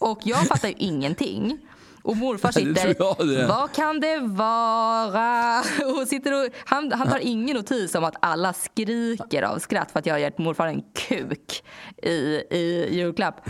Och 0.01 0.21
jag 0.23 0.47
fattar 0.47 0.69
ju 0.69 0.75
ingenting. 0.79 1.59
Och 2.03 2.17
morfar 2.17 2.53
sitter, 2.53 3.49
vad 3.49 3.73
kan 3.73 4.01
det 4.01 4.19
vara? 4.19 5.59
Och 6.01 6.09
sitter 6.09 6.45
och, 6.45 6.51
han, 6.65 6.93
han 6.93 7.09
tar 7.09 7.19
ingen 7.19 7.57
notis 7.57 7.95
om 7.95 8.05
att 8.05 8.17
alla 8.21 8.53
skriker 8.53 9.43
av 9.43 9.59
skratt 9.59 9.91
för 9.91 9.99
att 9.99 10.07
jag 10.07 10.15
har 10.15 10.19
gett 10.19 10.39
morfar 10.39 10.67
en 10.67 10.83
kuk 10.95 11.65
i, 12.03 12.11
i 12.51 12.89
julklapp. 12.91 13.41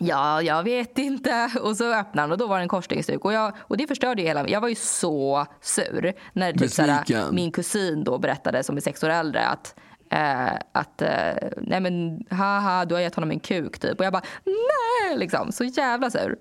Ja, 0.00 0.42
jag 0.42 0.62
vet 0.62 0.98
inte. 0.98 1.50
Och 1.62 1.76
så 1.76 1.94
öppnade 1.94 2.20
han 2.20 2.32
och 2.32 2.38
då 2.38 2.46
var 2.46 2.56
det 2.56 2.62
en 2.62 2.68
korsstygnsduk. 2.68 3.24
Och, 3.24 3.32
jag, 3.32 3.52
och 3.58 3.76
det 3.76 3.86
förstörde 3.86 4.22
ju 4.22 4.28
hela... 4.28 4.48
Jag 4.48 4.60
var 4.60 4.68
ju 4.68 4.74
så 4.74 5.46
sur 5.60 6.14
när 6.32 6.52
typ, 6.52 6.70
såhär, 6.70 7.32
min 7.32 7.52
kusin 7.52 8.04
då 8.04 8.18
berättade, 8.18 8.62
som 8.62 8.76
är 8.76 8.80
sex 8.80 9.02
år 9.02 9.08
äldre, 9.08 9.46
att 9.46 9.74
Eh, 10.10 10.52
att 10.72 11.02
eh, 11.02 11.34
nej 11.56 11.80
men 11.80 12.24
haha 12.30 12.84
du 12.84 12.94
har 12.94 13.02
gett 13.02 13.14
honom 13.14 13.30
en 13.30 13.40
kuk 13.40 13.78
typ. 13.78 13.98
Och 13.98 14.06
jag 14.06 14.12
bara 14.12 14.22
nej 14.44 15.18
liksom. 15.18 15.52
Så 15.52 15.64
jävla 15.64 16.10
sur. 16.10 16.36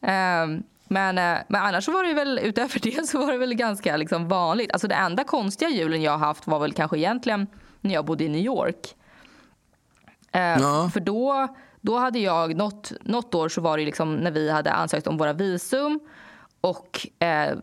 Eh, 0.00 0.46
men, 0.88 1.18
eh, 1.18 1.38
men 1.48 1.62
annars 1.62 1.84
så 1.84 1.92
var 1.92 2.04
det 2.04 2.14
väl 2.14 2.40
utöver 2.42 2.80
det 2.82 3.08
så 3.08 3.18
var 3.18 3.32
det 3.32 3.38
väl 3.38 3.54
ganska 3.54 3.96
liksom, 3.96 4.28
vanligt. 4.28 4.72
Alltså 4.72 4.88
det 4.88 4.94
enda 4.94 5.24
konstiga 5.24 5.70
julen 5.70 6.02
jag 6.02 6.18
haft 6.18 6.46
var 6.46 6.58
väl 6.58 6.72
kanske 6.72 6.98
egentligen 6.98 7.46
när 7.80 7.94
jag 7.94 8.04
bodde 8.04 8.24
i 8.24 8.28
New 8.28 8.44
York. 8.44 8.94
Eh, 10.32 10.40
ja. 10.40 10.90
För 10.92 11.00
då 11.00 11.48
då 11.80 11.98
hade 11.98 12.18
jag, 12.18 12.56
något, 12.56 12.92
något 13.00 13.34
år 13.34 13.48
så 13.48 13.60
var 13.60 13.78
det 13.78 13.84
liksom 13.84 14.16
när 14.16 14.30
vi 14.30 14.50
hade 14.50 14.72
ansökt 14.72 15.06
om 15.06 15.16
våra 15.16 15.32
visum 15.32 16.00
och 16.60 17.06
eh, 17.18 17.54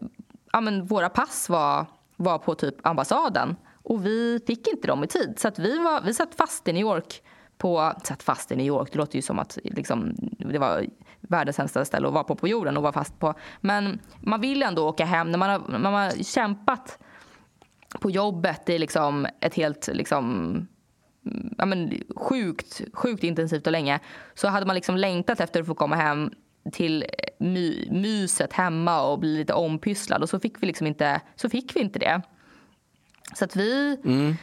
ja, 0.52 0.62
men 0.62 0.86
våra 0.86 1.10
pass 1.10 1.50
var, 1.50 1.86
var 2.16 2.38
på 2.38 2.56
typ 2.56 2.88
ambassaden 2.88 3.56
och 3.84 4.06
vi 4.06 4.39
fick 4.48 4.68
inte 4.68 4.88
dem 4.88 5.04
i 5.04 5.08
tid. 5.08 5.34
Så 5.38 5.48
att 5.48 5.60
vi, 5.60 5.78
var, 5.78 6.02
vi 6.02 6.14
satt 6.14 6.36
fast 6.36 6.68
i 6.68 6.74
New 6.74 6.82
York 6.82 7.22
på, 7.58 7.94
satt 8.04 8.24
fast 8.24 8.52
i 8.52 8.56
New 8.56 8.66
York, 8.66 8.89
det 8.91 8.98
låter 8.98 9.16
ju 9.16 9.22
som 9.22 9.39
att 9.39 9.58
liksom, 9.64 10.16
det 10.38 10.60
var 10.60 10.86
världens 11.20 11.56
sämsta 11.56 11.86
ställe 11.86 12.08
att 12.08 12.14
vara 12.14 12.24
på 12.24 12.36
på 12.36 12.48
jorden 12.48 12.78
och 12.78 12.84
vara 12.84 12.94
fast 12.94 13.20
på. 13.20 13.34
Men 13.62 14.00
man 14.20 14.41
vill 14.41 14.64
ändå 14.64 14.88
åka 14.89 15.06
hem 15.06 15.32
när 15.32 15.38
man 15.38 15.50
har, 15.50 15.60
när 15.70 15.80
man 15.80 15.94
har 15.94 16.24
kämpat 16.24 17.00
på 18.00 18.10
jobbet. 18.10 18.70
i 18.70 18.80
liksom 18.80 19.28
ett 19.39 19.56
helt 19.56 19.88
liksom, 19.88 20.68
ja, 21.58 21.66
men, 21.66 22.02
sjukt, 22.16 22.82
sjukt 22.94 23.24
intensivt 23.24 23.68
och 23.68 23.72
länge. 23.72 24.00
Så 24.36 24.48
hade 24.48 24.66
man 24.66 24.76
liksom 24.76 24.98
längtat 24.98 25.40
efter 25.40 25.60
att 25.62 25.68
få 25.68 25.76
komma 25.76 25.96
hem 25.96 26.32
till 26.72 27.06
my, 27.38 27.88
myset 27.92 28.54
hemma 28.54 29.02
och 29.02 29.20
bli 29.20 29.38
lite 29.38 29.54
ompysslad. 29.54 30.22
Och 30.22 30.30
så 30.30 30.40
fick 30.40 30.64
vi 30.64 30.68
liksom 30.68 30.88
inte, 30.88 31.22
så 31.36 31.50
fick 31.50 31.76
vi 31.76 31.80
inte 31.80 32.00
det. 32.00 32.22
Så 33.34 33.46
att 33.46 33.56
vi, 33.56 33.98
mm. 34.06 34.36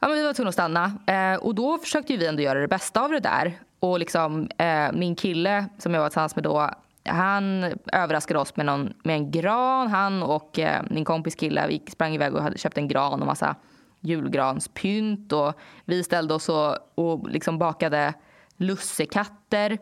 ja, 0.00 0.08
men 0.08 0.16
vi 0.16 0.24
var 0.24 0.32
tvungna 0.32 0.48
att 0.48 0.54
stanna. 0.54 0.92
Eh, 1.06 1.34
och 1.34 1.54
då 1.54 1.78
försökte 1.78 2.16
vi 2.16 2.26
ändå 2.26 2.42
göra 2.42 2.60
det 2.60 2.68
bästa 2.68 3.00
av 3.00 3.10
det 3.10 3.20
där. 3.20 3.58
Och 3.80 3.98
liksom, 3.98 4.48
eh, 4.58 4.92
min 4.92 5.16
kille 5.16 5.66
som 5.78 5.94
jag 5.94 6.00
var 6.00 6.08
tillsammans 6.08 6.36
med 6.36 6.44
då, 6.44 6.70
han 7.04 7.64
överraskade 7.92 8.40
oss 8.40 8.56
med, 8.56 8.66
någon, 8.66 8.92
med 9.04 9.16
en 9.16 9.30
gran. 9.30 9.88
Han 9.88 10.22
och 10.22 10.58
eh, 10.58 10.82
min 10.90 11.04
kompis 11.04 11.34
kille 11.34 11.66
vi 11.68 11.82
sprang 11.90 12.14
iväg 12.14 12.34
och 12.34 12.42
hade 12.42 12.58
köpt 12.58 12.78
en 12.78 12.88
gran 12.88 13.20
och 13.20 13.26
massa 13.26 13.56
julgranspynt. 14.00 15.32
Och 15.32 15.52
vi 15.84 16.02
ställde 16.02 16.34
oss 16.34 16.48
och, 16.48 16.76
och 16.94 17.28
liksom 17.28 17.58
bakade 17.58 18.14
lussekatter 18.56 19.78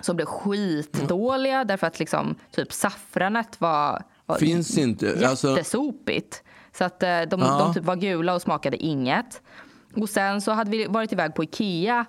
som 0.00 0.16
blev 0.16 0.26
skitdåliga 0.26 1.54
mm. 1.54 1.66
därför 1.66 1.86
att 1.86 1.98
liksom, 1.98 2.34
typ 2.50 2.72
saffranet 2.72 3.60
var, 3.60 4.02
var 4.26 4.38
Finns 4.38 4.78
inte. 4.78 5.28
Alltså- 5.28 5.50
jättesopigt. 5.50 6.42
Så 6.72 6.84
att 6.84 7.02
eh, 7.02 7.20
de, 7.20 7.40
ja. 7.40 7.58
de 7.58 7.74
typ 7.74 7.84
var 7.84 7.96
gula 7.96 8.34
och 8.34 8.42
smakade 8.42 8.76
inget. 8.76 9.42
Och 9.96 10.08
sen 10.08 10.40
så 10.40 10.52
hade 10.52 10.70
vi 10.70 10.86
varit 10.86 11.12
iväg 11.12 11.34
på 11.34 11.44
Ikea 11.44 12.06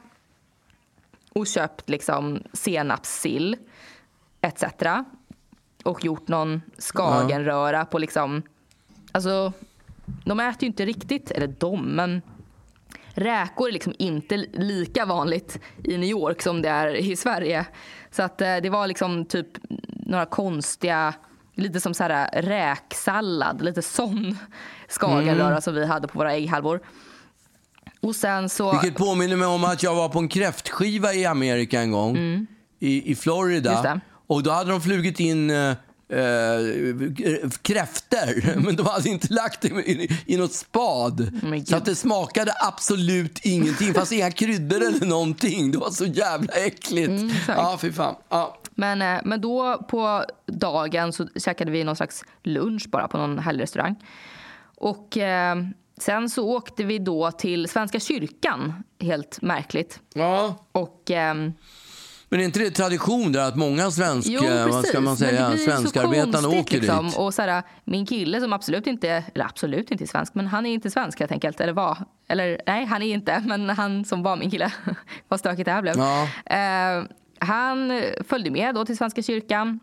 och 1.34 1.48
köpt 1.48 1.90
liksom 1.90 2.44
senapssill 2.54 3.58
etc. 4.42 4.64
Och 5.84 6.06
gjort 6.06 6.28
någon 6.28 6.62
skagenröra 6.78 7.78
ja. 7.78 7.86
på 7.86 7.98
liksom... 7.98 8.42
Alltså, 9.12 9.54
de 10.26 10.40
äter 10.40 10.64
ju 10.64 10.68
inte 10.68 10.86
riktigt, 10.86 11.32
eller 11.32 11.48
de, 11.48 11.96
men 11.96 12.22
räkor 13.14 13.68
är 13.68 13.72
liksom 13.72 13.94
inte 14.00 14.38
lika 14.54 15.06
vanligt 15.06 15.60
i 15.84 15.98
New 15.98 16.10
York 16.10 16.42
som 16.42 16.62
det 16.62 16.70
är 16.70 16.96
i 16.96 17.16
Sverige. 17.16 17.66
Så 18.12 18.24
att 18.24 18.42
eh, 18.42 18.56
det 18.56 18.70
var 18.70 18.88
liksom 18.88 19.26
typ 19.26 19.48
några 19.90 20.26
konstiga, 20.26 21.14
lite 21.56 21.80
som 21.80 21.94
så 21.94 22.04
här 22.04 22.42
räksallad, 22.42 23.62
lite 23.62 23.82
sån 23.82 24.38
skagenröra 24.88 25.48
mm. 25.48 25.62
som 25.62 25.76
vi 25.76 25.86
hade 25.86 26.08
på 26.08 26.20
våra 26.20 26.34
ägghalvor. 26.34 26.80
Och 28.02 28.16
sen 28.16 28.50
så... 28.50 28.72
Vilket 28.72 28.98
påminner 28.98 29.36
mig 29.36 29.48
om 29.48 29.64
att 29.64 29.84
jag 29.84 29.96
var 29.96 30.10
på 30.10 30.20
en 30.20 30.28
kräftskiva 30.28 31.14
i 31.14 31.26
Amerika 31.26 31.82
en 31.82 31.92
gång. 31.92 32.18
Mm. 32.18 32.48
I, 32.80 33.12
I 33.12 33.16
Florida. 33.16 34.02
Och 34.28 34.44
då 34.44 34.52
hade 34.52 34.72
de 34.72 34.82
flugit 34.82 35.20
in 35.20 35.52
eh, 36.10 37.50
kräfter, 37.62 38.60
men 38.66 38.76
de 38.76 38.86
hade 38.86 39.10
inte 39.10 39.34
lagt 39.34 39.62
det 39.62 39.68
i, 39.68 40.10
i 40.26 40.38
något 40.38 40.54
spad. 40.54 41.42
så 41.68 41.76
att 41.76 41.86
det 41.86 41.96
smakade 41.96 42.54
absolut 42.60 43.40
ingenting. 43.46 43.94
Fanns 43.94 44.12
inga 44.12 44.32
kryddor 44.32 44.82
eller 44.82 45.06
någonting. 45.06 45.72
Det 45.72 45.78
var 45.78 45.92
så 45.92 46.06
jävla 46.06 46.54
äckligt. 46.54 47.10
Mm, 47.10 47.32
ja, 47.48 47.78
fy 47.82 47.92
fan. 47.92 48.16
Ja. 48.30 48.58
Men, 48.76 49.02
eh, 49.02 49.22
men 49.24 49.42
då 49.42 49.78
på 49.90 50.26
dagen 50.46 51.14
så 51.14 51.28
käkade 51.36 51.72
vi 51.72 51.84
någon 51.84 51.96
slags 51.96 52.24
lunch 52.44 52.90
bara 52.90 53.08
på 53.08 53.18
någon 53.18 53.40
härlig 53.40 53.64
restaurang. 53.64 53.96
Och 54.78 55.18
eh, 55.18 55.56
sen 55.98 56.30
så 56.30 56.50
åkte 56.50 56.84
vi 56.84 57.00
då 57.00 57.32
till 57.32 57.70
Svenska 57.70 58.00
kyrkan, 58.00 58.84
helt 59.00 59.42
märkligt. 59.42 60.00
Ja. 60.14 60.66
Och... 60.72 61.12
Eh, 61.12 61.36
men 62.36 62.42
är 62.42 62.46
inte 62.46 62.60
det 62.60 62.72
tradition 62.72 63.32
där 63.32 63.48
att 63.48 63.56
många 63.56 63.92
svensk, 63.92 64.28
jo, 64.32 64.44
eh, 64.44 64.68
vad 64.68 64.86
ska 64.86 65.02
man 65.02 65.18
säga, 65.18 65.58
svenskarbetarna 65.58 66.48
åker 66.48 66.80
liksom. 66.80 67.06
dit? 67.06 67.18
Och 67.18 67.34
så 67.34 67.42
här, 67.42 67.64
min 67.84 68.06
kille 68.06 68.42
som 68.42 68.54
absolut 68.54 68.88
inte, 68.88 69.24
eller 69.34 69.46
absolut 69.46 69.92
inte 69.92 70.04
är 70.04 70.08
svensk, 70.08 70.36
men 70.36 70.48
han 70.48 70.66
är 70.66 70.74
inte 70.74 70.92
svensk 70.92 71.20
helt 71.20 71.32
enkelt, 71.32 71.62
eller 71.62 71.74
var. 71.74 71.98
Eller 72.28 72.62
nej, 72.68 72.86
han 72.86 73.02
är 73.02 73.14
inte, 73.14 73.44
men 73.46 73.70
han 73.70 74.06
som 74.06 74.24
var 74.24 74.36
min 74.36 74.52
kille, 74.52 74.74
vad 75.28 75.40
stökigt 75.40 75.66
det 75.66 75.72
här 75.72 75.82
blev. 75.82 75.96
Ja. 75.98 76.24
Eh, 76.46 77.04
han 77.40 78.02
följde 78.28 78.52
med 78.52 78.76
då 78.76 78.86
till 78.86 78.98
Svenska 78.98 79.22
kyrkan 79.22 79.80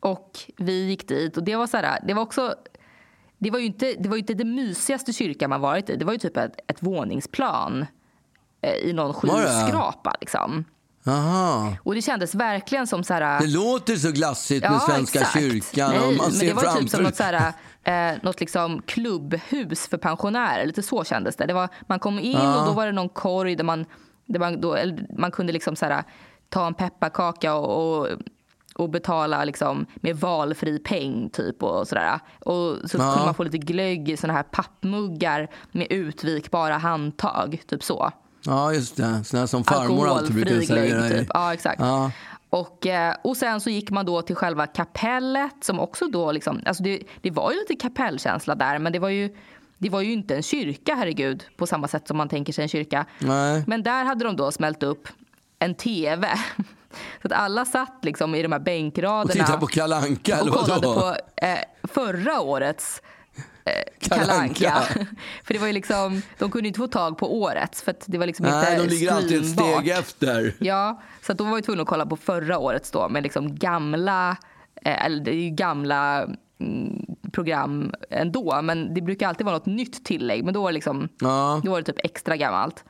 och 0.00 0.38
vi 0.56 0.88
gick 0.88 1.08
dit 1.08 1.36
och 1.36 1.44
det 1.44 1.56
var 1.56 1.66
så 1.66 1.76
här, 1.76 1.98
det 2.06 2.14
var 2.14 2.22
också 2.22 2.54
det 3.38 3.50
var 3.50 3.58
ju 3.58 3.66
inte 3.66 3.94
det, 3.98 4.08
var 4.08 4.16
inte 4.16 4.34
det 4.34 4.44
mysigaste 4.44 5.12
kyrkan 5.12 5.50
man 5.50 5.60
varit 5.60 5.90
i. 5.90 5.96
Det 5.96 6.04
var 6.04 6.12
ju 6.12 6.18
typ 6.18 6.36
ett, 6.36 6.60
ett 6.66 6.82
våningsplan 6.82 7.86
eh, 8.60 8.74
i 8.74 8.92
någon 8.92 9.14
skyskrapa. 9.14 10.16
Liksom. 10.20 10.64
Aha. 11.06 11.76
Och 11.82 11.94
det 11.94 12.02
kändes 12.02 12.34
verkligen 12.34 12.86
som 12.86 13.04
så 13.04 13.14
här... 13.14 13.40
Det 13.40 13.46
låter 13.46 13.96
så 13.96 14.10
glassigt 14.10 14.62
med 14.62 14.72
ja, 14.72 14.80
Svenska 14.80 15.18
exakt. 15.18 15.38
kyrkan. 15.38 15.90
Nej, 15.90 15.98
och 15.98 16.06
man 16.06 16.16
men 16.16 16.32
ser 16.32 16.46
det 16.46 16.54
var 16.54 16.62
framför... 16.62 16.80
typ 16.80 16.90
som 16.90 17.02
något, 17.02 17.16
så 17.16 17.22
här, 17.22 17.52
eh, 17.84 18.18
något 18.22 18.40
liksom 18.40 18.82
klubbhus 18.82 19.88
för 19.88 19.96
pensionärer. 19.96 20.66
Lite 20.66 20.82
så 20.82 21.04
kändes 21.04 21.36
det. 21.36 21.46
det 21.46 21.54
var, 21.54 21.68
man 21.86 21.98
kom 21.98 22.18
in 22.18 22.32
ja. 22.32 22.60
och 22.60 22.66
då 22.66 22.72
var 22.72 22.86
det 22.86 22.92
någon 22.92 23.08
korg 23.08 23.56
där 23.56 23.64
man, 23.64 23.84
där 24.26 24.40
man, 24.40 24.60
då, 24.60 24.78
man 25.18 25.30
kunde 25.30 25.52
liksom 25.52 25.76
så 25.76 25.86
här, 25.86 26.04
ta 26.48 26.66
en 26.66 26.74
pepparkaka 26.74 27.54
och, 27.54 27.98
och 27.98 28.08
och 28.74 28.90
betala 28.90 29.44
liksom 29.44 29.86
med 29.94 30.16
valfri 30.16 30.78
peng 30.78 31.30
typ 31.30 31.62
och 31.62 31.88
sådär. 31.88 32.20
Och 32.40 32.90
så 32.90 32.98
ja. 32.98 33.12
kunde 33.12 33.24
man 33.24 33.34
få 33.34 33.42
lite 33.42 33.58
glögg 33.58 34.08
i 34.08 34.16
såna 34.16 34.32
här 34.32 34.42
pappmuggar 34.42 35.50
med 35.72 35.86
utvikbara 35.90 36.78
handtag, 36.78 37.62
typ 37.66 37.82
så. 37.82 38.12
Ja, 38.44 38.74
just 38.74 38.96
det. 38.96 39.24
Såna 39.24 39.46
som 39.46 39.64
farmor 39.64 40.08
alltid 40.08 40.34
brukar 40.34 40.60
servera 40.60 41.08
typ. 41.08 41.28
Ja, 41.34 41.54
exakt. 41.54 41.80
Ja. 41.80 42.10
Och, 42.50 42.86
eh, 42.86 43.14
och 43.24 43.36
sen 43.36 43.60
så 43.60 43.70
gick 43.70 43.90
man 43.90 44.06
då 44.06 44.22
till 44.22 44.36
själva 44.36 44.66
kapellet 44.66 45.54
som 45.60 45.80
också 45.80 46.06
då 46.06 46.32
liksom, 46.32 46.60
alltså 46.66 46.82
det, 46.82 47.02
det 47.20 47.30
var 47.30 47.52
ju 47.52 47.58
lite 47.58 47.76
kapellkänsla 47.76 48.54
där 48.54 48.78
men 48.78 48.92
det 48.92 48.98
var 48.98 49.08
ju 49.08 49.36
det 49.78 49.90
var 49.90 50.00
ju 50.00 50.12
inte 50.12 50.36
en 50.36 50.42
kyrka, 50.42 50.94
herregud, 50.94 51.44
på 51.56 51.66
samma 51.66 51.88
sätt 51.88 52.08
som 52.08 52.16
man 52.16 52.28
tänker 52.28 52.52
sig 52.52 52.62
en 52.62 52.68
kyrka. 52.68 53.06
Nej. 53.18 53.64
Men 53.66 53.82
där 53.82 54.04
hade 54.04 54.24
de 54.24 54.36
då 54.36 54.52
smält 54.52 54.82
upp 54.82 55.08
en 55.58 55.74
tv. 55.74 56.28
Så 57.22 57.28
att 57.28 57.32
alla 57.32 57.64
satt 57.64 57.98
liksom 58.02 58.34
i 58.34 58.42
de 58.42 58.52
här 58.52 58.58
bänkraderna. 58.58 59.22
Och 59.22 59.30
tittade 59.30 59.58
på 59.58 59.66
Kalanka 59.66 60.38
vad 60.44 60.54
kollade 60.54 60.80
på 60.82 61.16
eh, 61.36 61.58
förra 61.82 62.40
årets 62.40 63.02
eh, 63.64 64.08
Kalanka. 64.08 64.82
för 65.44 65.54
det 65.54 65.60
var 65.60 65.66
ju 65.66 65.72
liksom, 65.72 66.22
de 66.38 66.50
kunde 66.50 66.68
inte 66.68 66.78
få 66.78 66.86
tag 66.86 67.18
på 67.18 67.40
årets 67.40 67.82
för 67.82 67.94
det 68.06 68.18
var 68.18 68.26
liksom 68.26 68.46
Nej, 68.46 68.72
inte 68.72 68.86
de 68.86 68.94
ligger 68.94 69.12
alltid 69.12 69.40
ett 69.40 69.48
steg 69.48 69.88
efter. 69.88 70.54
Ja, 70.58 71.02
så 71.22 71.32
då 71.32 71.44
var 71.44 71.56
vi 71.56 71.62
tvungna 71.62 71.82
att 71.82 71.88
kolla 71.88 72.06
på 72.06 72.16
förra 72.16 72.58
årets 72.58 72.90
då 72.90 73.08
med 73.08 73.22
liksom 73.22 73.54
gamla, 73.54 74.36
eh, 74.84 75.04
eller 75.04 75.24
det 75.24 75.30
är 75.30 75.42
ju 75.42 75.50
gamla 75.50 76.28
mm, 76.60 77.06
program 77.32 77.94
ändå 78.10 78.62
men 78.62 78.94
det 78.94 79.00
brukar 79.00 79.28
alltid 79.28 79.46
vara 79.46 79.56
något 79.56 79.66
nytt 79.66 80.04
tillägg 80.04 80.44
men 80.44 80.54
då 80.54 80.62
var 80.62 80.68
det 80.68 80.74
liksom, 80.74 81.08
ja. 81.20 81.60
då 81.64 81.70
var 81.70 81.80
det 81.80 81.92
typ 81.92 82.04
extra 82.04 82.36
gammalt. 82.36 82.84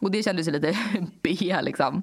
Och 0.00 0.10
det 0.10 0.22
kändes 0.22 0.48
ju 0.48 0.52
lite 0.52 0.78
B 1.22 1.56
liksom. 1.62 2.02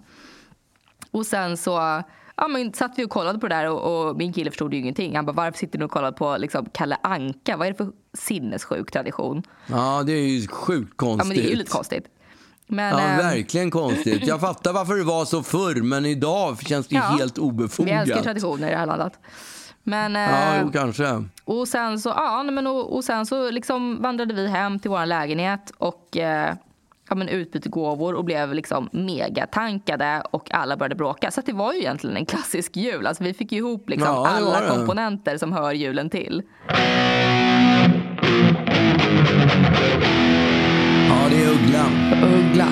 Och 1.12 1.26
sen 1.26 1.58
så 1.58 2.04
ja, 2.40 2.48
men 2.48 2.74
satt 2.74 2.94
vi 2.96 3.06
och 3.06 3.10
kollade 3.10 3.40
på 3.40 3.48
det 3.48 3.56
där 3.56 3.70
och, 3.70 4.10
och 4.10 4.18
min 4.18 4.34
kille 4.34 4.52
förstod 4.52 4.74
ju 4.74 4.80
ingenting. 4.80 5.16
Han 5.16 5.26
bara, 5.26 5.34
varför 5.34 5.58
sitter 5.58 5.80
du 5.80 5.86
och 5.86 5.92
kollar 5.92 6.12
på 6.12 6.38
liksom, 6.38 6.66
Kalle 6.74 6.98
Anka? 7.04 7.58
Vad 7.58 7.68
är 7.68 7.72
det 7.72 7.78
för 7.78 7.92
sinnessjuk 8.14 8.92
tradition? 8.92 9.44
Ja, 9.68 10.04
det 10.06 10.12
är 10.12 10.28
ju 10.28 10.48
sjukt 10.48 10.98
konstigt. 10.98 11.26
Ja, 11.26 11.28
men 11.28 11.38
det 11.38 11.50
är 11.50 11.52
ju 11.52 11.56
lite 11.56 11.72
konstigt. 11.72 12.06
Men, 12.68 12.98
ja, 12.98 13.12
äh, 13.12 13.18
verkligen 13.18 13.72
konstigt. 13.72 14.28
Jag 14.28 14.42
fattar 14.42 14.74
varför 14.74 14.96
det 14.96 15.04
var 15.04 15.26
så 15.26 15.44
förr, 15.44 15.82
men 15.82 16.06
idag 16.06 16.62
känns 16.62 16.88
det 16.88 16.96
ja, 16.96 17.02
helt 17.02 17.38
obefogat. 17.38 17.92
Vi 17.92 17.96
älskar 17.96 18.22
traditioner 18.22 18.68
i 18.68 18.72
det 18.72 18.78
här 18.78 18.86
landet. 18.86 19.14
Men, 19.84 20.16
ja, 20.16 20.56
eh, 20.56 20.62
jo, 20.62 20.72
kanske. 20.72 21.24
Och 21.44 21.68
sen 21.68 22.00
så, 22.00 22.10
ja, 22.10 22.44
men, 22.44 22.68
och, 22.68 22.96
och 22.96 23.04
sen 23.04 23.26
så 23.26 23.52
liksom 23.52 24.02
vandrade 24.02 24.34
vi 24.34 24.48
hem 24.48 24.80
till 24.80 24.92
vår 24.92 25.06
lägenhet 25.06 25.72
och 25.78 26.18
eh, 26.18 26.56
ja, 27.10 27.16
men 27.16 27.30
utbytte 27.30 27.70
gåvor 27.70 28.14
och 28.14 28.26
blev 28.26 28.54
liksom 28.54 28.90
megatankade 28.92 30.24
och 30.32 30.54
alla 30.54 30.78
började 30.78 30.96
bråka. 30.96 31.32
Så 31.32 31.42
det 31.46 31.54
var 31.54 31.74
ju 31.74 31.80
egentligen 31.80 32.18
en 32.18 32.26
klassisk 32.26 32.78
jul. 32.78 33.08
Alltså, 33.08 33.24
vi 33.24 33.34
fick 33.34 33.52
ihop 33.52 33.90
liksom 33.90 34.08
ja, 34.08 34.28
alla 34.28 34.70
komponenter 34.70 35.38
som 35.38 35.54
hör 35.54 35.74
julen 35.74 36.10
till. 36.10 36.44
Ja, 41.10 41.30
det 41.30 41.44
är 41.44 41.50
Uggla. 41.52 41.86
Uggla. 42.24 42.68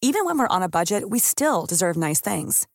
Even 0.00 0.24
when 0.24 0.38
we're 0.38 0.56
on 0.56 0.62
a 0.62 0.68
budget 0.68 1.02
we 1.10 1.18
still 1.18 1.66
deserve 1.68 1.96
nice 1.96 2.20
things. 2.20 2.66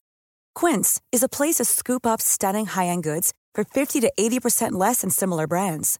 Quince 0.54 1.02
is 1.12 1.24
a 1.24 1.30
place 1.30 1.56
to 1.56 1.66
scoop 1.66 2.06
up 2.06 2.22
stunning 2.22 2.66
high-end 2.66 3.04
goods 3.04 3.34
for 3.56 3.64
50 3.64 4.02
to 4.02 4.12
80% 4.20 4.74
less 4.74 5.02
than 5.02 5.10
similar 5.10 5.48
brands. 5.48 6.00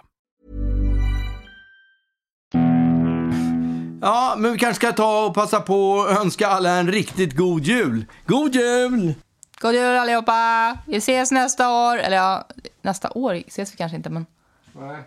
Ja, 4.01 4.35
men 4.37 4.51
vi 4.51 4.57
kanske 4.57 4.75
ska 4.87 4.91
ta 4.93 5.25
och 5.25 5.33
passa 5.33 5.59
på 5.61 6.01
att 6.01 6.19
önska 6.19 6.47
alla 6.47 6.69
en 6.69 6.91
riktigt 6.91 7.35
god 7.37 7.63
jul. 7.63 8.05
God 8.25 8.55
jul! 8.55 9.13
God 9.59 9.73
jul 9.73 9.97
allihopa! 9.97 10.77
Vi 10.87 10.97
ses 10.97 11.31
nästa 11.31 11.69
år. 11.91 11.97
Eller 11.97 12.17
ja, 12.17 12.47
nästa 12.81 13.09
år 13.09 13.35
ses 13.35 13.73
vi 13.73 13.77
kanske 13.77 13.95
inte, 13.95 14.09
men 14.09 14.25
Nej. 14.73 14.97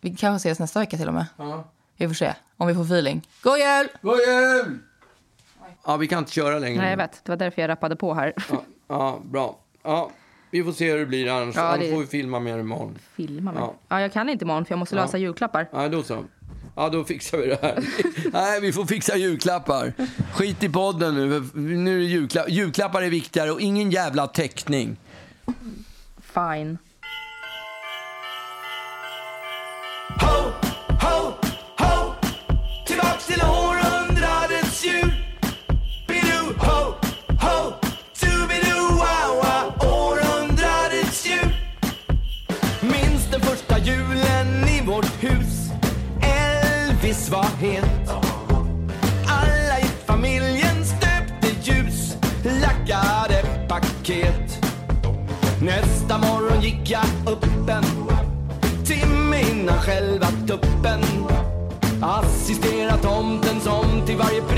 vi 0.00 0.16
kanske 0.16 0.48
ses 0.48 0.58
nästa 0.58 0.80
vecka 0.80 0.96
till 0.96 1.08
och 1.08 1.14
med. 1.14 1.26
Ja. 1.36 1.64
Vi 1.96 2.06
får 2.08 2.14
se 2.14 2.32
om 2.56 2.66
vi 2.66 2.74
får 2.74 2.82
feeling. 2.84 3.22
God 3.42 3.58
jul! 3.58 3.88
God 4.02 4.18
jul! 4.28 4.78
Ja, 5.86 5.96
vi 5.96 6.06
kan 6.06 6.18
inte 6.18 6.32
köra 6.32 6.58
längre. 6.58 6.80
Nej, 6.82 6.90
jag 6.90 6.96
vet. 6.96 7.20
Det 7.24 7.32
var 7.32 7.36
därför 7.36 7.62
jag 7.62 7.68
rappade 7.68 7.96
på 7.96 8.14
här. 8.14 8.32
Ja, 8.50 8.62
ja, 8.88 9.20
bra. 9.24 9.58
Ja, 9.82 10.10
vi 10.50 10.64
får 10.64 10.72
se 10.72 10.90
hur 10.92 10.98
det 10.98 11.06
blir 11.06 11.28
annars. 11.42 11.56
Ja, 11.56 11.62
annars 11.62 11.80
det- 11.80 11.90
får 11.92 12.00
vi 12.00 12.06
filma 12.06 12.40
mer 12.40 12.58
imorgon. 12.58 12.98
Filma 13.16 13.52
mig. 13.52 13.62
Ja. 13.62 13.74
Ja. 13.88 14.00
jag 14.00 14.12
kan 14.12 14.28
inte 14.28 14.44
imorgon 14.44 14.64
för 14.64 14.72
jag 14.72 14.78
måste 14.78 14.94
lösa 14.94 15.18
julklappar. 15.18 15.68
Ja, 15.72 15.88
då 15.88 16.02
så. 16.02 16.24
Ja, 16.76 16.88
då 16.88 17.04
fixar 17.04 17.38
vi 17.38 17.46
det 17.46 17.58
här. 17.62 17.84
Nej, 18.32 18.60
vi 18.60 18.72
får 18.72 18.86
fixa 18.86 19.16
julklappar. 19.16 19.92
Skit 20.32 20.62
i 20.62 20.68
podden 20.68 21.14
nu. 21.14 21.44
Nu 21.54 21.94
är 21.94 21.98
det 21.98 22.04
julklappar. 22.04 22.50
Julklappar 22.50 23.02
är 23.02 23.10
viktigare 23.10 23.50
och 23.50 23.60
ingen 23.60 23.90
jävla 23.90 24.26
teckning. 24.26 24.96
Fine. 26.34 26.78
Gick 56.66 56.90
jag 56.90 57.32
upp 57.32 57.68
en 57.68 57.84
timme 58.84 59.40
innan 59.50 59.78
själva 59.78 60.26
tuppen. 60.26 61.00
Assistera 62.02 62.96
tomten 62.96 63.60
som 63.60 64.06
till 64.06 64.16
varje 64.16 64.42
pris 64.42 64.55